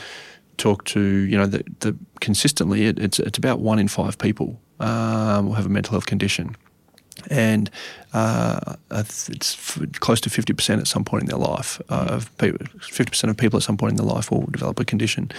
talked 0.57 0.87
to 0.89 1.01
you 1.01 1.37
know 1.37 1.47
the, 1.47 1.65
the 1.81 1.97
consistently 2.21 2.87
it, 2.87 2.99
it's 2.99 3.19
it's 3.19 3.39
about 3.39 3.61
one 3.61 3.79
in 3.79 3.89
five 3.89 4.19
people 4.19 4.61
um, 4.81 5.47
will 5.47 5.55
have 5.55 5.67
a 5.67 5.71
mental 5.71 5.93
health 5.93 6.07
condition 6.07 6.55
and 7.31 7.71
uh, 8.15 8.77
it's 8.91 9.57
close 10.01 10.21
to 10.21 10.31
50% 10.31 10.79
at 10.79 10.87
some 10.87 11.05
point 11.05 11.23
in 11.25 11.29
their 11.29 11.39
life 11.39 11.81
uh, 11.89 12.07
of 12.11 12.39
people, 12.39 12.67
50% 12.79 13.31
of 13.31 13.37
people 13.37 13.59
at 13.59 13.63
some 13.63 13.77
point 13.77 13.93
in 13.93 13.97
their 13.97 14.07
life 14.07 14.31
will 14.31 14.47
develop 14.47 14.81
a 14.81 14.85
condition. 14.85 15.31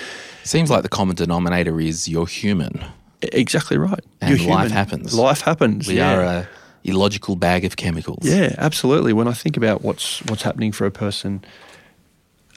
Seems 0.44 0.70
like 0.70 0.84
the 0.84 0.90
common 0.90 1.16
denominator 1.16 1.80
is 1.80 2.08
you're 2.08 2.28
human. 2.28 2.86
Exactly 3.32 3.78
right. 3.78 4.04
And 4.22 4.38
You're 4.40 4.50
life 4.50 4.68
human. 4.68 4.72
happens. 4.72 5.18
Life 5.18 5.42
happens. 5.42 5.88
We 5.88 5.98
yeah. 5.98 6.14
are 6.14 6.22
a 6.22 6.48
illogical 6.84 7.36
bag 7.36 7.66
of 7.66 7.76
chemicals. 7.76 8.20
Yeah, 8.24 8.56
absolutely. 8.58 9.14
When 9.14 9.28
I 9.28 9.34
think 9.34 9.58
about 9.58 9.82
what's 9.82 10.22
what's 10.26 10.44
happening 10.44 10.72
for 10.72 10.86
a 10.86 10.92
person, 10.92 11.44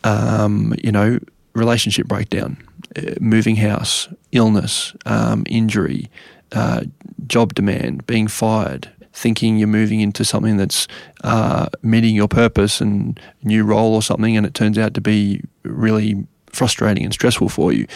um, 0.05 0.75
you 0.83 0.93
know, 0.93 1.19
relationship 1.55 2.07
breakdown, 2.07 2.57
uh, 2.97 3.15
moving 3.21 3.57
house, 3.57 4.09
illness, 4.33 4.95
um, 5.07 5.45
injury, 5.49 6.11
uh, 6.53 6.83
job 7.27 7.55
demand, 7.55 8.07
being 8.07 8.29
fired, 8.29 8.91
thinking 9.13 9.57
you're 9.57 9.69
moving 9.69 10.01
into 10.01 10.25
something 10.25 10.57
that's 10.57 10.87
uh, 11.25 11.67
meeting 11.83 12.15
your 12.15 12.29
purpose 12.29 12.81
and 12.81 13.19
new 13.43 13.65
role 13.65 13.95
or 13.95 14.03
something, 14.03 14.37
and 14.37 14.47
it 14.47 14.55
turns 14.55 14.79
out 14.79 14.95
to 14.95 15.01
be 15.01 15.43
really 15.63 16.27
frustrating 16.53 17.05
and 17.05 17.13
stressful 17.13 17.49
for 17.49 17.73
you. 17.73 17.87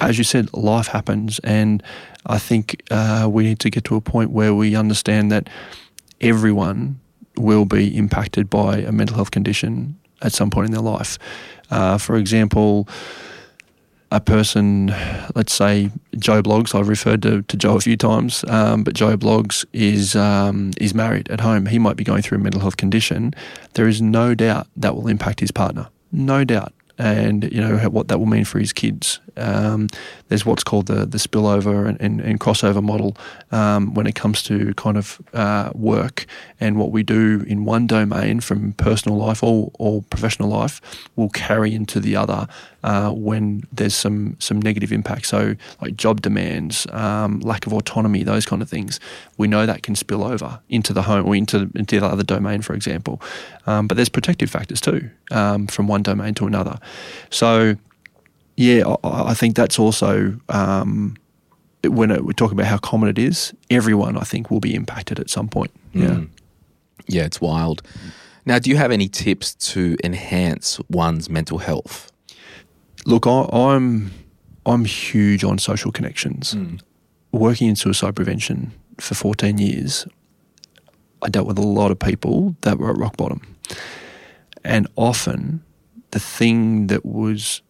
As 0.00 0.18
you 0.18 0.24
said, 0.24 0.52
life 0.54 0.88
happens, 0.88 1.38
and 1.40 1.82
I 2.26 2.38
think 2.38 2.82
uh, 2.90 3.28
we 3.30 3.44
need 3.44 3.60
to 3.60 3.70
get 3.70 3.84
to 3.84 3.96
a 3.96 4.00
point 4.00 4.30
where 4.30 4.54
we 4.54 4.74
understand 4.74 5.30
that 5.30 5.48
everyone 6.20 7.00
will 7.36 7.64
be 7.64 7.96
impacted 7.96 8.50
by 8.50 8.78
a 8.78 8.92
mental 8.92 9.16
health 9.16 9.30
condition 9.30 9.98
at 10.22 10.32
some 10.32 10.50
point 10.50 10.66
in 10.66 10.72
their 10.72 10.82
life. 10.82 11.18
Uh, 11.70 11.98
for 11.98 12.16
example, 12.16 12.88
a 14.10 14.20
person, 14.20 14.92
let's 15.34 15.52
say 15.52 15.90
Joe 16.18 16.42
Bloggs, 16.42 16.74
I've 16.74 16.88
referred 16.88 17.22
to, 17.22 17.42
to 17.42 17.56
Joe 17.56 17.76
a 17.76 17.80
few 17.80 17.96
times, 17.96 18.44
um, 18.48 18.82
but 18.82 18.94
Joe 18.94 19.16
Bloggs 19.16 19.64
is 19.72 20.16
um, 20.16 20.72
is 20.78 20.94
married 20.94 21.30
at 21.30 21.40
home. 21.40 21.66
He 21.66 21.78
might 21.78 21.96
be 21.96 22.04
going 22.04 22.22
through 22.22 22.38
a 22.38 22.40
mental 22.40 22.60
health 22.60 22.76
condition. 22.76 23.34
There 23.74 23.86
is 23.86 24.02
no 24.02 24.34
doubt 24.34 24.66
that 24.76 24.96
will 24.96 25.06
impact 25.06 25.40
his 25.40 25.52
partner. 25.52 25.88
No 26.10 26.42
doubt. 26.42 26.72
And 27.00 27.50
you 27.50 27.62
know 27.62 27.78
what 27.88 28.08
that 28.08 28.18
will 28.18 28.26
mean 28.26 28.44
for 28.44 28.58
his 28.58 28.74
kids. 28.74 29.20
Um, 29.38 29.88
there's 30.28 30.44
what's 30.44 30.62
called 30.62 30.86
the 30.86 31.06
the 31.06 31.16
spillover 31.16 31.88
and, 31.88 31.98
and, 31.98 32.20
and 32.20 32.38
crossover 32.38 32.82
model 32.82 33.16
um, 33.52 33.94
when 33.94 34.06
it 34.06 34.14
comes 34.14 34.42
to 34.42 34.74
kind 34.74 34.98
of 34.98 35.18
uh, 35.32 35.70
work 35.74 36.26
and 36.60 36.76
what 36.76 36.92
we 36.92 37.02
do 37.02 37.42
in 37.46 37.64
one 37.64 37.86
domain 37.86 38.40
from 38.40 38.74
personal 38.74 39.16
life 39.16 39.42
or, 39.42 39.70
or 39.78 40.02
professional 40.10 40.50
life 40.50 40.82
will 41.16 41.30
carry 41.30 41.74
into 41.74 42.00
the 42.00 42.16
other 42.16 42.46
uh, 42.84 43.10
when 43.10 43.62
there's 43.72 43.94
some 43.94 44.36
some 44.38 44.60
negative 44.60 44.92
impact. 44.92 45.24
So 45.26 45.54
like 45.80 45.96
job 45.96 46.20
demands, 46.20 46.86
um, 46.92 47.40
lack 47.40 47.66
of 47.66 47.72
autonomy, 47.72 48.24
those 48.24 48.44
kind 48.44 48.60
of 48.60 48.68
things. 48.68 49.00
We 49.38 49.48
know 49.48 49.64
that 49.64 49.82
can 49.82 49.96
spill 49.96 50.22
over 50.22 50.60
into 50.68 50.92
the 50.92 51.02
home 51.02 51.26
or 51.26 51.34
into 51.34 51.70
into 51.74 51.98
the 51.98 52.06
other 52.06 52.24
domain, 52.24 52.60
for 52.60 52.74
example. 52.74 53.22
Um, 53.66 53.86
but 53.86 53.96
there's 53.96 54.10
protective 54.10 54.50
factors 54.50 54.82
too 54.82 55.10
um, 55.30 55.66
from 55.66 55.88
one 55.88 56.02
domain 56.02 56.34
to 56.34 56.46
another. 56.46 56.78
So 57.30 57.76
yeah, 58.56 58.94
I, 59.04 59.30
I 59.30 59.34
think 59.34 59.56
that's 59.56 59.78
also 59.78 60.38
um, 60.48 61.16
when 61.84 62.10
it, 62.10 62.24
we 62.24 62.34
talk 62.34 62.52
about 62.52 62.66
how 62.66 62.78
common 62.78 63.08
it 63.08 63.18
is. 63.18 63.54
Everyone, 63.70 64.16
I 64.16 64.22
think, 64.22 64.50
will 64.50 64.60
be 64.60 64.74
impacted 64.74 65.18
at 65.18 65.30
some 65.30 65.48
point. 65.48 65.70
Yeah. 65.92 66.08
Mm. 66.08 66.28
Yeah, 67.06 67.24
it's 67.24 67.40
wild. 67.40 67.82
Now, 68.46 68.58
do 68.58 68.70
you 68.70 68.76
have 68.76 68.90
any 68.90 69.08
tips 69.08 69.54
to 69.72 69.96
enhance 70.04 70.78
one's 70.88 71.28
mental 71.28 71.58
health? 71.58 72.10
Look, 73.06 73.26
I, 73.26 73.46
I'm 73.52 74.10
I'm 74.66 74.84
huge 74.84 75.42
on 75.44 75.58
social 75.58 75.90
connections. 75.90 76.54
Working 77.32 77.68
in 77.68 77.76
suicide 77.76 78.16
prevention 78.16 78.72
for 78.98 79.14
14 79.14 79.58
years, 79.58 80.06
I 81.22 81.28
dealt 81.28 81.46
with 81.46 81.58
a 81.58 81.62
lot 81.62 81.90
of 81.90 81.98
people 81.98 82.56
that 82.62 82.78
were 82.78 82.90
at 82.90 82.98
rock 82.98 83.16
bottom, 83.16 83.40
and 84.64 84.86
often 84.96 85.62
the 86.10 86.20
thing 86.20 86.88
that 86.88 87.04
was 87.04 87.62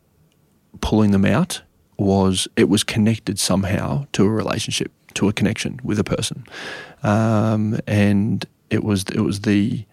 pulling 0.81 1.11
them 1.11 1.25
out 1.25 1.63
was 1.99 2.49
it 2.57 2.69
was 2.69 2.83
connected 2.83 3.39
somehow 3.39 4.07
to 4.13 4.25
a 4.25 4.29
relationship, 4.29 4.91
to 5.15 5.29
a 5.29 5.33
connection 5.33 5.79
with 5.83 5.99
a 5.99 6.05
person, 6.05 6.47
um, 7.03 7.79
and 7.87 8.47
it 8.71 8.83
was 8.83 9.05
it 9.15 9.21
was 9.21 9.41
the 9.41 9.85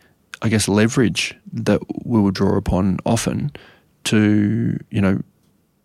I 0.42 0.50
guess 0.50 0.68
leverage 0.68 1.36
that 1.52 1.82
we 2.06 2.22
would 2.22 2.36
draw 2.36 2.56
upon 2.58 3.00
often 3.06 3.52
to 4.06 4.80
you 4.90 5.02
know 5.02 5.22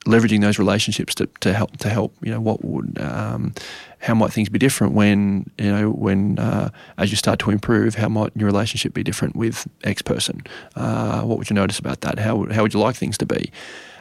leveraging 0.04 0.40
those 0.40 0.58
relationships 0.58 1.14
to, 1.14 1.26
to 1.40 1.52
help 1.52 1.76
to 1.76 1.88
help 1.88 2.14
you 2.22 2.30
know 2.30 2.40
what 2.40 2.64
would 2.64 2.98
um, 3.00 3.54
how 4.00 4.14
might 4.14 4.32
things 4.32 4.48
be 4.48 4.58
different 4.58 4.94
when 4.94 5.48
you 5.58 5.70
know 5.70 5.90
when 5.90 6.38
uh, 6.38 6.70
as 6.98 7.10
you 7.10 7.16
start 7.16 7.38
to 7.38 7.50
improve 7.50 7.94
how 7.94 8.08
might 8.08 8.32
your 8.34 8.46
relationship 8.46 8.92
be 8.92 9.02
different 9.02 9.36
with 9.36 9.68
X 9.84 10.02
person? 10.02 10.42
Uh, 10.74 11.22
what 11.22 11.38
would 11.38 11.50
you 11.50 11.54
notice 11.54 11.78
about 11.78 12.00
that? 12.00 12.18
How 12.18 12.44
how 12.50 12.62
would 12.62 12.74
you 12.74 12.80
like 12.80 12.96
things 12.96 13.16
to 13.18 13.26
be? 13.26 13.52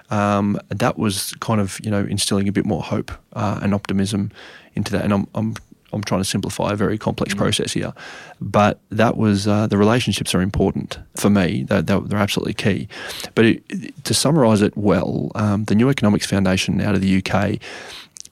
Um, 0.10 0.60
that 0.70 0.98
was 0.98 1.34
kind 1.40 1.62
of 1.62 1.80
you 1.84 1.92
know 1.92 2.04
instilling 2.04 2.48
a 2.48 2.52
bit 2.52 2.66
more 2.66 2.82
hope 2.82 3.12
uh, 3.34 3.60
and 3.62 3.74
optimism 3.74 4.32
into 4.76 4.92
that. 4.94 5.04
And 5.04 5.14
I'm, 5.14 5.28
I'm 5.36 5.56
I'm 5.94 6.04
trying 6.04 6.22
to 6.22 6.26
simplify 6.26 6.72
a 6.72 6.76
very 6.76 6.98
complex 6.98 7.34
process 7.34 7.74
here, 7.74 7.94
but 8.40 8.80
that 8.90 9.18
was 9.18 9.48
uh, 9.48 9.68
the 9.68 9.78
relationships 9.78 10.34
are 10.34 10.42
important 10.42 11.00
for 11.16 11.30
me. 11.30 11.64
They're, 11.64 11.82
they're 11.82 12.20
absolutely 12.20 12.54
key. 12.54 12.88
But 13.36 13.46
it, 13.46 14.04
to 14.06 14.14
summarise 14.14 14.62
it 14.62 14.76
well, 14.78 15.32
um, 15.36 15.66
the 15.66 15.76
New 15.76 15.90
Economics 15.90 16.26
Foundation 16.26 16.82
out 16.82 16.96
of 16.96 17.02
the 17.02 17.24
UK, 17.24 17.60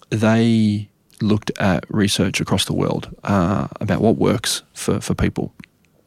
they 0.09 0.89
looked 1.21 1.51
at 1.59 1.83
research 1.89 2.39
across 2.39 2.65
the 2.65 2.73
world 2.73 3.13
uh, 3.23 3.67
about 3.81 4.01
what 4.01 4.17
works 4.17 4.63
for, 4.73 4.99
for 4.99 5.13
people. 5.13 5.53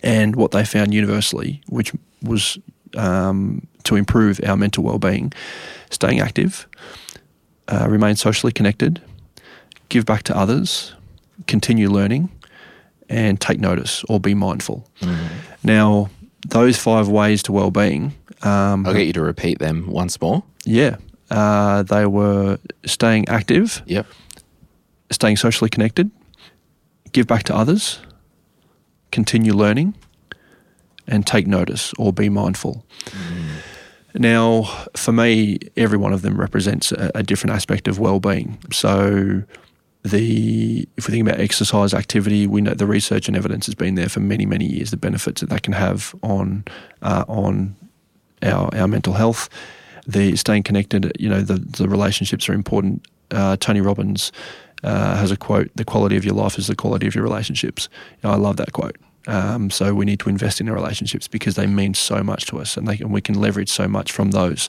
And 0.03 0.35
what 0.35 0.51
they 0.51 0.65
found 0.65 0.93
universally, 0.93 1.63
which 1.69 1.93
was 2.23 2.59
um, 2.97 3.67
to 3.85 3.97
improve 3.97 4.41
our 4.45 4.57
mental 4.57 4.83
well-being, 4.83 5.33
staying 5.91 6.21
active, 6.21 6.67
uh, 7.69 7.87
remain 7.89 8.17
socially 8.17 8.53
connected, 8.53 9.01
give 9.89 10.05
back 10.05 10.25
to 10.25 10.37
others, 10.37 10.95
continue 11.47 11.89
learning, 11.91 12.31
and 13.09 13.41
take 13.41 13.61
notice 13.61 14.05
or 14.09 14.21
be 14.21 14.35
mindful. 14.35 14.89
Mm. 15.01 15.29
Now, 15.63 16.11
those 16.49 16.79
five 16.79 17.09
ways 17.09 17.43
to 17.45 17.53
well-being. 17.53 18.15
Um, 18.43 18.87
I'll 18.87 18.95
get 18.95 19.07
you 19.07 19.13
to 19.13 19.23
repeat 19.23 19.59
them 19.59 19.87
once 19.89 20.21
more. 20.21 20.43
Yeah, 20.65 20.97
uh, 21.31 21.83
they 21.85 22.07
were 22.07 22.59
staying 22.85 23.29
active. 23.29 23.83
Yep. 23.87 24.07
Staying 25.11 25.37
socially 25.37 25.69
connected, 25.69 26.11
give 27.13 27.27
back 27.27 27.43
to 27.45 27.55
others, 27.55 27.99
continue 29.11 29.53
learning, 29.53 29.95
and 31.07 31.27
take 31.27 31.47
notice 31.47 31.93
or 31.99 32.13
be 32.15 32.31
mindful. 32.31 32.87
Mm. 33.05 33.49
Now, 34.15 34.63
for 34.97 35.13
me, 35.13 35.59
every 35.77 35.99
one 35.99 36.15
of 36.15 36.23
them 36.23 36.41
represents 36.41 36.93
a, 36.93 37.11
a 37.15 37.23
different 37.23 37.55
aspect 37.55 37.89
of 37.89 37.99
well-being. 37.99 38.59
So, 38.73 39.43
the 40.05 40.89
if 40.97 41.07
we 41.07 41.13
think 41.13 41.27
about 41.27 41.41
exercise 41.41 41.95
activity, 41.95 42.47
we 42.47 42.61
know 42.61 42.75
the 42.75 42.87
research 42.87 43.29
and 43.29 43.37
evidence 43.37 43.67
has 43.67 43.75
been 43.75 43.95
there 43.95 44.09
for 44.09 44.21
many 44.21 44.47
many 44.47 44.67
years. 44.67 44.91
The 44.91 44.97
benefits 44.97 45.41
that 45.41 45.51
that 45.51 45.63
can 45.63 45.75
have 45.75 46.15
on 46.23 46.65
uh, 47.03 47.25
on 47.29 47.77
our 48.43 48.75
our 48.75 48.89
mental 48.89 49.15
health, 49.15 49.49
the 50.07 50.37
staying 50.37 50.65
connected. 50.65 51.13
You 51.19 51.29
know, 51.29 51.41
the 51.41 51.55
the 51.55 51.89
relationships 51.89 52.49
are 52.49 52.53
important. 52.53 53.07
Uh, 53.31 53.57
Tony 53.57 53.81
Robbins 53.81 54.33
uh, 54.83 55.17
has 55.17 55.31
a 55.31 55.37
quote: 55.37 55.71
"The 55.77 55.85
quality 55.85 56.17
of 56.17 56.25
your 56.25 56.35
life 56.35 56.59
is 56.59 56.67
the 56.67 56.77
quality 56.77 57.07
of 57.07 57.15
your 57.15 57.25
relationships." 57.25 57.89
You 58.23 58.29
know, 58.29 58.35
I 58.35 58.39
love 58.39 58.57
that 58.57 58.73
quote. 58.73 58.97
Um, 59.29 59.71
so 59.71 59.95
we 59.95 60.05
need 60.05 60.19
to 60.21 60.29
invest 60.29 60.61
in 60.61 60.69
our 60.69 60.75
relationships 60.75 61.29
because 61.29 61.55
they 61.55 61.69
mean 61.69 61.95
so 61.95 62.25
much 62.25 62.47
to 62.47 62.59
us, 62.59 62.77
and, 62.77 62.89
they, 62.89 62.99
and 62.99 63.13
we 63.13 63.21
can 63.21 63.41
leverage 63.41 63.71
so 63.71 63.87
much 63.87 64.11
from 64.11 64.33
those 64.33 64.69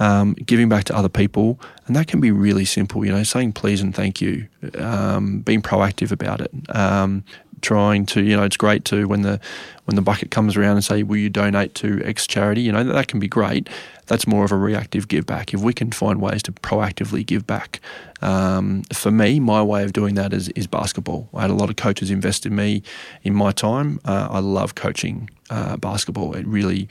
um, 0.00 0.34
giving 0.34 0.68
back 0.68 0.84
to 0.84 0.96
other 0.96 1.08
people, 1.08 1.60
and 1.86 1.94
that 1.94 2.08
can 2.08 2.20
be 2.20 2.32
really 2.32 2.64
simple. 2.64 3.04
You 3.04 3.12
know, 3.12 3.22
saying 3.22 3.52
please 3.52 3.80
and 3.80 3.94
thank 3.94 4.20
you, 4.20 4.48
um, 4.78 5.40
being 5.40 5.62
proactive 5.62 6.10
about 6.10 6.40
it. 6.40 6.50
Um, 6.74 7.24
trying 7.60 8.06
to, 8.06 8.22
you 8.22 8.34
know, 8.34 8.42
it's 8.42 8.56
great 8.56 8.86
to 8.86 9.06
when 9.06 9.22
the 9.22 9.38
when 9.84 9.94
the 9.94 10.02
bucket 10.02 10.30
comes 10.30 10.56
around 10.56 10.76
and 10.76 10.84
say, 10.84 11.02
"Will 11.02 11.18
you 11.18 11.30
donate 11.30 11.74
to 11.76 12.00
X 12.04 12.26
charity?" 12.26 12.62
You 12.62 12.72
know, 12.72 12.82
that, 12.82 12.92
that 12.92 13.08
can 13.08 13.20
be 13.20 13.28
great. 13.28 13.68
That's 14.06 14.26
more 14.26 14.44
of 14.44 14.50
a 14.50 14.56
reactive 14.56 15.06
give 15.06 15.26
back. 15.26 15.54
If 15.54 15.60
we 15.60 15.72
can 15.72 15.92
find 15.92 16.20
ways 16.20 16.42
to 16.44 16.52
proactively 16.52 17.24
give 17.24 17.46
back, 17.46 17.80
um, 18.22 18.82
for 18.92 19.10
me, 19.10 19.38
my 19.38 19.62
way 19.62 19.84
of 19.84 19.92
doing 19.92 20.14
that 20.16 20.32
is, 20.32 20.48
is 20.50 20.66
basketball. 20.66 21.28
I 21.32 21.42
had 21.42 21.50
a 21.50 21.54
lot 21.54 21.70
of 21.70 21.76
coaches 21.76 22.10
invest 22.10 22.44
in 22.44 22.56
me 22.56 22.82
in 23.22 23.34
my 23.34 23.52
time. 23.52 24.00
Uh, 24.04 24.28
I 24.30 24.40
love 24.40 24.74
coaching 24.74 25.30
uh, 25.48 25.76
basketball. 25.76 26.34
It 26.34 26.46
really 26.46 26.88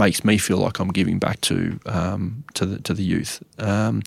makes 0.00 0.24
me 0.24 0.38
feel 0.38 0.58
like 0.58 0.80
I'm 0.80 0.88
giving 0.88 1.20
back 1.20 1.40
to 1.42 1.78
um, 1.86 2.42
to 2.54 2.66
the 2.66 2.80
to 2.80 2.92
the 2.92 3.04
youth. 3.04 3.40
Um, 3.58 4.02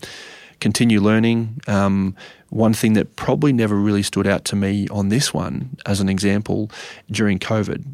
continue 0.60 1.00
learning. 1.00 1.60
Um, 1.66 2.14
one 2.50 2.74
thing 2.74 2.92
that 2.94 3.16
probably 3.16 3.52
never 3.52 3.76
really 3.76 4.02
stood 4.02 4.26
out 4.26 4.44
to 4.46 4.56
me 4.56 4.86
on 4.88 5.08
this 5.08 5.32
one, 5.32 5.76
as 5.86 6.00
an 6.00 6.08
example, 6.08 6.70
during 7.10 7.38
COVID, 7.38 7.84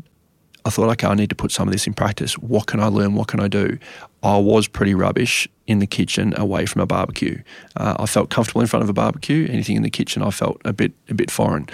I 0.64 0.70
thought, 0.70 0.90
okay, 0.90 1.06
I 1.06 1.14
need 1.14 1.30
to 1.30 1.34
put 1.34 1.50
some 1.50 1.66
of 1.68 1.72
this 1.72 1.86
in 1.86 1.94
practice. 1.94 2.36
What 2.38 2.66
can 2.66 2.80
I 2.80 2.86
learn? 2.86 3.14
What 3.14 3.28
can 3.28 3.40
I 3.40 3.48
do? 3.48 3.78
I 4.22 4.36
was 4.38 4.68
pretty 4.68 4.94
rubbish 4.94 5.48
in 5.66 5.78
the 5.78 5.86
kitchen 5.86 6.34
away 6.36 6.66
from 6.66 6.82
a 6.82 6.86
barbecue. 6.86 7.42
Uh, 7.76 7.96
I 7.98 8.06
felt 8.06 8.28
comfortable 8.30 8.60
in 8.60 8.66
front 8.66 8.82
of 8.82 8.90
a 8.90 8.92
barbecue. 8.92 9.48
Anything 9.50 9.76
in 9.76 9.82
the 9.82 9.90
kitchen, 9.90 10.22
I 10.22 10.30
felt 10.30 10.60
a 10.64 10.72
bit 10.72 10.92
a 11.08 11.14
bit 11.14 11.30
foreign. 11.30 11.66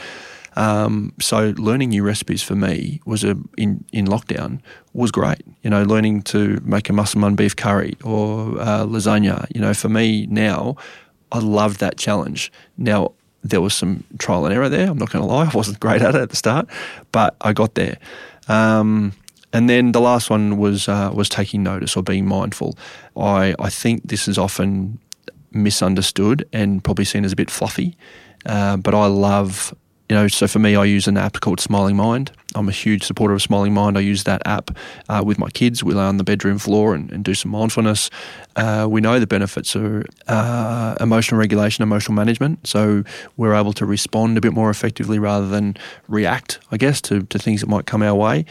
Um, 0.56 1.12
so 1.20 1.54
learning 1.58 1.90
new 1.90 2.02
recipes 2.02 2.42
for 2.42 2.54
me 2.54 3.00
was 3.04 3.24
a 3.24 3.36
in 3.56 3.84
in 3.92 4.06
lockdown 4.06 4.60
was 4.94 5.10
great. 5.10 5.42
You 5.62 5.70
know, 5.70 5.82
learning 5.82 6.22
to 6.22 6.60
make 6.64 6.88
a 6.88 6.92
massaman 6.92 7.36
beef 7.36 7.54
curry 7.54 7.94
or 8.02 8.58
uh, 8.58 8.84
lasagna. 8.84 9.46
You 9.54 9.60
know, 9.60 9.74
for 9.74 9.88
me 9.88 10.26
now, 10.26 10.76
I 11.30 11.38
loved 11.40 11.80
that 11.80 11.98
challenge. 11.98 12.50
Now 12.78 13.12
there 13.42 13.60
was 13.60 13.74
some 13.74 14.04
trial 14.18 14.46
and 14.46 14.54
error 14.54 14.68
there. 14.68 14.88
I'm 14.88 14.98
not 14.98 15.10
going 15.10 15.24
to 15.24 15.32
lie, 15.32 15.44
I 15.52 15.56
wasn't 15.56 15.78
great 15.80 16.02
at 16.02 16.14
it 16.14 16.20
at 16.20 16.30
the 16.30 16.36
start, 16.36 16.68
but 17.12 17.36
I 17.40 17.52
got 17.52 17.74
there. 17.74 17.98
Um, 18.48 19.12
and 19.52 19.70
then 19.70 19.92
the 19.92 20.00
last 20.00 20.28
one 20.30 20.58
was 20.58 20.88
uh, 20.88 21.10
was 21.14 21.28
taking 21.28 21.62
notice 21.62 21.96
or 21.96 22.02
being 22.02 22.26
mindful. 22.26 22.76
I 23.16 23.54
I 23.58 23.70
think 23.70 24.08
this 24.08 24.28
is 24.28 24.38
often 24.38 24.98
misunderstood 25.52 26.46
and 26.52 26.82
probably 26.82 27.04
seen 27.04 27.24
as 27.24 27.32
a 27.32 27.36
bit 27.36 27.50
fluffy, 27.50 27.96
uh, 28.44 28.76
but 28.76 28.94
I 28.94 29.06
love 29.06 29.74
you 30.08 30.14
know, 30.14 30.28
so 30.28 30.46
for 30.46 30.60
me, 30.60 30.76
I 30.76 30.84
use 30.84 31.08
an 31.08 31.16
app 31.16 31.40
called 31.40 31.58
Smiling 31.58 31.96
Mind. 31.96 32.30
I'm 32.54 32.68
a 32.68 32.72
huge 32.72 33.02
supporter 33.02 33.34
of 33.34 33.42
Smiling 33.42 33.74
Mind. 33.74 33.98
I 33.98 34.00
use 34.00 34.22
that 34.24 34.40
app 34.46 34.70
uh, 35.08 35.22
with 35.26 35.38
my 35.38 35.50
kids. 35.50 35.82
We 35.82 35.94
lay 35.94 36.04
on 36.04 36.16
the 36.16 36.24
bedroom 36.24 36.58
floor 36.58 36.94
and, 36.94 37.10
and 37.10 37.24
do 37.24 37.34
some 37.34 37.50
mindfulness. 37.50 38.08
Uh, 38.54 38.86
we 38.88 39.00
know 39.00 39.18
the 39.18 39.26
benefits 39.26 39.74
are 39.74 40.04
uh, 40.28 40.96
emotional 41.00 41.40
regulation, 41.40 41.82
emotional 41.82 42.14
management. 42.14 42.66
So 42.66 43.02
we're 43.36 43.54
able 43.54 43.72
to 43.74 43.86
respond 43.86 44.38
a 44.38 44.40
bit 44.40 44.52
more 44.52 44.70
effectively 44.70 45.18
rather 45.18 45.48
than 45.48 45.76
react, 46.06 46.60
I 46.70 46.76
guess, 46.76 47.00
to, 47.02 47.22
to 47.22 47.38
things 47.38 47.60
that 47.62 47.68
might 47.68 47.86
come 47.86 48.02
our 48.02 48.14
way. 48.14 48.44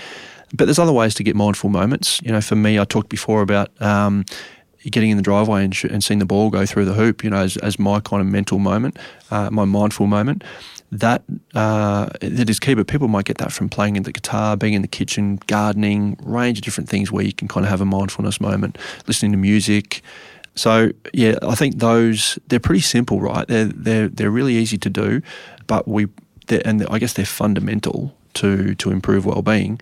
But 0.53 0.65
there's 0.65 0.79
other 0.79 0.93
ways 0.93 1.15
to 1.15 1.23
get 1.23 1.37
mindful 1.37 1.69
moments. 1.69 2.21
You 2.21 2.33
know, 2.33 2.41
for 2.41 2.55
me, 2.55 2.77
I 2.79 2.83
talked 2.83 3.09
before 3.09 3.41
about 3.41 3.69
um, 3.81 4.25
getting 4.83 5.09
in 5.09 5.17
the 5.17 5.23
driveway 5.23 5.63
and, 5.63 5.73
sh- 5.73 5.85
and, 5.85 6.03
seeing 6.03 6.19
the 6.19 6.25
ball 6.25 6.49
go 6.49 6.65
through 6.65 6.85
the 6.85 6.93
hoop, 6.93 7.23
you 7.23 7.29
know, 7.29 7.37
as, 7.37 7.57
as 7.57 7.79
my 7.79 8.01
kind 8.01 8.21
of 8.21 8.27
mental 8.27 8.59
moment, 8.59 8.97
uh, 9.31 9.49
my 9.49 9.65
mindful 9.65 10.05
moment 10.05 10.43
that 10.99 11.23
uh, 11.53 12.09
that 12.21 12.49
is 12.49 12.59
key. 12.59 12.73
But 12.73 12.87
people 12.87 13.07
might 13.07 13.25
get 13.25 13.37
that 13.37 13.51
from 13.51 13.69
playing 13.69 13.95
in 13.95 14.03
the 14.03 14.11
guitar, 14.11 14.57
being 14.57 14.73
in 14.73 14.81
the 14.81 14.87
kitchen, 14.87 15.39
gardening, 15.47 16.17
range 16.23 16.59
of 16.59 16.63
different 16.63 16.89
things 16.89 17.11
where 17.11 17.23
you 17.23 17.33
can 17.33 17.47
kind 17.47 17.65
of 17.65 17.69
have 17.69 17.81
a 17.81 17.85
mindfulness 17.85 18.39
moment, 18.39 18.77
listening 19.07 19.31
to 19.31 19.37
music. 19.37 20.01
So 20.55 20.91
yeah, 21.13 21.35
I 21.41 21.55
think 21.55 21.79
those 21.79 22.39
they're 22.47 22.59
pretty 22.59 22.81
simple, 22.81 23.19
right? 23.21 23.47
They're 23.47 23.65
they're 23.65 24.07
they're 24.07 24.31
really 24.31 24.55
easy 24.55 24.77
to 24.77 24.89
do, 24.89 25.21
but 25.67 25.87
we 25.87 26.07
and 26.49 26.85
I 26.89 26.99
guess 26.99 27.13
they're 27.13 27.25
fundamental 27.25 28.15
to 28.35 28.75
to 28.75 28.91
improve 28.91 29.25
well-being. 29.25 29.79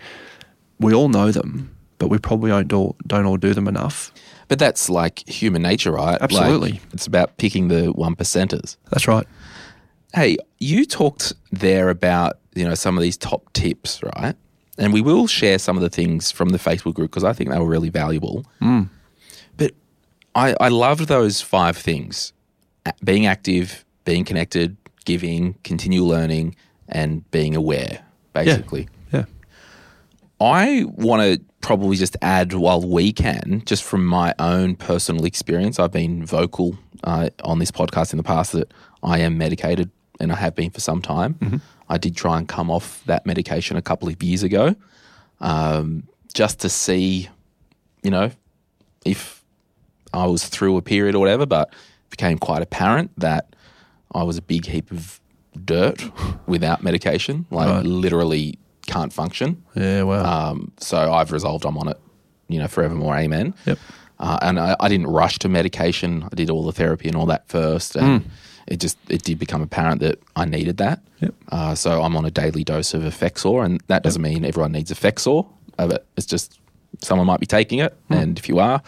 We 0.80 0.94
all 0.94 1.10
know 1.10 1.32
them, 1.32 1.76
but 1.98 2.10
we 2.10 2.18
probably 2.18 2.50
don't 2.50 2.74
all, 2.74 2.96
don't 3.06 3.26
all 3.26 3.38
do 3.38 3.54
them 3.54 3.68
enough. 3.68 4.12
But 4.48 4.60
that's 4.60 4.90
like 4.90 5.28
human 5.28 5.62
nature, 5.62 5.92
right? 5.92 6.18
Absolutely. 6.20 6.74
Like, 6.74 6.82
it's 6.94 7.08
about 7.08 7.38
picking 7.38 7.70
the 7.70 7.92
one 7.94 8.16
percenters. 8.16 8.78
That's 8.90 9.08
right. 9.08 9.26
Hey, 10.14 10.38
you 10.60 10.86
talked 10.86 11.34
there 11.52 11.90
about 11.90 12.40
you 12.56 12.64
know 12.64 12.76
some 12.76 12.98
of 12.98 13.02
these 13.02 13.18
top 13.18 13.52
tips, 13.54 14.02
right? 14.18 14.36
And 14.78 14.94
we 14.94 15.02
will 15.02 15.28
share 15.28 15.60
some 15.60 15.76
of 15.76 15.84
the 15.84 15.90
things 15.90 16.32
from 16.32 16.50
the 16.50 16.58
Facebook 16.58 16.94
group 16.94 17.12
because 17.12 17.24
I 17.24 17.34
think 17.34 17.52
they 17.52 17.60
were 17.60 17.68
really 17.68 17.90
valuable. 17.90 18.46
Mm. 18.62 18.90
But 19.56 19.72
I, 20.34 20.56
I 20.60 20.70
loved 20.70 21.08
those 21.08 21.42
five 21.42 21.78
things: 21.78 22.34
being 23.04 23.26
active, 23.26 23.86
being 24.06 24.24
connected, 24.24 24.78
giving, 25.06 25.56
continue 25.64 26.04
learning, 26.04 26.56
and 26.88 27.30
being 27.32 27.56
aware. 27.56 28.04
Basically, 28.34 28.88
yeah. 29.12 29.20
yeah. 29.20 29.26
I 30.40 30.86
want 30.88 31.22
to 31.22 31.44
probably 31.62 31.98
just 31.98 32.18
add 32.22 32.54
while 32.54 32.82
we 32.82 33.14
can, 33.14 33.64
just 33.66 33.84
from 33.84 34.06
my 34.06 34.36
own 34.38 34.76
personal 34.76 35.26
experience. 35.26 35.80
I've 35.80 35.92
been 35.92 36.26
vocal 36.26 36.78
uh, 37.04 37.30
on 37.44 37.60
this 37.60 37.72
podcast 37.72 38.12
in 38.14 38.18
the 38.18 38.24
past 38.24 38.52
that 38.52 38.72
I 39.02 39.20
am 39.20 39.38
medicated 39.38 39.90
and 40.20 40.32
I 40.32 40.36
have 40.36 40.56
been 40.56 40.70
for 40.70 40.80
some 40.80 41.02
time. 41.02 41.36
Mm-hmm. 41.36 41.58
I 41.90 41.98
did 41.98 42.16
try 42.16 42.38
and 42.38 42.48
come 42.48 42.72
off 42.72 43.04
that 43.06 43.26
medication 43.26 43.78
a 43.78 43.82
couple 43.82 44.08
of 44.08 44.22
years 44.22 44.44
ago, 44.44 44.76
um, 45.42 46.08
just 46.34 46.60
to 46.62 46.70
see, 46.70 47.30
you 48.02 48.12
know, 48.12 48.32
if 49.06 49.44
I 50.14 50.26
was 50.26 50.48
through 50.48 50.78
a 50.78 50.82
period 50.82 51.16
or 51.16 51.20
whatever. 51.20 51.46
But 51.46 51.70
it 51.70 52.10
became 52.10 52.38
quite 52.38 52.62
apparent 52.62 53.12
that 53.18 53.56
I 54.14 54.24
was 54.24 54.38
a 54.38 54.42
big 54.42 54.66
heap 54.66 54.92
of 54.92 55.20
dirt 55.66 56.04
without 56.48 56.84
medication, 56.84 57.46
like 57.52 57.70
right. 57.70 57.86
literally 57.86 58.58
can't 58.86 59.14
function. 59.14 59.64
Yeah, 59.76 60.04
well. 60.04 60.26
Um, 60.26 60.72
so 60.78 61.14
I've 61.14 61.32
resolved 61.32 61.66
I'm 61.66 61.78
on 61.78 61.90
it, 61.90 62.00
you 62.48 62.60
know, 62.60 62.68
forevermore. 62.68 63.16
Amen. 63.18 63.54
Yep. 63.66 63.80
Uh, 64.20 64.38
and 64.42 64.60
I, 64.60 64.76
I, 64.80 64.88
didn't 64.88 65.08
rush 65.08 65.40
to 65.40 65.50
medication. 65.50 66.24
I 66.32 66.36
did 66.36 66.50
all 66.50 66.64
the 66.64 66.72
therapy 66.72 67.10
and 67.10 67.18
all 67.18 67.26
that 67.26 67.48
first. 67.50 67.96
And 67.96 68.22
mm 68.22 68.30
it 68.68 68.80
just 68.80 68.98
it 69.10 69.24
did 69.24 69.40
become 69.40 69.62
apparent 69.62 70.02
that 70.02 70.20
I 70.36 70.46
needed 70.46 70.78
that. 70.78 71.02
Yep. 71.20 71.36
Uh, 71.52 71.76
so 71.76 72.02
I'm 72.02 72.16
on 72.16 72.26
a 72.26 72.32
daily 72.32 72.64
dose 72.64 72.94
of 72.94 73.04
Effexor, 73.04 73.64
and 73.64 73.82
that 73.88 74.04
doesn't 74.04 74.24
yep. 74.24 74.34
mean 74.34 74.46
everyone 74.46 74.72
needs 74.72 74.92
Effexor. 74.92 75.48
Uh, 75.78 75.88
but 75.88 76.06
it's 76.18 76.26
just 76.26 76.60
someone 77.02 77.28
might 77.28 77.40
be 77.40 77.46
taking 77.46 77.80
it, 77.80 77.96
mm. 78.10 78.22
and 78.22 78.38
if 78.38 78.48
you 78.48 78.60
are, 78.60 78.82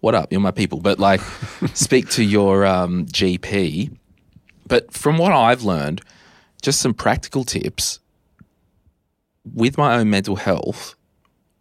what 0.00 0.14
up? 0.14 0.32
You're 0.32 0.40
my 0.40 0.50
people. 0.50 0.80
But 0.80 0.98
like, 0.98 1.20
speak 1.74 2.08
to 2.10 2.24
your 2.24 2.64
um, 2.66 3.06
GP. 3.06 3.96
But 4.66 4.92
from 4.92 5.18
what 5.18 5.32
I've 5.32 5.62
learned, 5.62 6.00
just 6.62 6.80
some 6.80 6.94
practical 6.94 7.44
tips 7.44 7.98
with 9.44 9.76
my 9.76 9.96
own 9.96 10.10
mental 10.10 10.36
health, 10.36 10.94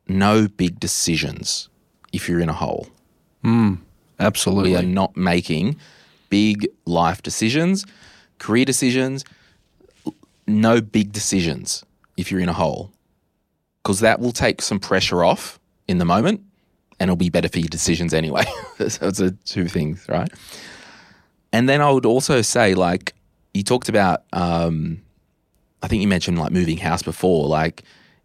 no 0.08 0.48
big 0.48 0.80
decisions 0.80 1.70
if 2.14 2.30
you're 2.30 2.40
in 2.40 2.50
a 2.50 2.54
hole. 2.54 2.88
Absolutely. 4.20 4.72
We 4.72 4.76
are 4.76 4.84
not 4.84 5.16
making 5.16 5.78
big 6.30 6.68
life 6.86 7.22
decisions, 7.22 7.86
career 8.38 8.66
decisions, 8.66 9.26
no 10.48 10.82
big 10.82 11.12
decisions 11.12 11.84
if 12.18 12.32
you're 12.32 12.42
in 12.42 12.50
a 12.50 12.54
hole. 12.54 12.92
Because 13.84 14.02
that 14.02 14.20
will 14.20 14.32
take 14.32 14.62
some 14.62 14.80
pressure 14.80 15.24
off 15.24 15.60
in 15.88 15.98
the 15.98 16.06
moment 16.06 16.42
and 17.00 17.08
it'll 17.08 17.16
be 17.16 17.30
better 17.30 17.48
for 17.48 17.60
your 17.60 17.70
decisions 17.70 18.14
anyway. 18.14 18.44
so 18.88 19.08
it's 19.08 19.20
a 19.20 19.32
two 19.32 19.68
things, 19.68 20.06
right? 20.10 20.30
And 21.52 21.68
then 21.68 21.82
I 21.82 21.90
would 21.90 22.06
also 22.06 22.42
say, 22.42 22.76
like, 22.76 23.14
you 23.54 23.64
talked 23.64 23.90
about, 23.90 24.24
um, 24.34 25.02
I 25.82 25.88
think 25.88 26.02
you 26.02 26.08
mentioned 26.08 26.38
like 26.38 26.52
moving 26.52 26.78
house 26.78 27.02
before, 27.02 27.48
like, 27.48 27.84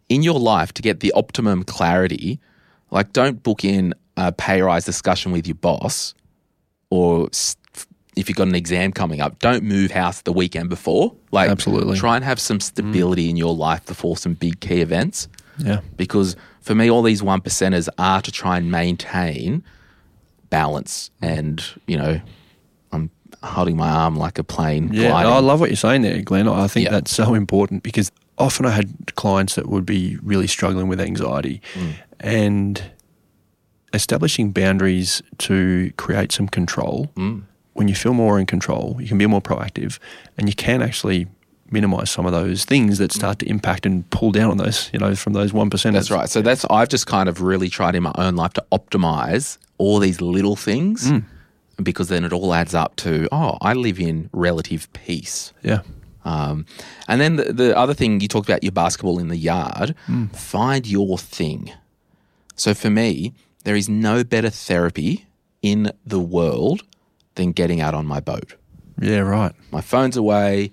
in 0.09 0.21
your 0.21 0.39
life 0.39 0.73
to 0.73 0.81
get 0.81 0.99
the 0.99 1.11
optimum 1.13 1.63
clarity, 1.63 2.39
like, 2.91 3.13
don't 3.13 3.41
book 3.41 3.63
in 3.63 3.93
a 4.17 4.31
pay 4.31 4.61
rise 4.61 4.85
discussion 4.85 5.31
with 5.31 5.47
your 5.47 5.55
boss 5.55 6.13
or 6.89 7.29
if 8.15 8.29
you've 8.29 8.37
got 8.37 8.47
an 8.47 8.55
exam 8.55 8.91
coming 8.91 9.19
up, 9.21 9.39
don't 9.39 9.63
move 9.63 9.91
house 9.91 10.21
the 10.21 10.31
weekend 10.33 10.69
before. 10.69 11.13
Like, 11.31 11.49
Absolutely. 11.49 11.97
try 11.97 12.15
and 12.15 12.23
have 12.25 12.39
some 12.39 12.59
stability 12.59 13.29
in 13.29 13.35
your 13.37 13.53
life 13.55 13.85
before 13.85 14.15
some 14.17 14.33
big 14.35 14.59
key 14.61 14.81
events. 14.81 15.27
yeah. 15.57 15.81
Because 15.97 16.35
for 16.61 16.75
me, 16.75 16.89
all 16.89 17.01
these 17.01 17.21
one 17.23 17.41
percenters 17.41 17.87
are 17.97 18.21
to 18.21 18.31
try 18.31 18.57
and 18.57 18.71
maintain 18.71 19.63
balance. 20.49 21.11
And, 21.21 21.63
you 21.87 21.97
know, 21.97 22.19
I'm 22.91 23.09
holding 23.43 23.75
my 23.77 23.89
arm 23.89 24.15
like 24.15 24.37
a 24.39 24.43
plane 24.43 24.89
Yeah, 24.93 25.09
gliding. 25.09 25.31
I 25.31 25.39
love 25.39 25.59
what 25.59 25.69
you're 25.69 25.77
saying 25.77 26.01
there, 26.01 26.21
Glenn. 26.21 26.47
I 26.47 26.67
think 26.67 26.85
Yeah. 26.85 26.91
that's 26.91 27.11
so 27.13 27.33
important 27.33 27.83
because 27.83 28.11
often 28.37 28.65
I 28.65 28.71
had 28.71 29.15
clients 29.15 29.55
that 29.55 29.67
would 29.67 29.85
be 29.85 30.17
really 30.23 30.47
struggling 30.47 30.87
with 30.87 30.99
anxiety 31.01 31.61
Mm. 31.75 31.93
and 32.19 32.83
establishing 33.93 34.51
boundaries 34.51 35.21
to 35.39 35.91
create 35.97 36.31
some 36.31 36.47
control. 36.47 37.11
Mm. 37.15 37.43
When 37.75 37.87
you 37.87 37.95
feel 37.95 38.13
more 38.13 38.39
in 38.39 38.45
control, 38.45 38.97
you 38.99 39.07
can 39.07 39.17
be 39.17 39.27
more 39.27 39.41
proactive 39.41 39.99
and 40.37 40.47
you 40.49 40.55
can 40.55 40.81
actually 40.81 41.27
minimize 41.71 42.09
some 42.09 42.25
of 42.25 42.31
those 42.31 42.63
things 42.65 42.97
that 42.99 43.11
start 43.11 43.39
to 43.39 43.45
impact 43.49 43.85
and 43.85 44.09
pull 44.11 44.31
down 44.31 44.51
on 44.51 44.57
those, 44.57 44.89
you 44.93 44.99
know, 44.99 45.13
from 45.15 45.33
those 45.33 45.51
1%. 45.51 45.91
That's 45.93 46.09
right. 46.11 46.29
So 46.29 46.41
that's 46.41 46.63
I've 46.69 46.89
just 46.89 47.05
kind 47.07 47.27
of 47.29 47.41
really 47.41 47.69
tried 47.69 47.95
in 47.95 48.03
my 48.03 48.13
own 48.17 48.35
life 48.35 48.53
to 48.53 48.63
optimize 48.71 49.57
all 49.77 49.99
these 49.99 50.21
little 50.21 50.55
things 50.55 51.11
because 51.83 52.07
then 52.07 52.23
it 52.23 52.31
all 52.31 52.53
adds 52.53 52.73
up 52.73 52.95
to 52.97 53.27
oh, 53.31 53.57
I 53.61 53.73
live 53.73 53.99
in 53.99 54.29
relative 54.31 54.87
peace. 54.93 55.51
Yeah. 55.63 55.81
Um, 56.23 56.65
and 57.07 57.19
then 57.21 57.35
the, 57.35 57.53
the 57.53 57.77
other 57.77 57.93
thing 57.93 58.19
you 58.21 58.27
talked 58.27 58.49
about 58.49 58.63
your 58.63 58.71
basketball 58.71 59.19
in 59.19 59.27
the 59.27 59.37
yard, 59.37 59.95
Hmm. 60.07 60.25
find 60.27 60.87
your 60.87 61.17
thing. 61.17 61.71
So 62.55 62.73
for 62.73 62.89
me, 62.89 63.33
there 63.65 63.75
is 63.75 63.89
no 63.89 64.23
better 64.23 64.49
therapy 64.49 65.25
in 65.61 65.91
the 66.05 66.19
world 66.19 66.83
than 67.35 67.51
getting 67.51 67.81
out 67.81 67.93
on 67.93 68.05
my 68.05 68.19
boat. 68.19 68.55
Yeah, 68.99 69.19
right. 69.19 69.53
My 69.71 69.81
phone's 69.81 70.17
away. 70.17 70.71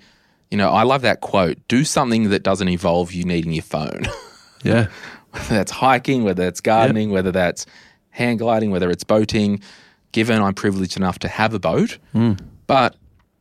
You 0.50 0.58
know, 0.58 0.70
I 0.70 0.82
love 0.82 1.02
that 1.02 1.20
quote 1.20 1.58
do 1.68 1.84
something 1.84 2.30
that 2.30 2.42
doesn't 2.42 2.68
involve 2.68 3.12
you 3.12 3.24
needing 3.24 3.52
your 3.52 3.62
phone. 3.64 4.04
Yeah. 4.64 4.86
whether 5.30 5.54
that's 5.56 5.72
hiking, 5.72 6.22
whether 6.22 6.44
that's 6.44 6.60
gardening, 6.60 7.10
whether 7.10 7.32
that's 7.32 7.66
hang 8.10 8.36
gliding, 8.36 8.70
whether 8.70 8.90
it's 8.90 9.02
boating. 9.02 9.60
Given 10.12 10.40
I'm 10.40 10.54
privileged 10.54 10.96
enough 10.96 11.18
to 11.20 11.28
have 11.28 11.52
a 11.52 11.58
boat, 11.58 11.98
hmm. 12.12 12.34
but 12.68 12.94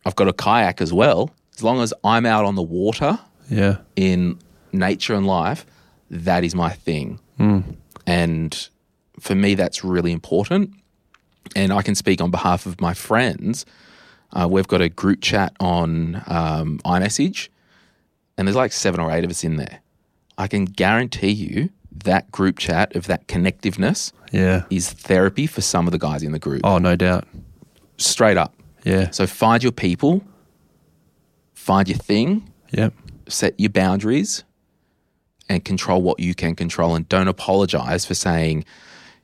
I've 0.03 0.15
got 0.15 0.27
a 0.29 0.33
kayak 0.33 0.81
as 0.81 0.91
well. 0.91 1.29
As 1.55 1.61
long 1.63 1.79
as 1.81 1.93
I'm 2.03 2.25
out 2.25 2.45
on 2.45 2.55
the 2.55 2.63
water 2.63 3.19
Yeah. 3.49 3.77
in 3.95 4.39
nature 4.71 5.13
and 5.13 5.27
life, 5.27 5.63
that 6.09 6.43
is 6.43 6.55
my 6.55 6.71
thing. 6.71 7.19
Hmm. 7.37 7.59
And 8.07 8.69
for 9.19 9.35
me, 9.35 9.53
that's 9.53 9.83
really 9.83 10.11
important. 10.11 10.73
And 11.55 11.73
I 11.73 11.81
can 11.81 11.95
speak 11.95 12.21
on 12.21 12.31
behalf 12.31 12.65
of 12.65 12.79
my 12.79 12.93
friends. 12.93 13.65
Uh, 14.33 14.47
we've 14.49 14.67
got 14.67 14.81
a 14.81 14.89
group 14.89 15.21
chat 15.21 15.53
on 15.59 16.21
um, 16.27 16.79
iMessage, 16.85 17.49
and 18.37 18.47
there's 18.47 18.55
like 18.55 18.71
seven 18.71 18.99
or 19.01 19.11
eight 19.11 19.23
of 19.25 19.29
us 19.31 19.43
in 19.43 19.57
there. 19.57 19.79
I 20.37 20.47
can 20.47 20.65
guarantee 20.65 21.31
you 21.31 21.69
that 21.93 22.31
group 22.31 22.57
chat 22.57 22.95
of 22.95 23.07
that 23.07 23.27
connectiveness 23.27 24.13
Yeah. 24.31 24.63
is 24.69 24.89
therapy 24.93 25.45
for 25.45 25.59
some 25.61 25.87
of 25.87 25.91
the 25.91 25.97
guys 25.99 26.23
in 26.23 26.31
the 26.31 26.39
group. 26.39 26.61
Oh, 26.63 26.77
no 26.77 26.95
doubt. 26.95 27.27
Straight 27.97 28.37
up. 28.37 28.53
Yeah. 28.83 29.09
So 29.11 29.27
find 29.27 29.61
your 29.61 29.73
people, 29.73 30.23
find 31.53 31.87
your 31.87 31.97
thing, 31.97 32.49
Yep. 32.71 32.93
set 33.27 33.59
your 33.59 33.69
boundaries 33.69 34.43
and 35.49 35.63
control 35.65 36.01
what 36.01 36.19
you 36.21 36.33
can 36.33 36.55
control 36.55 36.95
and 36.95 37.07
don't 37.09 37.27
apologize 37.27 38.05
for 38.05 38.13
saying, 38.13 38.63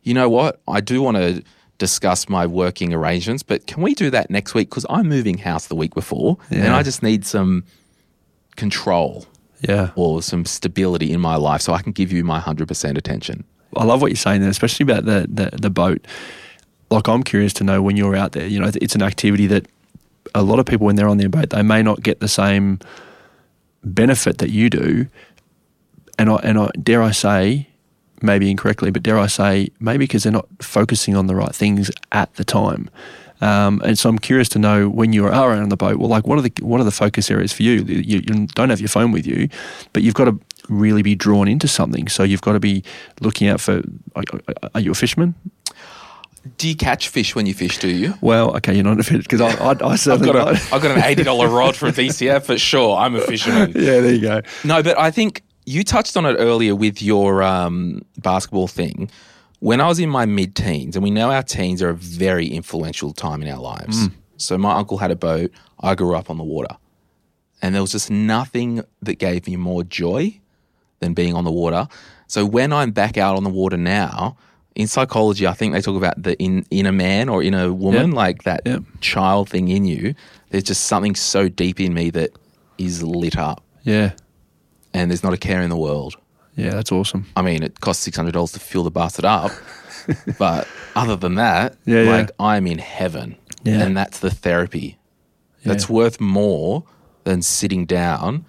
you 0.04 0.14
know 0.14 0.30
what, 0.30 0.60
I 0.68 0.82
do 0.82 1.02
want 1.02 1.16
to 1.18 1.44
discuss 1.78 2.28
my 2.28 2.46
working 2.48 2.94
arrangements, 2.94 3.44
but 3.44 3.68
can 3.68 3.82
we 3.84 3.94
do 3.94 4.10
that 4.10 4.30
next 4.30 4.54
week? 4.54 4.70
Because 4.70 4.86
I'm 4.90 5.08
moving 5.08 5.38
house 5.38 5.68
the 5.68 5.76
week 5.76 5.94
before 5.94 6.38
and 6.50 6.68
I 6.74 6.82
just 6.84 7.04
need 7.04 7.26
some 7.26 7.64
control 8.56 9.26
Yeah. 9.62 9.92
or 9.96 10.22
some 10.22 10.46
stability 10.46 11.12
in 11.12 11.20
my 11.22 11.36
life 11.36 11.62
so 11.62 11.74
I 11.74 11.82
can 11.82 11.92
give 11.92 12.12
you 12.12 12.24
my 12.24 12.40
100% 12.40 12.98
attention. 12.98 13.44
I 13.76 13.84
love 13.84 14.02
what 14.02 14.08
you're 14.12 14.16
saying 14.16 14.42
there, 14.42 14.50
especially 14.50 14.86
about 14.86 15.06
the, 15.06 15.28
the, 15.30 15.56
the 15.56 15.70
boat. 15.70 16.06
Like, 16.90 17.08
I'm 17.08 17.22
curious 17.22 17.54
to 17.54 17.64
know 17.64 17.82
when 17.82 17.98
you're 17.98 18.16
out 18.16 18.32
there, 18.32 18.48
you 18.48 18.60
know, 18.60 18.72
it's 18.74 18.96
an 18.96 19.04
activity 19.04 19.46
that 19.48 19.68
a 20.34 20.42
lot 20.42 20.58
of 20.60 20.66
people, 20.66 20.88
when 20.88 20.96
they're 20.96 21.10
on 21.10 21.18
their 21.18 21.30
boat, 21.30 21.50
they 21.52 21.62
may 21.62 21.84
not 21.84 22.02
get 22.02 22.20
the 22.22 22.28
same 22.28 22.80
benefit 23.84 24.40
that 24.40 24.50
you 24.50 24.70
do. 24.70 25.08
And 26.18 26.30
I, 26.30 26.36
and 26.38 26.58
I, 26.58 26.70
dare 26.82 27.02
I 27.04 27.12
say, 27.12 27.67
maybe 28.22 28.50
incorrectly, 28.50 28.92
but 28.92 29.04
dare 29.04 29.18
I 29.18 29.28
say, 29.28 29.70
maybe 29.80 30.06
because 30.06 30.24
they're 30.24 30.32
not 30.32 30.48
focusing 30.62 31.16
on 31.16 31.28
the 31.28 31.36
right 31.36 31.54
things 31.54 31.92
at 32.12 32.34
the 32.36 32.44
time. 32.44 32.90
Um, 33.42 33.82
and 33.86 33.98
so 34.00 34.10
I'm 34.10 34.18
curious 34.18 34.50
to 34.50 34.60
know 34.60 34.90
when 34.90 35.14
you 35.14 35.26
are 35.26 35.32
out 35.32 35.52
on 35.52 35.70
the 35.70 35.78
boat. 35.78 35.98
Well, 35.98 36.10
like 36.10 36.26
what 36.26 36.40
are 36.40 36.42
the 36.42 36.52
what 36.62 36.82
are 36.82 36.84
the 36.84 36.92
focus 36.92 37.30
areas 37.30 37.54
for 37.54 37.64
you? 37.64 37.84
You, 37.84 38.22
you 38.26 38.48
don't 38.48 38.70
have 38.70 38.80
your 38.80 38.90
phone 38.90 39.12
with 39.12 39.28
you, 39.28 39.50
but 39.94 40.02
you've 40.02 40.16
got 40.16 40.26
to 40.26 40.40
really 40.70 41.04
be 41.04 41.16
drawn 41.16 41.48
into 41.48 41.68
something. 41.68 42.08
So 42.08 42.24
you've 42.24 42.42
got 42.42 42.54
to 42.54 42.60
be 42.60 42.84
looking 43.22 43.48
out 43.48 43.62
for. 43.62 43.84
Are, 44.16 44.24
are 44.74 44.82
you 44.82 44.92
a 44.92 44.96
fisherman? 44.96 45.36
Do 46.58 46.68
you 46.70 46.76
catch 46.76 47.10
fish 47.10 47.36
when 47.36 47.46
you 47.46 47.54
fish, 47.54 47.78
do 47.78 47.90
you? 47.90 48.14
Well, 48.22 48.56
okay, 48.58 48.74
you're 48.74 48.84
not 48.84 49.00
a 49.00 49.04
fisherman 49.04 49.24
because 49.24 49.42
I, 49.42 49.50
I, 49.56 49.72
I 49.72 49.92
I've 49.92 50.06
got, 50.06 50.22
a, 50.22 50.46
don't. 50.46 50.74
I've 50.74 50.82
got 50.82 50.92
an 50.92 51.02
$80 51.02 51.54
rod 51.54 51.76
from 51.76 51.90
BCF 51.90 52.48
but 52.48 52.62
sure, 52.62 52.96
I'm 52.96 53.16
a 53.16 53.22
fisherman. 53.22 53.72
yeah, 53.76 54.00
there 54.00 54.14
you 54.14 54.22
go. 54.22 54.42
No, 54.64 54.82
but 54.82 54.98
I 54.98 55.12
think 55.12 55.44
you 55.68 55.84
touched 55.84 56.16
on 56.18 56.26
it 56.26 56.36
earlier 56.40 56.76
with 56.76 57.02
your 57.02 57.44
um, 57.44 58.02
basketball 58.20 58.68
thing. 58.68 59.12
When 59.60 59.82
I 59.82 59.88
was 59.88 60.00
in 60.00 60.10
my 60.10 60.26
mid 60.26 60.56
teens, 60.56 60.96
and 60.96 61.04
we 61.04 61.12
know 61.12 61.32
our 61.32 61.44
teens 61.44 61.82
are 61.82 61.90
a 61.90 61.96
very 61.96 62.48
influential 62.48 63.12
time 63.12 63.42
in 63.42 63.50
our 63.50 63.60
lives. 63.60 64.08
So 64.38 64.58
my 64.58 64.74
uncle 64.76 64.98
had 64.98 65.12
a 65.12 65.16
boat. 65.16 65.52
I 65.80 65.94
grew 65.96 66.16
up 66.16 66.30
on 66.30 66.38
the 66.38 66.44
water. 66.44 66.76
And 67.62 67.74
there 67.76 67.82
was 67.82 67.92
just 67.92 68.10
nothing 68.12 68.84
that 69.02 69.16
gave 69.20 69.48
me 69.48 69.56
more 69.56 69.84
joy 69.84 70.40
than 71.00 71.14
being 71.14 71.34
on 71.34 71.44
the 71.44 71.52
water. 71.52 71.88
So 72.28 72.46
when 72.46 72.72
I'm 72.72 72.92
back 72.92 73.18
out 73.18 73.36
on 73.36 73.44
the 73.44 73.50
water 73.50 73.78
now, 73.78 74.38
in 74.76 74.86
psychology, 74.88 75.48
I 75.48 75.54
think 75.54 75.74
they 75.74 75.82
talk 75.82 75.96
about 75.98 76.22
the 76.22 76.38
in, 76.38 76.66
inner 76.70 76.92
man 76.92 77.30
or 77.30 77.42
inner 77.42 77.74
woman, 77.74 78.10
Yep. 78.10 78.16
like 78.16 78.44
that 78.44 78.62
Yep. 78.66 78.84
child 79.02 79.50
thing 79.50 79.70
in 79.70 79.86
you. 79.86 80.14
There's 80.52 80.64
just 80.66 80.86
something 80.86 81.16
so 81.16 81.50
deep 81.50 81.80
in 81.80 81.96
me 81.96 82.12
that 82.12 82.30
is 82.78 83.02
lit 83.02 83.38
up 83.38 83.64
Yeah, 83.84 84.12
and 84.98 85.12
there's 85.12 85.24
not 85.24 85.34
a 85.34 85.38
care 85.38 85.62
in 85.62 85.70
the 85.70 85.78
world. 85.78 86.16
yeah, 86.56 86.72
that's 86.72 86.92
awesome. 86.92 87.26
I 87.36 87.42
mean, 87.42 87.64
it 87.64 87.80
costs 87.82 88.04
six 88.04 88.18
hundred 88.18 88.34
dollars 88.34 88.52
to 88.54 88.60
fill 88.60 88.84
the 88.84 88.92
bastard 88.92 89.26
up, 89.26 89.52
but 90.40 90.68
other 90.96 91.16
than 91.16 91.36
that, 91.36 91.76
Yeah, 91.86 92.02
yeah. 92.04 92.12
like 92.18 92.32
I'm 92.40 92.66
in 92.68 92.80
heaven, 92.80 93.36
Yeah. 93.64 93.82
and 93.84 93.96
that's 93.96 94.20
the 94.20 94.32
therapy. 94.32 94.98
That's 95.64 95.90
worth 95.90 96.22
more 96.22 96.84
than 97.26 97.42
sitting 97.42 97.86
down 97.86 98.46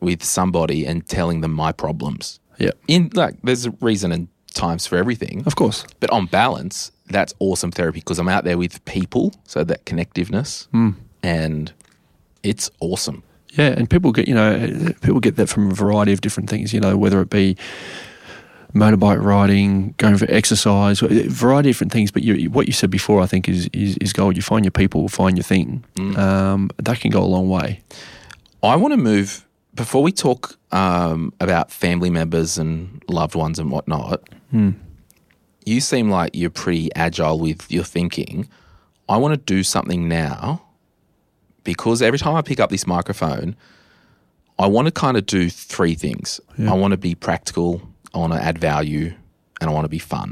with 0.00 0.24
somebody 0.24 0.84
and 0.86 1.06
telling 1.06 1.40
them 1.40 1.52
my 1.52 1.70
problems. 1.72 2.40
Yeah, 2.58 2.72
In 2.88 3.10
like, 3.14 3.36
there's 3.44 3.64
a 3.66 3.70
reason 3.80 4.10
and 4.10 4.26
times 4.54 4.86
for 4.88 4.96
everything, 4.96 5.44
of 5.46 5.54
course. 5.54 5.84
but 6.00 6.10
on 6.10 6.26
balance, 6.26 6.90
that's 7.06 7.32
awesome 7.38 7.70
therapy 7.70 8.00
because 8.00 8.18
I'm 8.18 8.28
out 8.28 8.42
there 8.42 8.58
with 8.58 8.84
people, 8.86 9.32
so 9.44 9.62
that 9.64 9.84
connectiveness, 9.84 10.66
Hmm. 10.72 10.90
and 11.22 11.72
it's 12.42 12.70
awesome. 12.80 13.22
Yeah, 13.52 13.68
and 13.68 13.88
people 13.88 14.12
get 14.12 14.28
you 14.28 14.34
know 14.34 14.92
people 15.00 15.20
get 15.20 15.36
that 15.36 15.48
from 15.48 15.70
a 15.70 15.74
variety 15.74 16.12
of 16.12 16.20
different 16.20 16.50
things. 16.50 16.72
You 16.72 16.80
know, 16.80 16.96
whether 16.96 17.20
it 17.20 17.30
be 17.30 17.56
motorbike 18.74 19.22
riding, 19.22 19.94
going 19.96 20.18
for 20.18 20.26
exercise, 20.30 21.02
a 21.02 21.28
variety 21.28 21.70
of 21.70 21.74
different 21.74 21.92
things. 21.92 22.10
But 22.10 22.22
you, 22.22 22.50
what 22.50 22.66
you 22.66 22.72
said 22.72 22.90
before, 22.90 23.20
I 23.22 23.26
think, 23.26 23.48
is, 23.48 23.68
is 23.72 23.96
is 23.98 24.12
gold. 24.12 24.36
You 24.36 24.42
find 24.42 24.64
your 24.64 24.72
people, 24.72 25.08
find 25.08 25.36
your 25.36 25.44
thing. 25.44 25.84
Um, 26.16 26.70
that 26.78 27.00
can 27.00 27.10
go 27.10 27.22
a 27.22 27.26
long 27.26 27.48
way. 27.48 27.82
I 28.62 28.76
want 28.76 28.92
to 28.92 28.98
move 28.98 29.46
before 29.74 30.02
we 30.02 30.12
talk 30.12 30.58
um, 30.72 31.32
about 31.40 31.70
family 31.70 32.10
members 32.10 32.58
and 32.58 33.02
loved 33.08 33.34
ones 33.34 33.58
and 33.58 33.70
whatnot. 33.70 34.28
you 35.64 35.80
seem 35.80 36.10
like 36.10 36.30
you're 36.34 36.50
pretty 36.50 36.90
agile 36.94 37.38
with 37.38 37.70
your 37.70 37.84
thinking. 37.84 38.48
I 39.08 39.16
want 39.16 39.32
to 39.34 39.36
do 39.38 39.62
something 39.62 40.08
now 40.08 40.62
because 41.68 42.00
every 42.00 42.18
time 42.18 42.34
I 42.34 42.40
pick 42.40 42.60
up 42.60 42.70
this 42.70 42.86
microphone, 42.86 43.54
I 44.58 44.66
want 44.66 44.86
to 44.86 44.90
kind 44.90 45.18
of 45.18 45.26
do 45.26 45.50
three 45.50 45.94
things. 45.94 46.40
I 46.58 46.72
want 46.72 46.92
to 46.92 46.96
be 46.96 47.14
practical, 47.14 47.82
I 48.14 48.18
want 48.18 48.32
to 48.32 48.42
add 48.42 48.56
value, 48.58 49.12
and 49.60 49.68
I 49.68 49.72
want 49.74 49.84
to 49.84 49.90
be 49.90 49.98
fun. 49.98 50.30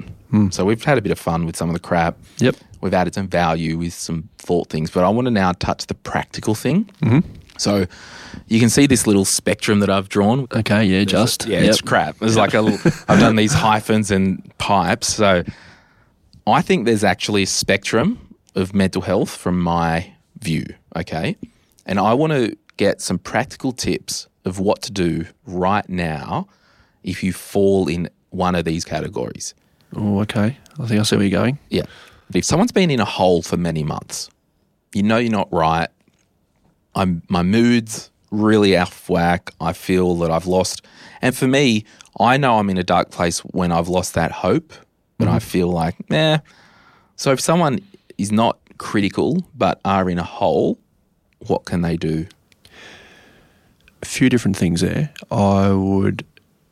So 0.50 0.64
we've 0.64 0.82
had 0.82 0.96
a 0.98 1.02
bit 1.02 1.12
of 1.12 1.18
fun 1.18 1.44
with 1.46 1.54
some 1.56 1.68
of 1.68 1.74
the 1.74 1.80
crap. 1.80 2.16
Yep. 2.38 2.56
We've 2.80 2.94
added 2.94 3.12
some 3.14 3.28
value 3.28 3.76
with 3.78 3.92
some 3.92 4.28
thought 4.38 4.68
things, 4.70 4.90
but 4.90 5.04
I 5.04 5.08
want 5.10 5.26
to 5.26 5.30
now 5.30 5.52
touch 5.52 5.86
the 5.86 5.94
practical 5.94 6.54
thing. 6.54 6.84
Mm-hmm. 7.02 7.20
So 7.58 7.86
you 8.48 8.58
can 8.60 8.68
see 8.70 8.86
this 8.86 9.06
little 9.06 9.24
spectrum 9.26 9.80
that 9.80 9.90
I've 9.90 10.08
drawn. 10.08 10.46
Okay, 10.54 10.84
yeah, 10.84 11.04
just. 11.04 11.46
Yeah, 11.46 11.60
Yep. 11.60 11.68
it's 11.70 11.80
crap. 11.82 12.18
There's 12.18 12.36
like 12.36 12.54
a 12.54 12.60
little, 12.62 12.92
I've 13.08 13.20
done 13.20 13.36
these 13.36 13.52
hyphens 13.54 14.10
and 14.10 14.42
pipes. 14.58 15.08
So 15.14 15.42
I 16.46 16.62
think 16.62 16.86
there's 16.86 17.04
actually 17.04 17.42
a 17.44 17.46
spectrum 17.46 18.18
of 18.54 18.74
mental 18.74 19.02
health 19.02 19.30
from 19.30 19.60
my 19.60 20.12
view. 20.40 20.64
Okay. 20.96 21.36
And 21.84 21.98
I 21.98 22.14
want 22.14 22.32
to 22.32 22.56
get 22.76 23.00
some 23.00 23.18
practical 23.18 23.72
tips 23.72 24.28
of 24.44 24.58
what 24.58 24.82
to 24.82 24.92
do 24.92 25.26
right 25.46 25.88
now 25.88 26.48
if 27.02 27.22
you 27.22 27.32
fall 27.32 27.88
in 27.88 28.08
one 28.30 28.54
of 28.54 28.64
these 28.64 28.84
categories. 28.84 29.54
Oh, 29.94 30.20
okay. 30.20 30.58
I 30.80 30.86
think 30.86 31.00
I 31.00 31.02
see 31.04 31.16
where 31.16 31.26
you're 31.26 31.38
going. 31.38 31.58
Yeah. 31.70 31.84
If 32.34 32.44
someone's 32.44 32.72
been 32.72 32.90
in 32.90 33.00
a 33.00 33.04
hole 33.04 33.42
for 33.42 33.56
many 33.56 33.84
months, 33.84 34.28
you 34.92 35.02
know 35.02 35.18
you're 35.18 35.30
not 35.30 35.52
right. 35.52 35.88
I'm 36.94 37.22
my 37.28 37.42
mood's 37.42 38.10
really 38.30 38.76
off 38.76 39.08
whack. 39.08 39.50
I 39.60 39.72
feel 39.72 40.16
that 40.16 40.30
I've 40.30 40.46
lost 40.46 40.82
and 41.22 41.36
for 41.36 41.46
me, 41.46 41.84
I 42.18 42.36
know 42.36 42.58
I'm 42.58 42.70
in 42.70 42.78
a 42.78 42.84
dark 42.84 43.10
place 43.10 43.40
when 43.40 43.72
I've 43.72 43.88
lost 43.88 44.14
that 44.14 44.32
hope, 44.32 44.72
but 45.18 45.28
I 45.28 45.38
feel 45.38 45.68
like, 45.68 45.96
eh. 46.10 46.38
So 47.16 47.32
if 47.32 47.40
someone 47.40 47.80
is 48.18 48.32
not 48.32 48.58
critical 48.78 49.44
but 49.54 49.80
are 49.84 50.08
in 50.10 50.18
a 50.18 50.22
hole, 50.22 50.78
what 51.38 51.64
can 51.64 51.82
they 51.82 51.96
do? 51.96 52.26
a 54.02 54.06
few 54.06 54.28
different 54.28 54.56
things 54.56 54.80
there. 54.80 55.10
I 55.30 55.70
would, 55.70 56.24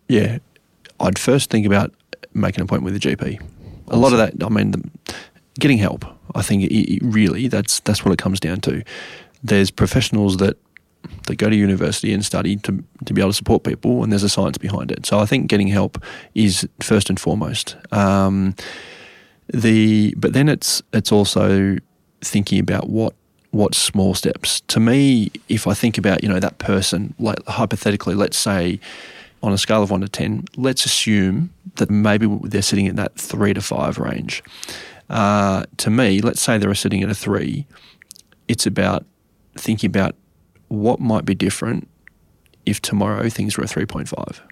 yeah, 0.09 0.39
I'd 1.01 1.19
first 1.19 1.51
think 1.51 1.67
about 1.67 1.93
making 2.33 2.61
an 2.61 2.65
appointment 2.65 2.95
with 2.95 3.05
a 3.05 3.09
GP. 3.09 3.43
A 3.89 3.97
lot 3.97 4.13
of 4.13 4.19
that, 4.19 4.45
I 4.45 4.49
mean, 4.49 4.71
the, 4.73 4.91
getting 5.59 5.79
help. 5.79 6.05
I 6.35 6.43
think 6.43 6.65
it, 6.65 6.75
it 6.75 7.03
really 7.03 7.49
that's 7.49 7.81
that's 7.81 8.05
what 8.05 8.13
it 8.13 8.19
comes 8.19 8.41
down 8.41 8.61
to. 8.63 8.83
There's 9.43 9.71
professionals 9.71 10.39
that 10.39 10.57
that 11.27 11.37
go 11.37 11.51
to 11.51 11.55
university 11.55 12.13
and 12.13 12.25
study 12.25 12.57
to 12.57 12.83
to 13.05 13.13
be 13.13 13.21
able 13.21 13.31
to 13.31 13.37
support 13.37 13.63
people, 13.63 14.03
and 14.03 14.11
there's 14.11 14.23
a 14.23 14.29
science 14.29 14.59
behind 14.59 14.91
it. 14.91 15.07
So 15.07 15.19
I 15.19 15.27
think 15.27 15.49
getting 15.49 15.69
help 15.69 16.03
is 16.35 16.67
first 16.81 17.09
and 17.11 17.21
foremost. 17.21 17.77
Um, 17.93 18.55
the 19.53 20.15
but 20.17 20.33
then 20.33 20.49
it's 20.49 20.83
it's 20.93 21.13
also 21.13 21.77
thinking 22.23 22.59
about 22.59 22.89
what 22.89 23.15
what 23.55 23.73
small 23.73 24.15
steps. 24.15 24.61
To 24.63 24.81
me, 24.81 25.31
if 25.49 25.69
I 25.69 25.75
think 25.75 25.97
about 25.97 26.23
you 26.25 26.29
know 26.29 26.41
that 26.41 26.59
person, 26.59 27.15
like 27.21 27.39
hypothetically, 27.47 28.15
let's 28.15 28.37
say 28.37 28.81
on 29.43 29.53
a 29.53 29.59
scale 29.59 29.83
of 29.83 29.91
one 29.91 30.01
to 30.01 30.09
ten, 30.09 30.45
let's 30.57 30.85
assume 30.85 31.51
that 31.77 31.89
maybe 31.89 32.27
they're 32.43 32.63
sitting 32.63 32.87
in 32.87 32.97
that 32.97 33.15
three 33.15 33.55
to 33.55 33.61
five 33.61 33.99
range. 33.99 34.43
Uh, 35.09 35.65
to 35.77 35.89
me, 35.89 36.21
let's 36.21 36.41
say 36.41 36.59
they're 36.59 36.75
sitting 36.75 37.03
at 37.05 37.11
a 37.11 37.15
three. 37.15 37.67
It's 38.49 38.67
about 38.67 39.07
thinking 39.57 39.89
about 39.89 40.17
what 40.69 40.99
might 40.99 41.25
be 41.25 41.35
different 41.35 41.89
if 42.67 42.83
tomorrow 42.83 43.29
things 43.29 43.57
were 43.57 43.65
a 43.65 43.69
three 43.69 43.87
point 43.87 44.09
five. 44.09 44.43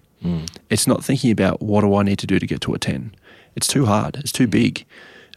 It's 0.70 0.86
not 0.86 1.05
thinking 1.05 1.32
about 1.32 1.61
what 1.61 1.80
do 1.80 1.96
I 1.96 2.05
need 2.05 2.20
to 2.20 2.28
do 2.28 2.38
to 2.38 2.46
get 2.46 2.61
to 2.61 2.74
a 2.74 2.78
ten. 2.78 3.12
It's 3.57 3.66
too 3.66 3.84
hard. 3.86 4.16
It's 4.18 4.30
too 4.30 4.46
big. 4.46 4.86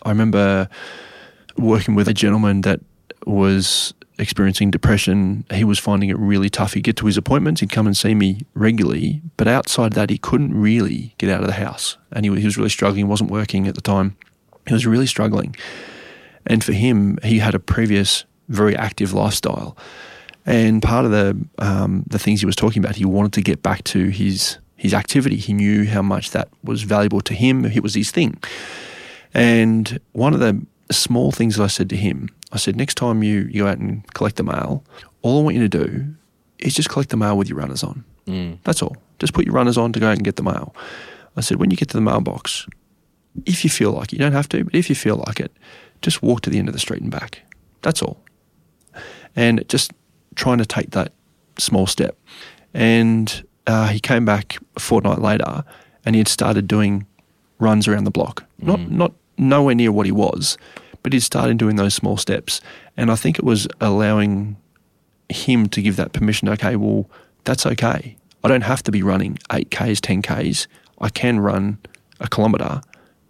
I 0.04 0.10
remember 0.10 0.70
working 1.58 1.96
with 1.96 2.08
a 2.08 2.14
gentleman 2.14 2.62
that 2.62 2.82
was 3.26 3.94
experiencing 4.18 4.72
depression. 4.72 5.46
He 5.52 5.64
was 5.64 5.80
finding 5.80 6.10
it 6.10 6.18
really 6.18 6.50
tough. 6.50 6.74
He'd 6.74 6.84
get 6.84 6.96
to 6.98 7.06
his 7.06 7.18
appointments, 7.18 7.62
he'd 7.62 7.72
come 7.72 7.86
and 7.86 7.98
see 7.98 8.16
me 8.16 8.46
regularly, 8.54 9.22
but 9.38 9.48
outside 9.48 9.94
that, 9.94 10.10
he 10.10 10.18
couldn't 10.18 10.54
really 10.54 11.14
get 11.18 11.30
out 11.30 11.42
of 11.42 11.48
the 11.48 11.54
house. 11.54 11.98
And 12.12 12.26
he, 12.26 12.36
he 12.36 12.46
was 12.46 12.58
really 12.58 12.70
struggling, 12.70 13.08
wasn't 13.08 13.32
working 13.32 13.68
at 13.68 13.76
the 13.76 13.82
time. 13.82 14.16
He 14.68 14.74
was 14.74 14.86
really 14.86 15.08
struggling. 15.08 15.56
And 16.46 16.64
for 16.64 16.74
him, 16.74 17.18
he 17.24 17.40
had 17.40 17.56
a 17.56 17.60
previous 17.60 18.26
very 18.48 18.76
active 18.76 19.14
lifestyle. 19.14 19.76
And 20.46 20.82
part 20.82 21.06
of 21.06 21.12
the 21.12 21.38
um, 21.58 22.04
the 22.08 22.20
things 22.20 22.40
he 22.40 22.46
was 22.46 22.56
talking 22.56 22.84
about, 22.84 22.96
he 22.96 23.06
wanted 23.06 23.34
to 23.34 23.42
get 23.42 23.64
back 23.64 23.84
to 23.86 24.10
his 24.10 24.60
his 24.76 24.94
activity. 24.94 25.38
He 25.38 25.54
knew 25.54 25.88
how 25.88 26.04
much 26.04 26.32
that 26.32 26.50
was 26.64 26.84
valuable 26.84 27.22
to 27.22 27.34
him. 27.34 27.66
It 27.66 27.82
was 27.82 27.96
his 27.96 28.12
thing. 28.12 28.38
And 29.34 30.00
one 30.12 30.34
of 30.34 30.40
the 30.40 30.66
small 30.92 31.32
things 31.32 31.60
I 31.60 31.68
said 31.68 31.90
to 31.90 31.96
him, 31.96 32.30
I 32.52 32.58
said, 32.58 32.76
next 32.76 32.96
time 32.96 33.24
you, 33.24 33.48
you 33.52 33.64
go 33.64 33.68
out 33.68 33.78
and 33.80 34.06
collect 34.14 34.36
the 34.38 34.44
mail, 34.44 34.84
all 35.22 35.40
I 35.40 35.44
want 35.44 35.56
you 35.56 35.68
to 35.68 35.78
do 35.84 36.16
is 36.60 36.74
just 36.74 36.90
collect 36.90 37.10
the 37.10 37.18
mail 37.18 37.38
with 37.38 37.50
your 37.50 37.58
runners 37.58 37.84
on. 37.84 38.04
That's 38.64 38.82
all. 38.82 38.96
Just 39.20 39.34
put 39.34 39.46
your 39.46 39.54
runners 39.54 39.78
on 39.78 39.92
to 39.94 40.00
go 40.00 40.08
out 40.08 40.14
and 40.18 40.24
get 40.24 40.36
the 40.36 40.44
mail. 40.44 40.76
I 41.38 41.42
said, 41.42 41.58
when 41.58 41.70
you 41.72 41.78
get 41.78 41.90
to 41.90 41.98
the 41.98 42.02
mailbox, 42.02 42.66
if 43.46 43.64
you 43.64 43.70
feel 43.70 43.92
like 43.92 44.14
it, 44.14 44.14
you 44.14 44.20
don't 44.20 44.32
have 44.32 44.48
to, 44.50 44.64
but 44.64 44.74
if 44.76 44.90
you 44.90 44.96
feel 44.96 45.18
like 45.28 45.40
it, 45.40 45.52
just 46.02 46.22
walk 46.22 46.42
to 46.42 46.50
the 46.50 46.58
end 46.60 46.68
of 46.70 46.74
the 46.74 46.80
street 46.80 47.02
and 47.02 47.12
back. 47.12 47.42
That's 47.82 48.02
all. 48.02 48.18
And 49.36 49.68
just 49.68 49.92
trying 50.36 50.60
to 50.60 50.66
take 50.66 50.92
that 50.92 51.12
small 51.58 51.88
step. 51.88 52.18
And 52.74 53.44
uh, 53.68 53.88
he 53.88 54.00
came 54.00 54.26
back 54.26 54.58
a 54.76 54.80
fortnight 54.80 55.20
later 55.20 55.64
and 56.06 56.16
he 56.16 56.20
had 56.20 56.28
started 56.28 56.68
doing 56.68 57.06
runs 57.60 57.88
around 57.88 58.04
the 58.06 58.12
block. 58.12 58.44
Not 58.60 58.80
not 58.92 59.14
nowhere 59.38 59.76
near 59.76 59.92
what 59.92 60.06
he 60.06 60.12
was, 60.12 60.58
but 61.06 61.14
he'd 61.14 61.20
started 61.20 61.60
doing 61.60 61.76
those 61.76 61.94
small 61.94 62.18
steps. 62.18 62.62
And 62.98 63.12
I 63.12 63.16
think 63.16 63.38
it 63.38 63.46
was 63.46 63.68
allowing 63.80 64.58
him 65.30 65.70
to 65.70 65.80
give 65.80 65.98
that 65.98 66.14
permission, 66.14 66.50
okay, 66.50 66.76
well, 66.76 67.08
that's 67.44 67.68
okay. 67.68 68.18
I 68.44 68.48
don't 68.48 68.64
have 68.64 68.82
to 68.82 68.92
be 68.92 69.04
running 69.04 69.38
8Ks, 69.52 70.00
10Ks. 70.00 70.66
I 71.00 71.10
can 71.10 71.40
run 71.40 71.78
a 72.20 72.28
kilometre 72.28 72.82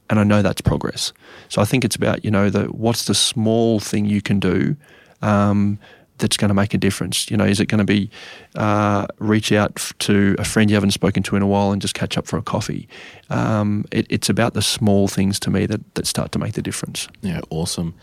and 0.09 0.19
I 0.21 0.23
know 0.23 0.41
that's 0.41 0.61
progress. 0.61 1.11
So 1.49 1.61
I 1.61 1.65
think 1.65 1.83
it's 1.83 1.97
about, 1.97 2.23
you 2.23 2.31
know, 2.31 2.49
the 2.49 2.67
what's 2.67 3.07
the 3.07 3.13
small 3.13 3.81
thing 3.81 4.05
you 4.05 4.21
can 4.21 4.39
do 4.39 4.77
um, 5.21 5.77
that's 6.17 6.37
going 6.37 6.49
to 6.49 6.53
make 6.55 6.73
a 6.73 6.77
difference? 6.77 7.29
You 7.29 7.37
know, 7.37 7.45
is 7.45 7.59
it 7.59 7.65
going 7.67 7.79
to 7.79 7.83
be 7.85 8.09
uh, 8.55 9.07
reach 9.19 9.51
out 9.51 9.91
to 9.99 10.35
a 10.39 10.45
friend 10.45 10.69
you 10.69 10.75
haven't 10.75 10.91
spoken 10.91 11.23
to 11.23 11.35
in 11.35 11.41
a 11.41 11.47
while 11.47 11.71
and 11.71 11.81
just 11.81 11.93
catch 11.93 12.17
up 12.17 12.25
for 12.27 12.37
a 12.37 12.41
coffee? 12.41 12.87
Um, 13.29 13.85
it, 13.91 14.07
it's 14.09 14.29
about 14.29 14.53
the 14.53 14.61
small 14.61 15.07
things 15.07 15.39
to 15.41 15.49
me 15.49 15.65
that, 15.65 15.95
that 15.95 16.07
start 16.07 16.31
to 16.33 16.39
make 16.39 16.53
the 16.53 16.61
difference. 16.61 17.07
Yeah, 17.21 17.41
awesome. 17.49 17.93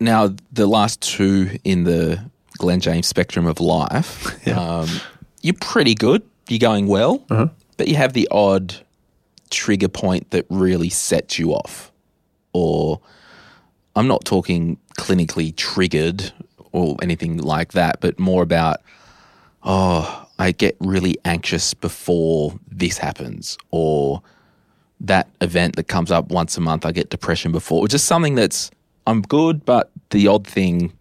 Now, 0.00 0.34
the 0.52 0.66
last 0.66 1.02
two 1.02 1.58
in 1.64 1.84
the 1.84 2.20
Glen 2.58 2.80
James 2.80 3.06
spectrum 3.06 3.46
of 3.46 3.60
life, 3.60 4.34
Yeah. 4.46 4.58
um, 4.60 4.88
you're 5.42 5.54
pretty 5.60 5.94
good. 5.94 6.22
You're 6.48 6.58
going 6.60 6.86
well, 6.86 7.18
but 7.76 7.88
you 7.88 7.96
have 7.96 8.12
the 8.14 8.26
odd 8.30 8.74
trigger 9.50 9.88
point 9.88 10.30
that 10.30 10.46
really 10.48 10.88
sets 10.88 11.38
you 11.38 11.52
off. 11.52 11.92
Or 12.54 13.00
I'm 13.94 14.08
not 14.08 14.24
talking 14.24 14.78
clinically 14.98 15.54
triggered 15.54 16.32
or 16.72 16.96
anything 17.02 17.38
like 17.38 17.72
that, 17.72 18.00
but 18.00 18.18
more 18.18 18.42
about, 18.42 18.80
oh, 19.62 20.26
I 20.38 20.52
get 20.52 20.76
really 20.80 21.16
anxious 21.24 21.74
before 21.74 22.58
this 22.70 22.98
happens, 22.98 23.58
or 23.70 24.22
that 25.00 25.28
event 25.40 25.76
that 25.76 25.84
comes 25.84 26.10
up 26.10 26.28
once 26.28 26.56
a 26.56 26.60
month, 26.60 26.84
I 26.84 26.92
get 26.92 27.10
depression 27.10 27.52
before, 27.52 27.84
or 27.84 27.88
just 27.88 28.06
something 28.06 28.34
that's 28.34 28.70
I'm 29.06 29.22
good, 29.22 29.64
but 29.64 29.90
the 30.10 30.28
odd 30.28 30.46
thing, 30.46 30.92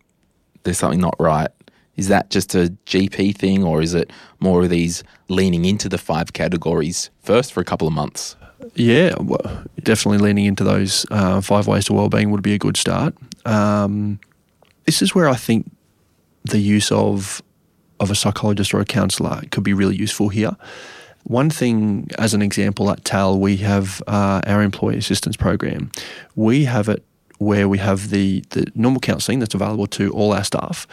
there's 0.64 0.78
something 0.78 1.02
not 1.02 1.16
right. 1.20 1.50
Is 1.98 2.08
that 2.08 2.30
just 2.30 2.56
a 2.56 2.74
GP 2.86 3.36
thing, 3.36 3.64
or 3.64 3.82
is 3.82 3.94
it 3.94 4.12
more 4.40 4.64
of 4.64 4.70
these 4.70 5.04
leaning 5.28 5.66
into 5.66 5.90
the 5.90 5.98
five 5.98 6.32
categories 6.34 7.10
first 7.22 7.52
for 7.52 7.60
a 7.60 7.66
couple 7.66 7.88
of 7.88 7.94
months? 7.94 8.36
Yeah, 8.76 9.16
well, 9.20 9.66
definitely 9.84 10.20
leaning 10.20 10.46
into 10.46 10.64
those 10.64 11.06
uh, 11.12 11.42
five 11.42 11.68
ways 11.68 11.86
to 11.86 11.94
well-being 11.94 12.32
would 12.32 12.44
be 12.44 12.54
a 12.54 12.58
good 12.58 12.78
start. 12.78 13.16
Um, 13.46 14.20
this 14.88 15.02
is 15.02 15.14
where 15.14 15.30
I 15.30 15.36
think 15.36 15.70
the 16.46 16.58
use 16.58 16.92
of 16.92 17.44
of 18.00 18.10
a 18.10 18.16
psychologist 18.16 18.74
or 18.74 18.80
a 18.80 18.86
counsellor 18.86 19.42
could 19.52 19.64
be 19.64 19.74
really 19.74 19.96
useful 19.96 20.30
here. 20.30 20.56
One 21.24 21.50
thing, 21.50 22.10
as 22.18 22.34
an 22.34 22.42
example, 22.42 22.90
at 22.90 23.04
TAL, 23.04 23.40
we 23.40 23.58
have 23.58 24.02
uh, 24.08 24.42
our 24.46 24.62
employee 24.62 24.98
assistance 24.98 25.36
program. 25.36 25.92
We 26.36 26.66
have 26.66 26.90
it 26.90 27.04
where 27.40 27.68
we 27.68 27.80
have 27.80 28.10
the, 28.12 28.44
the 28.52 28.72
normal 28.76 29.02
counselling 29.02 29.40
that's 29.40 29.54
available 29.54 29.88
to 29.88 30.12
all 30.12 30.32
our 30.34 30.44
staff, 30.44 30.88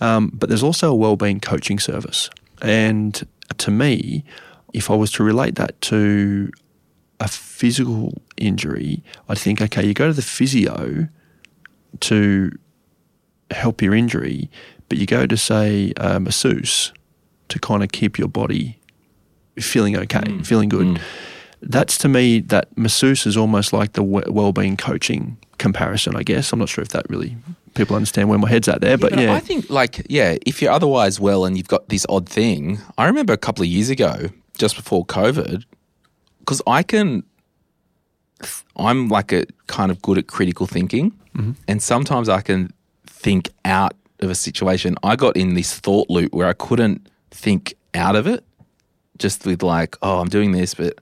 um, 0.00 0.32
but 0.34 0.48
there's 0.48 0.62
also 0.62 0.90
a 0.90 0.94
wellbeing 0.94 1.40
coaching 1.40 1.78
service. 1.78 2.28
And 2.60 3.26
to 3.58 3.70
me, 3.70 4.24
if 4.72 4.90
I 4.90 4.94
was 4.94 5.12
to 5.12 5.22
relate 5.22 5.54
that 5.56 5.80
to 5.82 6.50
a 7.20 7.28
physical 7.28 8.20
injury, 8.36 9.02
I'd 9.28 9.38
think, 9.38 9.62
okay, 9.62 9.86
you 9.86 9.94
go 9.94 10.08
to 10.08 10.12
the 10.12 10.22
physio 10.22 11.08
to 12.00 12.50
help 13.50 13.82
your 13.82 13.94
injury, 13.94 14.50
but 14.88 14.98
you 14.98 15.06
go 15.06 15.26
to, 15.26 15.36
say, 15.36 15.92
um, 15.96 16.16
a 16.16 16.20
masseuse 16.20 16.92
to 17.48 17.58
kind 17.58 17.82
of 17.82 17.92
keep 17.92 18.18
your 18.18 18.28
body 18.28 18.78
feeling 19.58 19.96
okay, 19.96 20.20
mm. 20.20 20.46
feeling 20.46 20.68
good. 20.68 20.86
Mm. 20.86 21.00
that's 21.62 21.98
to 21.98 22.08
me 22.08 22.40
that 22.40 22.68
masseuse 22.76 23.26
is 23.26 23.36
almost 23.36 23.72
like 23.72 23.94
the 23.94 24.02
well-being 24.02 24.76
coaching 24.76 25.36
comparison. 25.58 26.14
I 26.16 26.22
guess. 26.22 26.52
I'm 26.52 26.58
not 26.58 26.68
sure 26.68 26.82
if 26.82 26.90
that 26.90 27.08
really 27.10 27.36
people 27.74 27.96
understand 27.96 28.28
where 28.28 28.38
my 28.38 28.48
head's 28.48 28.68
at 28.68 28.80
there, 28.80 28.96
but 28.96 29.18
yeah, 29.18 29.34
I 29.34 29.40
think 29.40 29.68
like 29.70 30.06
yeah, 30.08 30.36
if 30.46 30.62
you're 30.62 30.72
otherwise 30.72 31.18
well 31.20 31.44
and 31.44 31.56
you've 31.56 31.68
got 31.68 31.88
this 31.88 32.06
odd 32.08 32.28
thing, 32.28 32.78
I 32.96 33.06
remember 33.06 33.32
a 33.32 33.38
couple 33.38 33.62
of 33.62 33.68
years 33.68 33.90
ago, 33.90 34.28
just 34.56 34.76
before 34.76 35.04
COVID, 35.06 35.64
because 36.40 36.62
I 36.66 36.82
can, 36.82 37.24
I'm 38.76 39.08
like 39.08 39.32
a 39.32 39.44
kind 39.66 39.90
of 39.90 40.00
good 40.02 40.18
at 40.18 40.26
critical 40.28 40.66
thinking, 40.66 41.10
mm-hmm. 41.36 41.52
and 41.66 41.82
sometimes 41.82 42.28
I 42.28 42.40
can 42.40 42.72
think 43.18 43.50
out 43.64 43.94
of 44.20 44.30
a 44.30 44.34
situation. 44.34 44.96
I 45.02 45.16
got 45.16 45.36
in 45.36 45.54
this 45.54 45.78
thought 45.78 46.08
loop 46.08 46.32
where 46.32 46.46
I 46.46 46.52
couldn't 46.52 47.08
think 47.30 47.74
out 47.94 48.16
of 48.16 48.26
it, 48.26 48.44
just 49.18 49.44
with 49.44 49.62
like, 49.62 49.96
oh, 50.02 50.20
I'm 50.20 50.28
doing 50.28 50.52
this, 50.52 50.74
but 50.74 50.98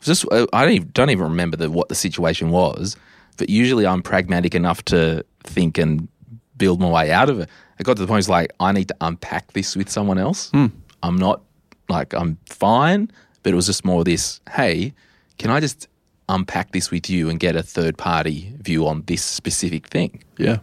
just 0.00 0.24
uh, 0.30 0.46
I 0.52 0.64
don't 0.64 0.74
even, 0.74 0.90
don't 0.92 1.10
even 1.10 1.24
remember 1.24 1.56
the, 1.56 1.70
what 1.70 1.88
the 1.88 1.94
situation 1.94 2.50
was. 2.50 2.96
But 3.36 3.50
usually, 3.50 3.86
I'm 3.86 4.02
pragmatic 4.02 4.54
enough 4.54 4.82
to 4.86 5.24
think 5.42 5.76
and 5.76 6.08
build 6.56 6.80
my 6.80 6.88
way 6.88 7.10
out 7.10 7.28
of 7.28 7.40
it. 7.40 7.50
I 7.78 7.82
got 7.82 7.96
to 7.96 8.02
the 8.02 8.08
point 8.08 8.20
it's 8.20 8.28
like 8.28 8.52
I 8.60 8.72
need 8.72 8.88
to 8.88 8.96
unpack 9.00 9.52
this 9.52 9.76
with 9.76 9.90
someone 9.90 10.18
else. 10.18 10.50
Hmm. 10.50 10.66
I'm 11.02 11.18
not 11.18 11.42
like 11.88 12.14
I'm 12.14 12.38
fine, 12.48 13.10
but 13.42 13.52
it 13.52 13.56
was 13.56 13.66
just 13.66 13.84
more 13.84 14.04
this. 14.04 14.40
Hey, 14.50 14.94
can 15.38 15.50
I 15.50 15.60
just 15.60 15.88
unpack 16.28 16.72
this 16.72 16.90
with 16.90 17.10
you 17.10 17.28
and 17.28 17.38
get 17.38 17.54
a 17.56 17.62
third 17.62 17.98
party 17.98 18.54
view 18.60 18.86
on 18.86 19.02
this 19.06 19.22
specific 19.22 19.88
thing? 19.88 20.22
yeah, 20.38 20.58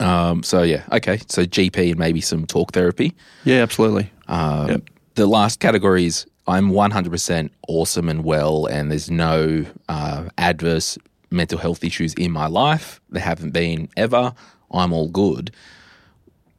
Um, 0.00 0.42
so 0.42 0.62
yeah, 0.62 0.82
okay. 0.92 1.20
So 1.28 1.44
GP 1.44 1.90
and 1.90 1.98
maybe 1.98 2.20
some 2.20 2.46
talk 2.46 2.72
therapy. 2.72 3.14
yeah, 3.44 3.58
absolutely. 3.62 4.10
Um, 4.28 4.68
Yep. 4.68 4.82
The 5.16 5.26
last 5.26 5.60
category 5.60 6.06
is 6.06 6.26
I'm 6.46 6.70
100% 6.70 7.50
awesome 7.68 8.08
and 8.08 8.24
well, 8.24 8.66
and 8.66 8.90
there's 8.90 9.10
no 9.10 9.66
uh, 9.88 10.28
adverse 10.38 10.96
mental 11.30 11.58
health 11.58 11.84
issues 11.84 12.14
in 12.14 12.32
my 12.32 12.46
life. 12.46 13.00
There 13.10 13.22
haven't 13.22 13.50
been 13.50 13.88
ever. 13.96 14.32
I'm 14.72 14.92
all 14.92 15.08
good. 15.08 15.52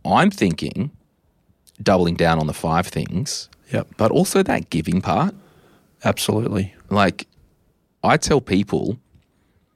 I'm 0.06 0.30
thinking 0.32 0.92
doubling 1.82 2.16
down 2.16 2.40
on 2.40 2.46
the 2.48 2.54
five 2.54 2.86
things, 2.88 3.50
Yep, 3.74 3.88
but 3.98 4.12
also 4.12 4.44
that 4.44 4.70
giving 4.70 5.02
part. 5.02 5.34
absolutely. 6.04 6.76
Like, 6.90 7.28
I 8.04 8.18
tell 8.18 8.42
people, 8.42 8.98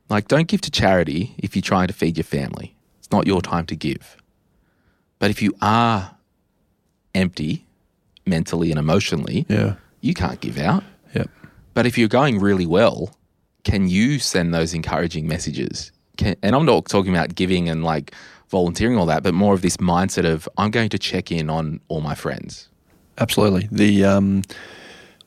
like, 0.09 0.27
don't 0.27 0.47
give 0.47 0.61
to 0.61 0.71
charity 0.71 1.33
if 1.39 1.55
you're 1.55 1.61
trying 1.63 1.87
to 1.87 1.93
feed 1.93 2.17
your 2.17 2.23
family. 2.25 2.74
It's 3.05 3.11
not 3.11 3.27
your 3.27 3.39
time 3.39 3.67
to 3.67 3.75
give. 3.75 4.17
But 5.19 5.29
if 5.29 5.39
you 5.39 5.53
are 5.61 6.15
empty 7.13 7.63
mentally 8.25 8.71
and 8.71 8.79
emotionally, 8.79 9.45
Yeah, 9.47 9.75
you 10.01 10.15
can't 10.15 10.41
give 10.41 10.57
out. 10.57 10.83
yep, 11.13 11.29
But 11.75 11.85
if 11.85 11.99
you're 11.99 12.07
going 12.07 12.39
really 12.39 12.65
well, 12.65 13.15
can 13.63 13.87
you 13.87 14.17
send 14.17 14.55
those 14.55 14.73
encouraging 14.73 15.27
messages? 15.27 15.91
Can, 16.17 16.35
and 16.41 16.55
I'm 16.55 16.65
not 16.65 16.85
talking 16.89 17.13
about 17.15 17.35
giving 17.35 17.69
and 17.69 17.83
like 17.83 18.11
volunteering 18.49 18.97
all 18.97 19.05
that, 19.05 19.21
but 19.21 19.35
more 19.35 19.53
of 19.53 19.61
this 19.61 19.77
mindset 19.77 20.25
of 20.25 20.49
I'm 20.57 20.71
going 20.71 20.89
to 20.89 20.97
check 20.97 21.31
in 21.31 21.47
on 21.47 21.81
all 21.87 22.01
my 22.01 22.15
friends. 22.15 22.69
absolutely. 23.19 23.67
The 23.71 24.03
um, 24.03 24.41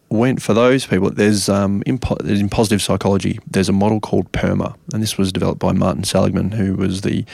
when 0.09 0.39
for 0.39 0.53
those 0.53 0.85
people, 0.85 1.11
there's 1.13 1.49
um, 1.49 1.85
in, 1.87 1.99
po- 1.99 2.17
in 2.25 2.49
positive 2.49 2.83
psychology, 2.83 3.39
there's 3.49 3.69
a 3.69 3.73
model 3.73 4.01
called 4.01 4.33
PERMA, 4.33 4.75
and 4.93 5.01
this 5.01 5.17
was 5.17 5.31
developed 5.33 5.61
by 5.61 5.71
Martin 5.73 6.03
Seligman, 6.03 6.51
who 6.51 6.75
was 6.75 7.03
the 7.03 7.25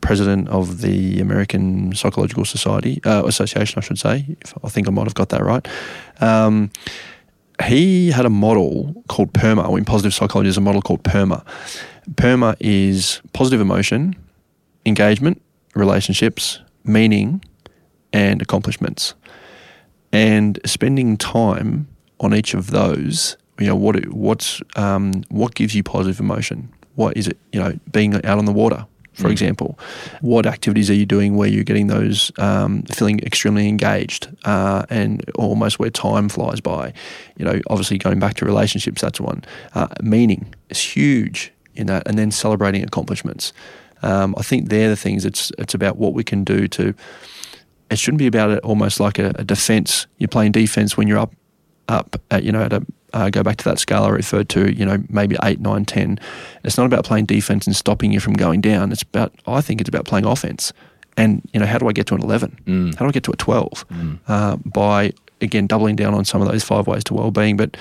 president 0.00 0.48
of 0.48 0.80
the 0.80 1.20
American 1.20 1.94
Psychological 1.94 2.44
Society 2.44 3.00
uh, 3.04 3.24
Association, 3.26 3.78
I 3.78 3.82
should 3.82 3.98
say. 3.98 4.36
I 4.62 4.68
think 4.68 4.88
I 4.88 4.90
might 4.90 5.04
have 5.04 5.14
got 5.14 5.30
that 5.30 5.42
right. 5.42 5.66
Um, 6.20 6.70
he 7.64 8.10
had 8.10 8.24
a 8.24 8.30
model 8.30 9.02
called 9.08 9.32
PERMA, 9.32 9.76
in 9.76 9.84
positive 9.84 10.14
psychology, 10.14 10.46
there's 10.46 10.56
a 10.56 10.62
model 10.62 10.82
called 10.82 11.02
PERMA. 11.02 11.44
PERMA 12.14 12.56
is 12.60 13.20
positive 13.32 13.60
emotion, 13.60 14.16
engagement, 14.86 15.42
relationships, 15.74 16.60
meaning, 16.84 17.44
and 18.12 18.40
accomplishments. 18.40 19.14
And 20.12 20.58
spending 20.64 21.16
time 21.16 21.88
on 22.18 22.34
each 22.34 22.54
of 22.54 22.70
those, 22.70 23.36
you 23.58 23.66
know, 23.66 23.76
what 23.76 24.08
what's 24.08 24.60
um, 24.76 25.22
what 25.28 25.54
gives 25.54 25.74
you 25.74 25.82
positive 25.82 26.18
emotion? 26.18 26.72
What 26.94 27.16
is 27.16 27.28
it? 27.28 27.38
You 27.52 27.60
know, 27.60 27.78
being 27.92 28.14
out 28.14 28.38
on 28.38 28.46
the 28.46 28.52
water, 28.52 28.86
for 29.20 29.30
example. 29.30 29.78
What 30.20 30.46
activities 30.46 30.90
are 30.90 30.94
you 30.94 31.06
doing 31.06 31.36
where 31.36 31.48
you're 31.48 31.64
getting 31.64 31.86
those 31.86 32.32
um, 32.38 32.82
feeling 32.84 33.20
extremely 33.20 33.68
engaged 33.68 34.28
uh, 34.44 34.84
and 34.90 35.28
almost 35.34 35.78
where 35.78 35.90
time 35.90 36.28
flies 36.28 36.60
by? 36.60 36.92
You 37.36 37.44
know, 37.44 37.60
obviously 37.68 37.98
going 37.98 38.18
back 38.18 38.34
to 38.34 38.44
relationships, 38.44 39.00
that's 39.00 39.20
one. 39.20 39.44
Uh, 39.74 39.88
meaning 40.02 40.54
is 40.68 40.80
huge 40.80 41.52
in 41.74 41.86
that, 41.86 42.06
and 42.06 42.18
then 42.18 42.30
celebrating 42.30 42.82
accomplishments. 42.82 43.52
Um, 44.02 44.34
I 44.38 44.42
think 44.42 44.68
they're 44.68 44.88
the 44.88 44.96
things. 44.96 45.24
It's 45.24 45.52
it's 45.58 45.74
about 45.74 45.96
what 45.96 46.14
we 46.14 46.24
can 46.24 46.44
do 46.44 46.68
to. 46.68 46.94
It 47.90 47.98
shouldn't 47.98 48.18
be 48.18 48.26
about 48.26 48.50
it 48.50 48.60
almost 48.60 49.00
like 49.00 49.18
a, 49.18 49.32
a 49.36 49.44
defense. 49.44 50.06
You're 50.18 50.28
playing 50.28 50.52
defense 50.52 50.96
when 50.96 51.08
you're 51.08 51.18
up, 51.18 51.34
up 51.88 52.20
at 52.30 52.44
you 52.44 52.52
know 52.52 52.62
at 52.62 52.72
a 52.72 52.86
uh, 53.12 53.30
go 53.30 53.42
back 53.42 53.56
to 53.58 53.64
that 53.64 53.78
scale 53.78 54.04
I 54.04 54.10
referred 54.10 54.48
to. 54.50 54.72
You 54.72 54.86
know 54.86 55.02
maybe 55.08 55.36
eight, 55.42 55.60
nine, 55.60 55.84
ten. 55.84 56.18
It's 56.64 56.76
not 56.76 56.86
about 56.86 57.04
playing 57.04 57.26
defense 57.26 57.66
and 57.66 57.76
stopping 57.76 58.12
you 58.12 58.20
from 58.20 58.34
going 58.34 58.60
down. 58.60 58.92
It's 58.92 59.02
about 59.02 59.32
I 59.46 59.60
think 59.60 59.80
it's 59.80 59.88
about 59.88 60.04
playing 60.04 60.26
offense. 60.26 60.72
And 61.16 61.42
you 61.52 61.60
know 61.60 61.66
how 61.66 61.78
do 61.78 61.88
I 61.88 61.92
get 61.92 62.06
to 62.08 62.14
an 62.14 62.22
eleven? 62.22 62.56
How 62.98 63.04
do 63.04 63.08
I 63.08 63.12
get 63.12 63.24
to 63.24 63.32
a 63.32 63.36
twelve? 63.36 63.84
Uh, 64.28 64.56
by 64.56 65.12
again 65.40 65.66
doubling 65.66 65.96
down 65.96 66.14
on 66.14 66.24
some 66.24 66.42
of 66.42 66.48
those 66.48 66.64
five 66.64 66.86
ways 66.86 67.04
to 67.04 67.14
well-being. 67.14 67.56
But 67.56 67.76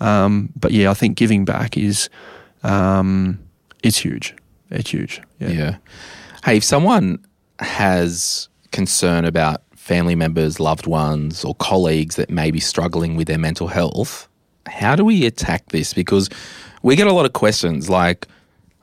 um, 0.00 0.50
but 0.56 0.72
yeah, 0.72 0.90
I 0.90 0.94
think 0.94 1.16
giving 1.16 1.44
back 1.44 1.76
is 1.76 2.08
um, 2.62 3.38
it's 3.82 3.98
huge. 3.98 4.34
It's 4.70 4.90
huge. 4.90 5.20
Yeah. 5.38 5.48
Yeah. 5.48 5.76
Hey, 6.44 6.58
if 6.58 6.64
someone 6.64 7.24
has 7.60 8.48
concern 8.72 9.24
about 9.24 9.62
family 9.76 10.14
members, 10.14 10.58
loved 10.58 10.86
ones, 10.86 11.44
or 11.44 11.54
colleagues 11.54 12.16
that 12.16 12.30
may 12.30 12.50
be 12.50 12.60
struggling 12.60 13.16
with 13.16 13.28
their 13.28 13.38
mental 13.38 13.68
health, 13.68 14.28
how 14.66 14.96
do 14.96 15.04
we 15.04 15.26
attack 15.26 15.68
this? 15.70 15.92
Because 15.94 16.28
we 16.82 16.96
get 16.96 17.06
a 17.06 17.12
lot 17.12 17.26
of 17.26 17.32
questions 17.32 17.88
like, 17.90 18.26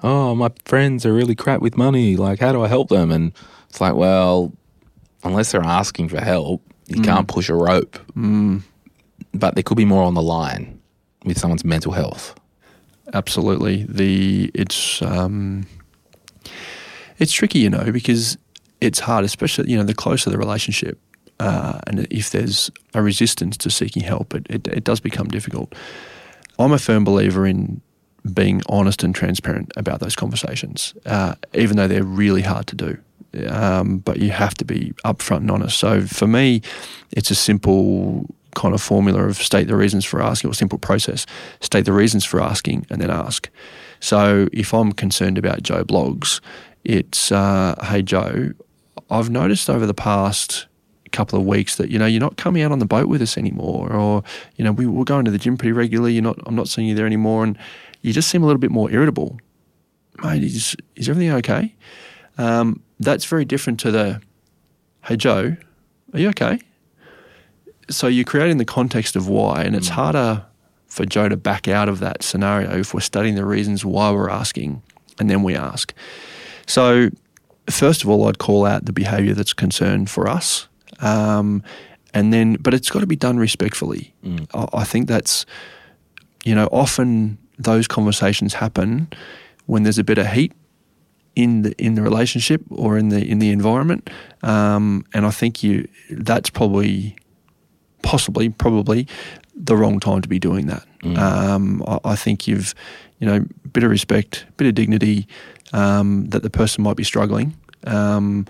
oh, 0.04 0.34
my 0.36 0.52
friends 0.66 1.06
are 1.06 1.14
really 1.14 1.36
crap 1.36 1.62
with 1.62 1.78
money. 1.78 2.16
Like, 2.18 2.40
how 2.40 2.52
do 2.52 2.64
I 2.64 2.68
help 2.68 2.90
them? 2.90 3.12
And 3.12 3.34
it's 3.70 3.80
like, 3.82 3.94
well, 3.96 4.52
unless 5.24 5.52
they're 5.52 5.62
asking 5.64 6.10
for 6.10 6.20
help, 6.20 6.62
you 6.88 7.02
can't 7.02 7.28
push 7.28 7.50
a 7.50 7.56
rope. 7.56 7.98
But 9.34 9.56
there 9.56 9.64
could 9.64 9.78
be 9.78 9.86
more 9.86 10.04
on 10.04 10.14
the 10.14 10.22
line 10.22 10.80
with 11.26 11.38
someone's 11.38 11.64
mental 11.64 11.92
health. 11.92 12.36
absolutely. 13.14 13.86
The 13.88 14.52
it's 14.54 15.02
um, 15.02 15.66
it's 17.20 17.32
tricky, 17.32 17.60
you 17.60 17.70
know, 17.70 17.92
because 17.92 18.38
it's 18.82 19.00
hard, 19.00 19.24
especially 19.26 19.70
you 19.72 19.78
know 19.78 19.84
the 19.84 19.94
closer 19.94 20.30
the 20.30 20.38
relationship, 20.38 21.00
uh, 21.42 21.80
and 21.88 22.08
if 22.12 22.30
there's 22.30 22.70
a 22.94 23.02
resistance 23.02 23.58
to 23.58 23.70
seeking 23.70 24.04
help, 24.04 24.36
it, 24.36 24.46
it 24.50 24.68
it 24.68 24.84
does 24.84 25.00
become 25.00 25.28
difficult. 25.28 25.74
I'm 26.60 26.72
a 26.72 26.78
firm 26.78 27.04
believer 27.04 27.48
in 27.48 27.82
being 28.34 28.62
honest 28.70 29.04
and 29.04 29.16
transparent 29.16 29.72
about 29.76 30.00
those 30.00 30.16
conversations, 30.16 30.94
uh, 31.08 31.34
even 31.54 31.78
though 31.78 31.88
they're 31.88 32.04
really 32.04 32.44
hard 32.44 32.68
to 32.68 32.76
do. 32.76 32.98
Um, 33.48 34.00
but 34.00 34.18
you 34.18 34.30
have 34.30 34.54
to 34.56 34.66
be 34.66 34.94
upfront 35.04 35.38
and 35.38 35.52
honest. 35.52 35.80
So 35.80 36.02
for 36.02 36.28
me, 36.28 36.62
it's 37.12 37.32
a 37.32 37.36
simple 37.36 38.28
kind 38.54 38.76
of 38.76 38.82
formula 38.82 39.24
of 39.24 39.38
state 39.38 39.68
the 39.68 39.76
reasons 39.76 40.06
for 40.06 40.22
asking, 40.22 40.52
or 40.52 40.54
simple 40.54 40.78
process. 40.78 41.26
State 41.62 41.86
the 41.86 41.94
reasons 41.94 42.24
for 42.24 42.40
asking, 42.40 42.86
and 42.92 43.02
then 43.02 43.10
ask. 43.10 43.50
So 44.00 44.48
if 44.54 44.74
I'm 44.74 44.92
concerned 44.92 45.40
about 45.40 45.64
Joe 45.64 45.84
Bloggs, 45.84 46.40
it's 46.84 47.32
uh, 47.32 47.74
hey 47.82 48.04
Joe, 48.04 48.52
I've 49.10 49.32
noticed 49.32 49.70
over 49.70 49.88
the 49.88 49.96
past 49.96 50.68
couple 51.12 51.40
of 51.40 51.46
weeks 51.46 51.76
that 51.76 51.90
you 51.90 52.00
know 52.00 52.06
you're 52.06 52.22
not 52.22 52.38
coming 52.38 52.64
out 52.64 52.72
on 52.72 52.80
the 52.80 52.86
boat 52.86 53.08
with 53.08 53.22
us 53.22 53.38
anymore, 53.38 53.92
or 53.92 54.24
you 54.56 54.64
know 54.64 54.72
we, 54.72 54.86
we're 54.86 55.04
going 55.04 55.26
to 55.26 55.32
the 55.32 55.38
gym 55.38 55.58
pretty 55.58 55.72
regularly. 55.72 56.14
You're 56.14 56.24
not. 56.24 56.40
I'm 56.46 56.56
not 56.56 56.68
seeing 56.68 56.88
you 56.88 56.96
there 56.96 57.06
anymore, 57.06 57.44
and 57.44 57.58
you 58.02 58.14
just 58.14 58.30
seem 58.30 58.44
a 58.44 58.46
little 58.46 58.60
bit 58.60 58.72
more 58.72 58.92
irritable. 58.92 59.40
Mate, 60.24 60.44
is 60.44 60.76
is 60.96 61.10
everything 61.10 61.32
okay? 61.34 61.76
Um, 62.38 62.82
that's 63.00 63.26
very 63.26 63.46
different 63.46 63.80
to 63.82 63.92
the 63.92 64.22
hey 65.06 65.18
Joe, 65.18 65.56
are 66.14 66.20
you 66.20 66.30
okay? 66.30 66.60
So 67.90 68.08
you're 68.08 68.26
creating 68.26 68.58
the 68.58 68.66
context 68.66 69.16
of 69.16 69.28
why, 69.28 69.64
and 69.64 69.76
it's 69.76 69.90
harder 69.90 70.46
for 70.92 71.06
Joe 71.06 71.30
to 71.30 71.38
back 71.38 71.68
out 71.68 71.88
of 71.88 72.00
that 72.00 72.22
scenario 72.22 72.78
if 72.78 72.94
we're 72.94 73.00
studying 73.00 73.36
the 73.36 73.46
reasons 73.46 73.86
why 73.86 74.12
we're 74.12 74.30
asking, 74.30 74.82
and 75.20 75.30
then 75.30 75.42
we 75.42 75.56
ask. 75.56 75.94
So, 76.68 77.10
first 77.70 78.04
of 78.04 78.10
all, 78.10 78.28
I'd 78.28 78.40
call 78.40 78.66
out 78.66 78.86
the 78.86 78.94
behaviour 78.94 79.34
that's 79.34 79.54
concerned 79.54 80.10
for 80.10 80.28
us, 80.28 80.68
um, 81.02 81.64
and 82.14 82.32
then, 82.34 82.58
but 82.60 82.74
it's 82.74 82.90
got 82.90 83.00
to 83.00 83.08
be 83.08 83.16
done 83.16 83.38
respectfully. 83.38 84.14
I, 84.54 84.68
I 84.82 84.84
think 84.84 85.08
that's, 85.08 85.46
you 86.46 86.56
know, 86.56 86.68
often 86.72 87.38
those 87.58 87.88
conversations 87.88 88.54
happen 88.56 89.08
when 89.66 89.84
there's 89.84 90.00
a 90.00 90.04
bit 90.04 90.18
of 90.18 90.28
heat 90.28 90.54
in 91.36 91.62
the 91.62 91.72
in 91.78 91.96
the 91.96 92.02
relationship 92.02 92.62
or 92.70 92.98
in 92.98 93.10
the 93.10 93.26
in 93.26 93.40
the 93.40 93.52
environment, 93.52 94.10
um, 94.44 95.06
and 95.14 95.26
I 95.26 95.32
think 95.32 95.64
you 95.64 95.88
that's 96.10 96.50
probably 96.50 97.16
possibly 98.02 98.50
probably 98.50 99.08
the 99.56 99.76
wrong 99.78 100.00
time 100.00 100.22
to 100.22 100.28
be 100.28 100.40
doing 100.40 100.68
that. 100.68 100.84
Um, 101.16 101.84
I, 101.88 102.00
I 102.04 102.16
think 102.16 102.48
you've, 102.48 102.74
you 103.20 103.28
know, 103.28 103.46
a 103.66 103.68
bit 103.70 103.84
of 103.84 103.90
respect, 103.92 104.46
a 104.50 104.52
bit 104.54 104.68
of 104.68 104.76
dignity 104.76 105.28
um, 105.74 106.26
that 106.30 106.42
the 106.44 106.50
person 106.50 106.84
might 106.84 106.98
be 106.98 107.04
struggling, 107.04 107.56
um, 107.86 108.46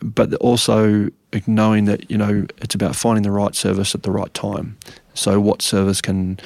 but 0.00 0.32
also 0.34 1.08
knowing 1.46 1.84
that 1.86 2.10
you 2.10 2.16
know 2.16 2.46
it's 2.58 2.74
about 2.74 2.96
finding 2.96 3.22
the 3.22 3.30
right 3.30 3.54
service 3.54 3.94
at 3.94 4.02
the 4.02 4.10
right 4.10 4.32
time. 4.34 4.76
So, 5.14 5.40
what 5.40 5.62
service 5.62 6.00
can, 6.00 6.38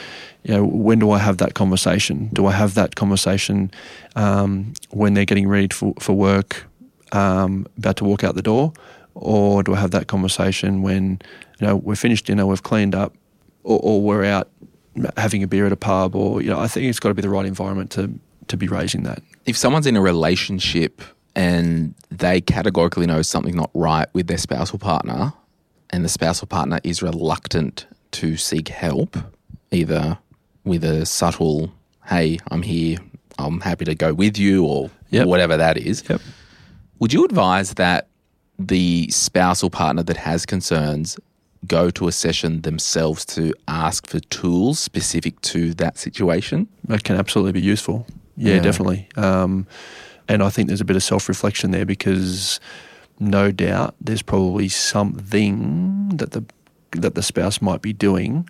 you 0.44 0.54
know, 0.54 0.64
when 0.64 1.00
do 1.00 1.10
I 1.10 1.18
have 1.18 1.38
that 1.38 1.54
conversation? 1.54 2.30
Do 2.32 2.46
I 2.46 2.52
have 2.52 2.74
that 2.74 2.94
conversation 2.94 3.70
um, 4.14 4.74
when 4.90 5.14
they're 5.14 5.24
getting 5.24 5.48
ready 5.48 5.68
for, 5.72 5.92
for 5.98 6.12
work, 6.12 6.66
um, 7.12 7.66
about 7.76 7.96
to 7.96 8.04
walk 8.04 8.22
out 8.22 8.36
the 8.36 8.42
door, 8.42 8.72
or 9.14 9.62
do 9.62 9.74
I 9.74 9.80
have 9.80 9.90
that 9.90 10.06
conversation 10.06 10.82
when 10.82 11.20
you 11.58 11.66
know 11.66 11.76
we're 11.76 11.96
finished 11.96 12.26
dinner, 12.26 12.46
we've 12.46 12.62
cleaned 12.62 12.94
up, 12.94 13.14
or, 13.64 13.80
or 13.82 14.02
we're 14.02 14.24
out 14.24 14.48
having 15.16 15.42
a 15.42 15.48
beer 15.48 15.66
at 15.66 15.72
a 15.72 15.76
pub, 15.76 16.14
or 16.14 16.40
you 16.40 16.50
know, 16.50 16.58
I 16.58 16.68
think 16.68 16.86
it's 16.86 17.00
got 17.00 17.08
to 17.08 17.14
be 17.14 17.22
the 17.22 17.30
right 17.30 17.46
environment 17.46 17.90
to 17.92 18.12
to 18.48 18.56
be 18.56 18.68
raising 18.68 19.02
that. 19.04 19.22
If 19.46 19.56
someone's 19.56 19.86
in 19.86 19.96
a 19.96 20.00
relationship 20.00 21.02
and 21.34 21.94
they 22.10 22.40
categorically 22.40 23.06
know 23.06 23.22
something's 23.22 23.56
not 23.56 23.70
right 23.74 24.08
with 24.12 24.26
their 24.26 24.38
spousal 24.38 24.78
partner, 24.78 25.32
and 25.90 26.04
the 26.04 26.08
spousal 26.08 26.46
partner 26.46 26.80
is 26.84 27.02
reluctant 27.02 27.86
to 28.12 28.36
seek 28.36 28.68
help, 28.68 29.16
either 29.70 30.18
with 30.64 30.84
a 30.84 31.06
subtle, 31.06 31.72
hey, 32.06 32.38
I'm 32.50 32.62
here, 32.62 32.98
I'm 33.38 33.60
happy 33.60 33.84
to 33.86 33.94
go 33.94 34.12
with 34.12 34.38
you, 34.38 34.64
or 34.64 34.90
Yep. 35.10 35.26
whatever 35.26 35.56
that 35.56 35.76
is, 35.78 36.02
Yep. 36.08 36.20
would 36.98 37.12
you 37.12 37.24
advise 37.24 37.74
that 37.74 38.08
the 38.58 39.08
spousal 39.10 39.70
partner 39.70 40.02
that 40.02 40.16
has 40.18 40.44
concerns 40.46 41.16
go 41.66 41.90
to 41.90 42.08
a 42.08 42.12
session 42.12 42.62
themselves 42.62 43.24
to 43.24 43.52
ask 43.68 44.06
for 44.06 44.20
tools 44.20 44.78
specific 44.78 45.40
to 45.42 45.72
that 45.74 45.98
situation? 45.98 46.66
That 46.88 47.04
can 47.04 47.16
absolutely 47.16 47.52
be 47.52 47.60
useful. 47.60 48.06
Yeah, 48.36 48.54
Yeah. 48.56 48.60
definitely. 48.60 49.08
Um, 49.16 49.66
and 50.30 50.44
I 50.44 50.48
think 50.48 50.68
there's 50.68 50.80
a 50.80 50.84
bit 50.84 50.94
of 50.96 51.02
self 51.02 51.28
reflection 51.28 51.72
there 51.72 51.84
because 51.84 52.60
no 53.18 53.50
doubt 53.50 53.96
there's 54.00 54.22
probably 54.22 54.68
something 54.68 56.08
that 56.14 56.30
the 56.30 56.44
that 56.92 57.16
the 57.16 57.22
spouse 57.22 57.60
might 57.60 57.82
be 57.82 57.92
doing 57.92 58.48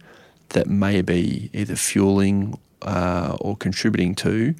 that 0.51 0.67
may 0.67 1.01
be 1.01 1.51
either 1.55 1.77
fueling 1.77 2.59
uh, 2.83 3.37
or 3.41 3.57
contributing 3.57 4.15
to. 4.17 4.55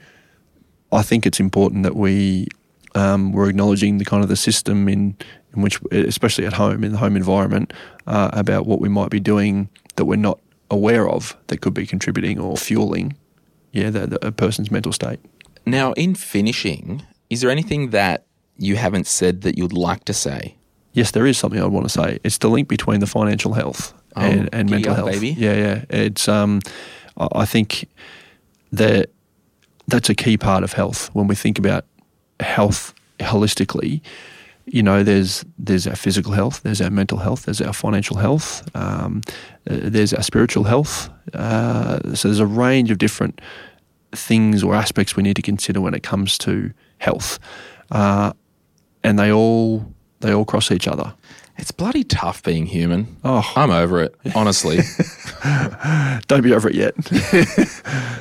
I 0.93 1.03
think 1.03 1.27
it's 1.27 1.41
important 1.41 1.83
that 1.83 1.95
we 1.95 2.49
um, 2.95 3.33
we're 3.33 3.51
acknowledging 3.51 3.99
the 3.99 4.05
kind 4.07 4.23
of 4.23 4.31
the 4.31 4.37
system 4.37 4.89
in 4.89 5.15
in 5.55 5.61
which, 5.63 5.79
especially 5.93 6.47
at 6.47 6.55
home 6.55 6.83
in 6.83 6.93
the 6.93 6.99
home 6.99 7.17
environment, 7.17 7.75
uh, 8.07 8.31
about 8.33 8.65
what 8.67 8.81
we 8.81 8.89
might 8.89 9.11
be 9.11 9.21
doing 9.21 9.69
that 9.97 10.07
we're 10.07 10.17
not 10.17 10.41
aware 10.71 11.07
of 11.07 11.37
that 11.49 11.61
could 11.61 11.75
be 11.75 11.85
contributing 11.85 12.39
or 12.39 12.57
fueling, 12.57 13.15
yeah, 13.73 13.91
the, 13.91 14.07
the, 14.07 14.27
a 14.27 14.33
person's 14.33 14.71
mental 14.71 14.93
state. 14.93 15.21
Now, 15.71 15.93
in 15.93 16.15
finishing, 16.15 17.03
is 17.29 17.41
there 17.41 17.51
anything 17.51 17.91
that 17.91 18.25
you 18.57 18.77
haven't 18.77 19.07
said 19.07 19.43
that 19.43 19.57
you'd 19.59 19.73
like 19.73 20.05
to 20.07 20.13
say? 20.13 20.57
Yes, 20.93 21.13
there 21.13 21.27
is 21.27 21.39
something 21.39 21.61
I 21.63 21.67
want 21.67 21.87
to 21.87 21.91
say. 21.91 22.19
It's 22.25 22.39
the 22.39 22.49
link 22.49 22.69
between 22.69 23.01
the 23.01 23.07
financial 23.07 23.53
health 23.55 23.95
Oh, 24.17 24.23
and, 24.23 24.49
and 24.53 24.69
mental 24.69 24.91
up, 24.93 24.97
health. 24.99 25.13
baby. 25.13 25.29
Yeah, 25.39 25.55
yeah. 25.55 25.85
It's 25.89 26.29
um, 26.29 26.61
I 27.17 27.45
think 27.47 27.87
that 28.73 29.11
that's 29.87 30.09
a 30.11 30.15
key 30.15 30.37
part 30.37 30.65
of 30.65 30.73
health 30.73 31.09
when 31.15 31.29
we 31.29 31.37
think 31.37 31.59
about 31.59 31.85
health 32.41 32.93
holistically. 33.21 34.01
You 34.67 34.83
know, 34.83 35.05
there's 35.05 35.45
there's 35.59 35.87
our 35.87 35.95
physical 35.97 36.33
health, 36.33 36.63
there's 36.65 36.81
our 36.81 36.91
mental 36.91 37.19
health, 37.19 37.45
there's 37.45 37.61
our 37.61 37.73
financial 37.73 38.17
health, 38.17 38.69
um, 38.75 39.23
uh, 39.71 39.77
there's 39.95 40.13
our 40.13 40.23
spiritual 40.23 40.65
health. 40.65 41.09
Uh, 41.33 42.15
so 42.17 42.27
there's 42.29 42.41
a 42.41 42.47
range 42.47 42.91
of 42.91 42.99
different 42.99 43.41
things 44.13 44.63
or 44.63 44.75
aspects 44.75 45.17
we 45.17 45.23
need 45.23 45.37
to 45.37 45.43
consider 45.43 45.81
when 45.81 45.95
it 45.95 46.03
comes 46.03 46.39
to 46.39 46.73
health, 46.99 47.39
uh, 47.91 48.33
and 49.03 49.19
they 49.19 49.33
all 49.33 49.93
they 50.21 50.33
all 50.33 50.45
cross 50.45 50.71
each 50.71 50.89
other. 50.89 51.15
It's 51.61 51.73
bloody 51.73 52.05
tough 52.05 52.43
being 52.43 52.65
human. 52.65 53.19
Oh. 53.23 53.53
I'm 53.55 53.71
over 53.71 54.03
it, 54.03 54.17
honestly. 54.35 54.77
Don't 56.27 56.41
be 56.41 56.55
over 56.55 56.71
it 56.71 56.75
yet. 56.75 56.95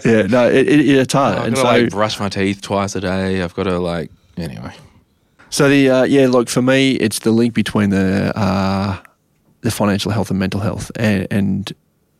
yeah, 0.05 0.23
no, 0.23 0.49
it, 0.49 0.67
it, 0.67 0.89
it's 0.89 1.13
hard. 1.13 1.37
I've 1.37 1.45
and 1.45 1.55
got 1.55 1.61
so, 1.61 1.77
to 1.77 1.83
like 1.83 1.89
brush 1.89 2.19
my 2.19 2.27
teeth 2.27 2.61
twice 2.61 2.95
a 2.95 3.01
day. 3.01 3.41
I've 3.41 3.55
got 3.55 3.63
to 3.63 3.79
like, 3.79 4.11
anyway. 4.35 4.73
so 5.49 5.69
the 5.69 5.89
uh, 5.89 6.03
yeah, 6.03 6.27
look 6.27 6.49
for 6.49 6.61
me, 6.61 6.95
it's 6.95 7.19
the 7.19 7.31
link 7.31 7.53
between 7.53 7.91
the 7.91 8.37
uh, 8.37 8.97
the 9.61 9.71
financial 9.71 10.11
health 10.11 10.29
and 10.29 10.39
mental 10.39 10.59
health, 10.59 10.91
and, 10.97 11.25
and 11.31 11.71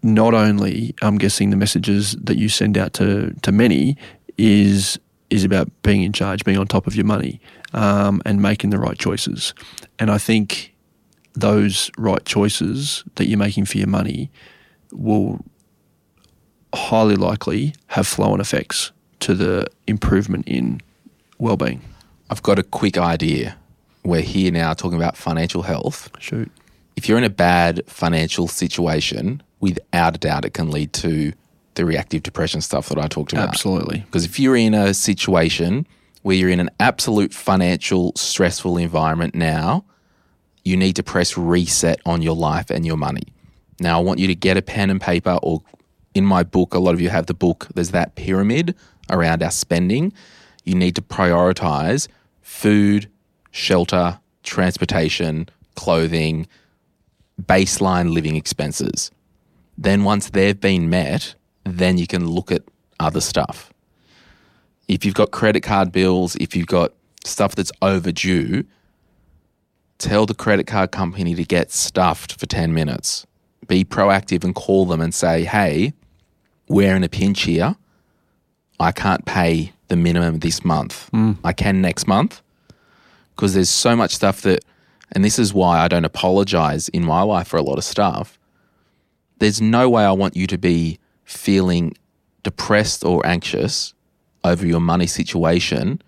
not 0.02 0.34
only 0.34 0.96
I'm 1.02 1.18
guessing 1.18 1.50
the 1.50 1.56
messages 1.56 2.16
that 2.24 2.38
you 2.38 2.50
send 2.50 2.78
out 2.78 2.94
to 2.94 3.34
to 3.42 3.52
many 3.52 3.98
is 4.38 5.00
is 5.30 5.44
about 5.44 5.70
being 5.84 6.02
in 6.04 6.12
charge, 6.12 6.44
being 6.44 6.58
on 6.58 6.68
top 6.68 6.88
of 6.88 6.96
your 6.96 7.06
money, 7.06 7.40
um, 7.74 8.22
and 8.26 8.42
making 8.42 8.72
the 8.72 8.80
right 8.80 8.98
choices. 8.98 9.54
And 10.00 10.10
I 10.10 10.18
think 10.18 10.74
those 11.34 11.92
right 11.98 12.26
choices 12.26 13.04
that 13.16 13.28
you're 13.28 13.38
making 13.38 13.66
for 13.66 13.78
your 13.78 13.88
money 13.88 14.32
will 14.92 15.40
highly 16.74 17.16
likely 17.16 17.74
have 17.88 18.08
flow-on 18.08 18.42
effects 18.42 18.92
to 19.20 19.36
the 19.36 19.68
improvement 19.86 20.48
in 20.48 20.82
well-being. 21.38 21.82
I've 22.30 22.44
got 22.44 22.60
a 22.60 22.64
quick 22.64 22.98
idea. 22.98 23.56
We're 24.04 24.22
here 24.22 24.52
now 24.52 24.74
talking 24.74 24.98
about 24.98 25.18
financial 25.18 25.64
health. 25.64 26.10
Shoot. 26.20 26.52
If 26.96 27.08
you're 27.08 27.18
in 27.18 27.24
a 27.24 27.30
bad 27.30 27.84
financial 27.88 28.48
situation, 28.48 29.42
without 29.60 30.16
a 30.16 30.20
doubt, 30.20 30.46
it 30.46 30.54
can 30.54 30.72
lead 30.72 30.94
to 30.94 31.34
the 31.76 31.86
reactive 31.86 32.24
depression 32.24 32.62
stuff 32.62 32.90
that 32.90 32.98
I 32.98 33.08
talked 33.08 33.34
about. 33.34 33.50
Absolutely. 33.50 34.00
Because 34.00 34.26
if 34.26 34.40
you're 34.40 34.56
in 34.56 34.74
a 34.74 34.94
situation 34.94 35.88
where 36.24 36.36
you're 36.36 36.50
in 36.50 36.60
an 36.60 36.70
absolute 36.80 37.34
financial 37.34 38.12
stressful 38.16 38.78
environment 38.78 39.36
now, 39.36 39.86
you 40.66 40.76
need 40.76 40.96
to 40.98 41.04
press 41.04 41.38
reset 41.38 42.00
on 42.06 42.22
your 42.22 42.36
life 42.36 42.70
and 42.70 42.86
your 42.86 42.98
money. 42.98 43.24
Now, 43.80 43.98
I 44.00 44.04
want 44.04 44.20
you 44.20 44.28
to 44.28 44.36
get 44.36 44.58
a 44.58 44.62
pen 44.62 44.90
and 44.90 45.00
paper, 45.00 45.40
or 45.42 45.64
in 46.14 46.26
my 46.26 46.44
book, 46.44 46.74
a 46.74 46.80
lot 46.80 46.94
of 46.94 47.02
you 47.02 47.10
have 47.10 47.28
the 47.28 47.34
book, 47.34 47.68
there's 47.74 47.92
that 47.92 48.16
pyramid 48.16 48.76
around 49.10 49.42
our 49.42 49.52
spending. 49.52 50.12
You 50.66 50.76
need 50.76 50.96
to 50.98 51.02
prioritize 51.02 52.10
food, 52.42 53.10
shelter, 53.52 54.20
transportation, 54.44 55.48
clothing, 55.76 56.48
baseline 57.42 58.12
living 58.14 58.36
expenses. 58.36 59.12
Then, 59.82 60.04
once 60.04 60.30
they've 60.32 60.60
been 60.60 60.90
met, 60.90 61.36
then 61.64 61.98
you 61.98 62.06
can 62.06 62.28
look 62.28 62.52
at 62.52 62.64
other 63.00 63.22
stuff. 63.22 63.72
If 64.90 65.06
you've 65.06 65.16
got 65.16 65.32
credit 65.32 65.62
card 65.62 65.94
bills, 65.94 66.36
if 66.36 66.54
you've 66.54 66.68
got 66.68 66.92
stuff 67.24 67.56
that's 67.56 67.72
overdue, 67.82 68.66
tell 69.98 70.26
the 70.26 70.34
credit 70.34 70.68
card 70.68 70.92
company 70.92 71.34
to 71.34 71.46
get 71.46 71.72
stuffed 71.72 72.38
for 72.38 72.46
10 72.46 72.74
minutes. 72.74 73.26
Be 73.68 73.86
proactive 73.86 74.44
and 74.44 74.54
call 74.54 74.86
them 74.86 75.00
and 75.00 75.14
say, 75.14 75.46
hey, 75.46 75.94
we're 76.68 76.94
in 76.94 77.06
a 77.06 77.10
pinch 77.10 77.44
here. 77.44 77.78
I 78.82 78.92
can't 78.92 79.26
pay 79.26 79.72
the 79.88 79.96
minimum 79.96 80.40
this 80.40 80.66
month. 80.66 81.08
Hmm. 81.10 81.34
I 81.44 81.54
can 81.54 81.82
next 81.82 82.06
month. 82.06 82.42
Because 83.34 83.54
there's 83.54 83.70
so 83.70 83.96
much 83.96 84.14
stuff 84.14 84.42
that, 84.42 84.66
and 85.14 85.24
this 85.24 85.40
is 85.40 85.54
why 85.54 85.80
I 85.80 85.88
don't 85.88 86.04
apologize 86.04 86.90
in 86.90 87.06
my 87.06 87.22
life 87.22 87.48
for 87.48 87.56
a 87.56 87.62
lot 87.62 87.78
of 87.78 87.86
stuff. 87.86 88.39
There's 89.40 89.62
no 89.62 89.90
way 89.90 90.04
I 90.04 90.12
want 90.12 90.36
you 90.36 90.48
to 90.48 90.58
be 90.58 91.00
feeling 91.24 91.96
depressed 92.44 93.04
or 93.04 93.26
anxious 93.26 93.94
over 94.44 94.66
your 94.66 94.80
money 94.80 95.08
situation 95.08 96.02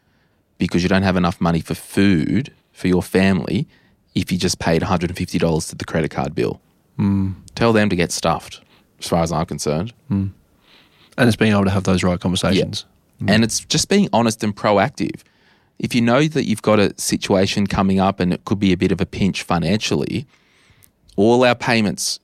because 0.58 0.84
you 0.84 0.90
don't 0.90 1.04
have 1.04 1.18
enough 1.18 1.42
money 1.42 1.60
for 1.60 1.74
food 1.74 2.54
for 2.72 2.88
your 2.88 3.04
family 3.04 3.68
if 4.16 4.32
you 4.32 4.38
just 4.38 4.60
paid 4.60 4.82
$150 4.82 5.70
to 5.70 5.76
the 5.76 5.86
credit 5.86 6.12
card 6.12 6.36
bill. 6.36 6.62
Hmm. 6.98 7.32
Tell 7.56 7.74
them 7.74 7.90
to 7.90 7.96
get 7.96 8.12
stuffed, 8.12 8.62
as 9.00 9.08
far 9.08 9.24
as 9.24 9.32
I'm 9.32 9.46
concerned. 9.46 9.94
Hmm. 10.08 10.28
And 11.18 11.28
it's 11.28 11.38
being 11.38 11.52
able 11.52 11.66
to 11.66 11.72
have 11.72 11.84
those 11.84 12.04
right 12.04 12.20
conversations. 12.20 12.86
And 13.28 13.44
it's 13.44 13.60
just 13.62 13.88
being 13.90 14.10
honest 14.14 14.44
and 14.44 14.56
proactive. 14.56 15.22
If 15.80 15.94
you 15.96 16.02
know 16.02 16.24
that 16.24 16.46
you've 16.46 16.62
got 16.62 16.80
a 16.80 16.94
situation 17.00 17.68
coming 17.68 18.00
up 18.00 18.20
and 18.20 18.34
it 18.34 18.46
could 18.46 18.60
be 18.60 18.72
a 18.72 18.78
bit 18.78 18.92
of 18.92 19.00
a 19.02 19.06
pinch 19.06 19.44
financially, 19.44 20.26
all 21.16 21.44
our 21.44 21.56
payments 21.56 22.20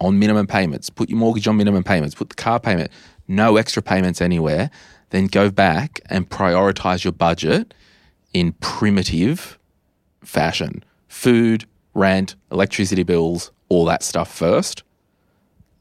on 0.00 0.18
minimum 0.18 0.46
payments, 0.46 0.90
put 0.90 1.08
your 1.08 1.18
mortgage 1.18 1.46
on 1.48 1.56
minimum 1.56 1.84
payments, 1.84 2.14
put 2.14 2.28
the 2.28 2.34
car 2.34 2.60
payment, 2.60 2.90
no 3.28 3.56
extra 3.56 3.82
payments 3.82 4.20
anywhere, 4.20 4.70
then 5.10 5.26
go 5.26 5.50
back 5.50 6.00
and 6.10 6.28
prioritize 6.28 7.04
your 7.04 7.12
budget 7.12 7.72
in 8.32 8.52
primitive 8.54 9.58
fashion. 10.22 10.84
Food, 11.08 11.64
rent, 11.94 12.34
electricity 12.50 13.02
bills, 13.02 13.50
all 13.68 13.84
that 13.84 14.02
stuff 14.02 14.32
first. 14.34 14.82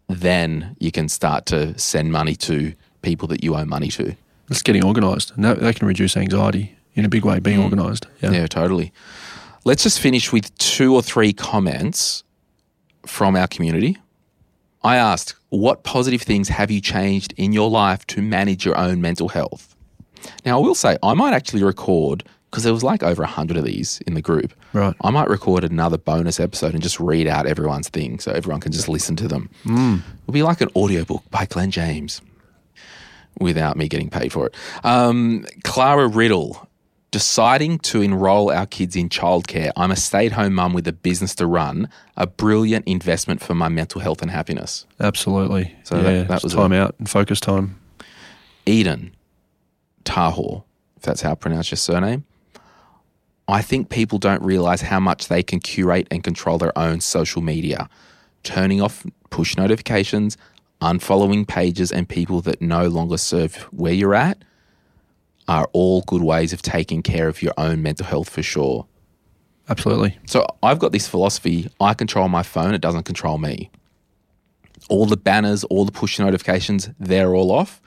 Then 0.08 0.76
you 0.80 0.92
can 0.92 1.10
start 1.10 1.46
to 1.48 1.78
send 1.80 2.12
money 2.12 2.36
to 2.36 2.74
people 3.02 3.28
that 3.30 3.44
you 3.44 3.56
owe 3.56 3.66
money 3.66 3.88
to. 3.90 4.16
It's 4.50 4.62
getting 4.62 4.84
organised. 4.84 5.32
And 5.32 5.44
that, 5.44 5.60
that 5.60 5.76
can 5.78 5.88
reduce 5.88 6.16
anxiety 6.16 6.76
in 6.94 7.06
a 7.06 7.10
big 7.10 7.26
way, 7.26 7.40
being 7.40 7.60
mm. 7.60 7.64
organised. 7.64 8.06
Yeah. 8.22 8.32
Yeah, 8.32 8.48
totally. 8.48 8.94
Let's 9.66 9.84
just 9.84 10.00
finish 10.00 10.32
with 10.32 10.56
two 10.58 10.94
or 10.94 11.02
three 11.02 11.34
comments 11.34 12.24
from 13.06 13.36
our 13.36 13.48
community. 13.48 13.98
I 14.84 14.98
asked, 14.98 15.36
what 15.50 15.84
positive 15.84 16.22
things 16.22 16.50
have 16.50 16.70
you 16.70 16.82
changed 16.82 17.34
in 17.38 17.54
your 17.54 17.70
life 17.70 18.06
to 18.08 18.22
manage 18.22 18.66
your 18.66 18.78
own 18.78 19.02
mental 19.02 19.30
health? 19.30 19.76
Now, 20.46 20.60
I 20.60 20.62
will 20.62 20.76
say, 20.76 20.98
I 21.04 21.14
might 21.14 21.34
actually 21.34 21.64
record, 21.64 22.24
because 22.50 22.64
there 22.64 22.74
was 22.74 22.84
like 22.84 23.02
over 23.02 23.24
100 23.24 23.58
of 23.58 23.64
these 23.64 24.02
in 24.02 24.14
the 24.14 24.22
group. 24.22 24.54
Right. 24.74 24.96
I 25.02 25.10
might 25.10 25.30
record 25.30 25.64
another 25.64 25.98
bonus 25.98 26.40
episode 26.40 26.74
and 26.74 26.84
just 26.84 27.00
read 27.00 27.28
out 27.28 27.46
everyone's 27.46 27.90
thing 27.90 28.20
so 28.20 28.32
everyone 28.32 28.62
can 28.62 28.72
just 28.72 28.90
listen 28.90 29.16
to 29.18 29.28
them. 29.28 29.50
It'll 29.66 30.34
be 30.34 30.44
like 30.44 30.62
an 30.62 30.70
audiobook 30.76 31.24
by 31.32 31.46
Glen 31.46 31.72
James 31.72 32.22
without 33.40 33.78
me 33.78 33.88
getting 33.88 34.10
paid 34.10 34.32
for 34.32 34.48
it. 34.48 34.56
Um, 34.84 35.46
Clara 35.64 36.08
Riddle, 36.08 36.68
deciding 37.14 37.78
to 37.78 38.02
enroll 38.02 38.52
our 38.52 38.66
kids 38.66 38.96
in 38.96 39.08
childcare. 39.08 39.72
I'm 39.78 39.92
a 39.92 39.96
stay 39.96 40.26
at 40.26 40.32
home 40.32 40.56
mum 40.56 40.74
with 40.74 40.88
a 40.88 40.92
business 40.92 41.36
to 41.36 41.46
run, 41.46 41.88
a 42.18 42.26
brilliant 42.26 42.88
investment 42.88 43.40
for 43.40 43.54
my 43.54 43.70
mental 43.70 44.02
health 44.02 44.24
and 44.24 44.32
happiness. 44.32 44.88
Absolutely. 45.00 45.76
So 45.84 45.98
yeah, 45.98 46.02
that- 46.02 46.28
that 46.30 46.44
was 46.44 46.54
time 46.56 46.74
a- 46.74 46.78
out 46.82 46.96
and 46.98 47.08
focus 47.08 47.40
time. 47.40 47.80
Eden 48.66 49.12
Tahor, 50.06 50.64
if 50.98 51.04
that's 51.04 51.22
how 51.22 51.32
I 51.32 51.36
pronounce 51.36 51.70
your 51.70 51.78
surname. 51.78 52.24
I 53.48 53.62
think 53.62 53.90
people 53.90 54.18
don't 54.18 54.42
realize 54.42 54.82
how 54.82 55.00
much 55.00 55.28
they 55.28 55.44
can 55.44 55.60
curate 55.60 56.08
and 56.10 56.24
control 56.24 56.58
their 56.58 56.76
own 56.78 57.00
social 57.02 57.42
media, 57.44 57.90
turning 58.42 58.82
off 58.82 59.06
push 59.30 59.56
notifications, 59.56 60.36
unfollowing 60.82 61.48
pages 61.48 61.92
and 61.92 62.10
people 62.10 62.42
that 62.42 62.60
no 62.62 62.88
longer 62.88 63.18
serve 63.18 63.56
where 63.72 63.94
you're 63.94 64.16
at 64.16 64.44
are 65.48 65.70
all 65.74 66.02
good 66.02 66.24
ways 66.24 66.54
of 66.54 66.62
taking 66.62 67.02
care 67.02 67.28
of 67.28 67.42
your 67.42 67.54
own 67.58 67.82
mental 67.82 68.06
health 68.06 68.30
for 68.30 68.44
sure. 68.44 68.88
Absolutely. 69.70 70.18
So 70.26 70.46
I've 70.62 70.80
got 70.80 70.92
this 70.92 71.08
philosophy 71.08 71.70
I 71.80 71.94
control 71.94 72.28
my 72.30 72.44
phone, 72.44 72.74
it 72.74 72.82
doesn't 72.82 73.04
control 73.04 73.38
me. 73.38 73.70
All 74.90 75.06
the 75.06 75.18
banners, 75.18 75.64
all 75.66 75.86
the 75.86 75.92
push 75.92 76.20
notifications, 76.20 76.90
they're 77.00 77.34
all 77.34 77.52
off. 77.52 77.82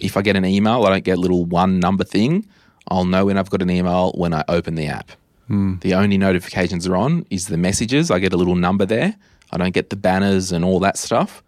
If 0.00 0.16
I 0.16 0.22
get 0.22 0.36
an 0.36 0.44
email, 0.44 0.84
I 0.84 0.90
don't 0.90 1.04
get 1.04 1.18
a 1.18 1.20
little 1.20 1.44
one 1.44 1.80
number 1.80 2.04
thing. 2.04 2.46
I'll 2.88 3.04
know 3.04 3.26
when 3.26 3.38
I've 3.38 3.50
got 3.50 3.62
an 3.62 3.70
email 3.70 4.12
when 4.12 4.32
I 4.32 4.44
open 4.48 4.74
the 4.74 4.86
app. 4.86 5.10
Hmm. 5.48 5.76
The 5.80 5.94
only 5.94 6.18
notifications 6.18 6.86
are 6.86 6.96
on 6.96 7.26
is 7.30 7.46
the 7.46 7.56
messages. 7.56 8.10
I 8.10 8.18
get 8.18 8.32
a 8.32 8.36
little 8.36 8.54
number 8.54 8.84
there. 8.84 9.16
I 9.50 9.56
don't 9.56 9.72
get 9.72 9.90
the 9.90 9.96
banners 9.96 10.52
and 10.52 10.64
all 10.64 10.78
that 10.80 10.98
stuff. 10.98 11.42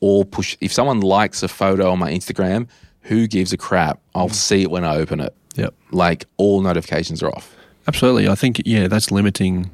Or 0.00 0.24
push. 0.24 0.56
If 0.60 0.72
someone 0.72 1.00
likes 1.00 1.42
a 1.42 1.48
photo 1.48 1.90
on 1.90 1.98
my 1.98 2.10
Instagram, 2.10 2.68
who 3.02 3.26
gives 3.26 3.52
a 3.52 3.56
crap? 3.56 4.00
I'll 4.14 4.28
see 4.28 4.62
it 4.62 4.70
when 4.70 4.84
I 4.84 4.96
open 4.96 5.20
it. 5.20 5.34
Yep. 5.56 5.74
Like 5.90 6.26
all 6.36 6.60
notifications 6.60 7.22
are 7.22 7.28
off. 7.30 7.54
Absolutely. 7.88 8.28
I 8.28 8.34
think, 8.34 8.60
yeah, 8.64 8.88
that's 8.88 9.10
limiting 9.10 9.70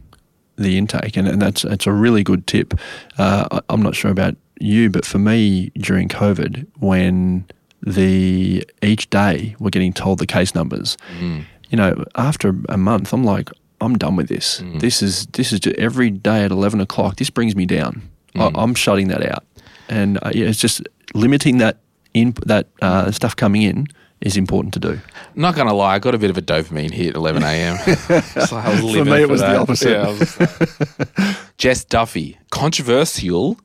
the 0.57 0.79
intake, 0.79 1.16
and, 1.16 1.29
and 1.29 1.41
that's, 1.43 1.62
that's 1.62 1.87
a 1.87 1.93
really 1.93 2.22
good 2.22 2.47
tip. 2.47 2.74
Uh, 3.18 3.47
I- 3.51 3.61
I'm 3.68 3.83
not 3.83 3.95
sure 3.95 4.11
about 4.11 4.37
you, 4.59 4.89
but 4.89 5.05
for 5.05 5.18
me 5.18 5.70
during 5.77 6.09
COVID, 6.09 6.66
when 6.79 7.45
the 7.83 8.64
each 8.83 9.11
day 9.11 9.55
we're 9.59 9.70
getting 9.70 9.93
told 9.93 10.18
the 10.18 10.27
case 10.27 10.55
numbers, 10.55 10.97
you 11.20 11.77
know, 11.77 12.05
after 12.14 12.55
a 12.68 12.77
month, 12.79 13.12
I'm 13.12 13.22
like, 13.24 13.51
I'm 13.81 13.99
done 13.99 14.16
with 14.16 14.29
this. 14.29 14.62
This 14.77 15.03
is 15.03 15.27
this 15.27 15.53
is 15.53 15.61
just 15.61 15.77
every 15.77 16.09
day 16.11 16.43
at 16.45 16.51
11 16.51 16.81
o'clock. 16.81 17.16
This 17.16 17.29
brings 17.29 17.55
me 17.55 17.66
down. 17.66 18.01
I, 18.35 18.51
I'm 18.55 18.74
shutting 18.74 19.09
that 19.09 19.22
out, 19.31 19.45
and 19.89 20.18
uh, 20.22 20.31
yeah, 20.35 20.47
it's 20.47 20.59
just 20.59 20.81
limiting 21.14 21.59
that 21.59 21.79
in 22.17 22.35
that 22.47 22.67
uh, 22.83 23.11
stuff 23.11 23.35
coming 23.37 23.62
in 23.62 23.87
is 24.21 24.37
important 24.37 24.73
to 24.75 24.81
do. 24.81 24.99
Not 25.35 25.55
gonna 25.55 25.75
lie, 25.75 25.95
I 25.97 25.99
got 25.99 26.14
a 26.14 26.19
bit 26.19 26.31
of 26.31 26.39
a 26.39 26.43
dopamine 26.43 26.91
hit 26.91 27.09
at 27.11 27.17
11 27.17 27.43
a.m. 27.43 27.77
It's 27.87 28.53
like 28.53 28.64
I 28.64 28.71
was 28.71 28.83
living 28.83 29.12
me, 29.12 29.23
it 29.23 29.29
was 29.29 29.41
the 29.43 29.57
opposite. 29.59 29.91
Yeah, 29.91 30.09
was- 30.09 31.47
Jess 31.59 31.85
Duffy, 31.85 32.39
controversial, 32.51 33.59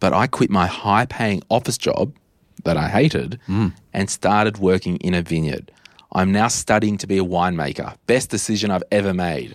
but 0.00 0.12
I 0.12 0.26
quit 0.26 0.50
my 0.50 0.66
high-paying 0.66 1.42
office 1.50 1.76
job 1.78 2.12
that 2.64 2.76
I 2.76 2.88
hated 2.88 3.38
Hmm. 3.46 3.68
and 3.92 4.08
started 4.10 4.58
working 4.58 4.96
in 4.98 5.14
a 5.14 5.22
vineyard. 5.22 5.70
I'm 6.12 6.32
now 6.32 6.48
studying 6.48 6.96
to 6.98 7.06
be 7.06 7.18
a 7.18 7.24
winemaker. 7.24 7.94
Best 8.06 8.30
decision 8.30 8.70
I've 8.70 8.82
ever 8.90 9.12
made. 9.12 9.54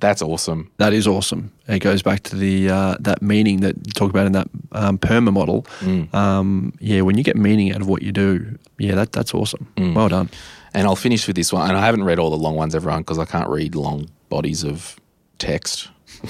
That's 0.00 0.22
awesome. 0.22 0.70
That 0.78 0.92
is 0.92 1.06
awesome. 1.06 1.52
It 1.68 1.80
goes 1.80 2.02
back 2.02 2.22
to 2.24 2.36
the 2.36 2.70
uh, 2.70 2.96
that 3.00 3.20
meaning 3.22 3.60
that 3.60 3.76
you 3.76 3.92
talk 3.92 4.10
about 4.10 4.26
in 4.26 4.32
that 4.32 4.48
um, 4.72 4.98
perma 4.98 5.32
model. 5.32 5.66
Um, 6.14 6.72
yeah, 6.80 7.02
when 7.02 7.16
you 7.18 7.22
get 7.24 7.36
meaning 7.36 7.72
out 7.74 7.80
of 7.82 7.88
what 7.88 8.02
you 8.02 8.10
do, 8.12 8.58
yeah, 8.78 8.94
that 8.94 9.12
that's 9.12 9.34
awesome. 9.34 9.68
Well 9.94 10.08
done. 10.08 10.30
And 10.72 10.86
I'll 10.86 10.96
finish 10.96 11.26
with 11.26 11.36
this 11.36 11.52
one. 11.52 11.68
And 11.68 11.76
I 11.78 11.84
haven't 11.84 12.04
read 12.04 12.18
all 12.18 12.30
the 12.30 12.36
long 12.36 12.56
ones, 12.56 12.74
everyone, 12.74 13.02
because 13.02 13.18
I 13.18 13.24
can't 13.24 13.48
read 13.48 13.74
long 13.74 14.08
bodies 14.28 14.64
of 14.64 14.96
text. 15.38 15.88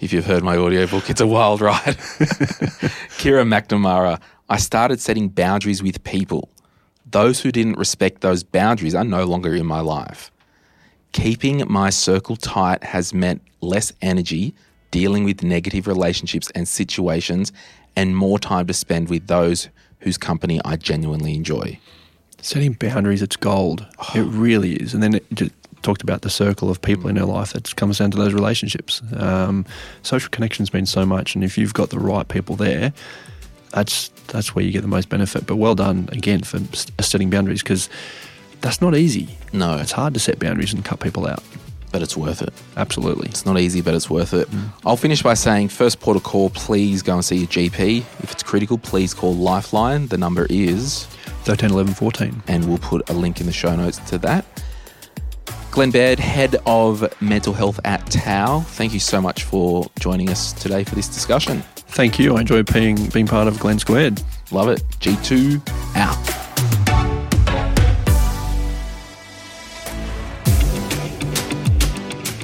if 0.00 0.12
you've 0.12 0.26
heard 0.26 0.42
my 0.42 0.56
audiobook, 0.56 1.10
it's 1.10 1.20
a 1.20 1.26
wild 1.26 1.60
ride. 1.60 1.96
Kira 3.18 3.44
McNamara, 3.44 4.20
I 4.48 4.58
started 4.58 5.00
setting 5.00 5.28
boundaries 5.28 5.82
with 5.82 6.02
people. 6.04 6.48
Those 7.10 7.40
who 7.40 7.50
didn't 7.52 7.78
respect 7.78 8.20
those 8.20 8.42
boundaries 8.44 8.94
are 8.94 9.04
no 9.04 9.24
longer 9.24 9.54
in 9.54 9.66
my 9.66 9.80
life. 9.80 10.30
Keeping 11.16 11.64
my 11.66 11.88
circle 11.88 12.36
tight 12.36 12.84
has 12.84 13.14
meant 13.14 13.40
less 13.62 13.90
energy 14.02 14.54
dealing 14.90 15.24
with 15.24 15.42
negative 15.42 15.86
relationships 15.86 16.50
and 16.54 16.68
situations 16.68 17.52
and 17.96 18.14
more 18.14 18.38
time 18.38 18.66
to 18.66 18.74
spend 18.74 19.08
with 19.08 19.26
those 19.26 19.70
whose 20.00 20.18
company 20.18 20.60
I 20.62 20.76
genuinely 20.76 21.34
enjoy. 21.34 21.80
Setting 22.42 22.74
boundaries, 22.74 23.22
it's 23.22 23.34
gold. 23.34 23.86
It 24.14 24.24
really 24.24 24.74
is. 24.74 24.92
And 24.92 25.02
then 25.02 25.14
it 25.14 25.24
just 25.32 25.52
talked 25.80 26.02
about 26.02 26.20
the 26.20 26.28
circle 26.28 26.68
of 26.68 26.82
people 26.82 27.08
in 27.08 27.16
our 27.16 27.24
life 27.24 27.54
that 27.54 27.74
comes 27.76 27.96
down 27.96 28.10
to 28.10 28.18
those 28.18 28.34
relationships. 28.34 29.00
Um, 29.16 29.64
social 30.02 30.28
connections 30.28 30.74
mean 30.74 30.84
so 30.84 31.06
much, 31.06 31.34
and 31.34 31.42
if 31.42 31.56
you've 31.56 31.72
got 31.72 31.88
the 31.88 31.98
right 31.98 32.28
people 32.28 32.56
there, 32.56 32.92
that's 33.70 34.08
that's 34.26 34.54
where 34.54 34.62
you 34.62 34.70
get 34.70 34.82
the 34.82 34.88
most 34.88 35.08
benefit. 35.08 35.46
But 35.46 35.56
well 35.56 35.74
done 35.74 36.10
again 36.12 36.42
for 36.42 36.60
setting 37.02 37.30
boundaries 37.30 37.62
because 37.62 37.88
that's 38.60 38.80
not 38.80 38.94
easy. 38.96 39.36
No. 39.52 39.76
it's 39.78 39.92
hard 39.92 40.14
to 40.14 40.20
set 40.20 40.38
boundaries 40.38 40.72
and 40.72 40.84
cut 40.84 41.00
people 41.00 41.26
out. 41.26 41.42
but 41.92 42.02
it's 42.02 42.16
worth 42.16 42.42
it. 42.42 42.52
Absolutely. 42.76 43.28
It's 43.28 43.46
not 43.46 43.58
easy, 43.58 43.80
but 43.80 43.94
it's 43.94 44.10
worth 44.10 44.34
it. 44.34 44.50
Mm. 44.50 44.68
I'll 44.84 44.96
finish 44.98 45.22
by 45.22 45.34
saying 45.34 45.68
first 45.68 45.98
port 46.00 46.16
of 46.16 46.24
call, 46.24 46.50
please 46.50 47.00
go 47.02 47.14
and 47.14 47.24
see 47.24 47.36
your 47.36 47.46
GP. 47.46 48.00
If 48.22 48.32
it's 48.32 48.42
critical, 48.42 48.76
please 48.76 49.14
call 49.14 49.34
Lifeline. 49.34 50.08
The 50.08 50.18
number 50.18 50.46
is, 50.50 51.04
13, 51.44 51.70
11, 51.70 51.94
14. 51.94 52.42
and 52.48 52.68
we'll 52.68 52.78
put 52.78 53.08
a 53.08 53.14
link 53.14 53.40
in 53.40 53.46
the 53.46 53.52
show 53.52 53.74
notes 53.74 53.98
to 54.10 54.18
that. 54.18 54.44
Glenn 55.70 55.90
Baird, 55.90 56.18
head 56.18 56.56
of 56.66 57.04
mental 57.22 57.52
health 57.54 57.78
at 57.84 58.04
TAL. 58.10 58.62
Thank 58.62 58.92
you 58.92 59.00
so 59.00 59.20
much 59.20 59.44
for 59.44 59.86
joining 59.98 60.28
us 60.30 60.52
today 60.54 60.84
for 60.84 60.94
this 60.94 61.06
discussion. 61.08 61.62
Thank 61.88 62.18
you. 62.18 62.36
I 62.36 62.40
enjoy 62.40 62.62
being 62.62 63.08
being 63.10 63.26
part 63.26 63.46
of 63.48 63.58
Glenn 63.58 63.78
Squared. 63.78 64.22
Love 64.50 64.68
it. 64.68 64.82
G2 65.00 65.60
out. 65.96 66.45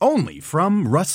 Only 0.00 0.40
from 0.40 0.88
Rust 0.88 1.14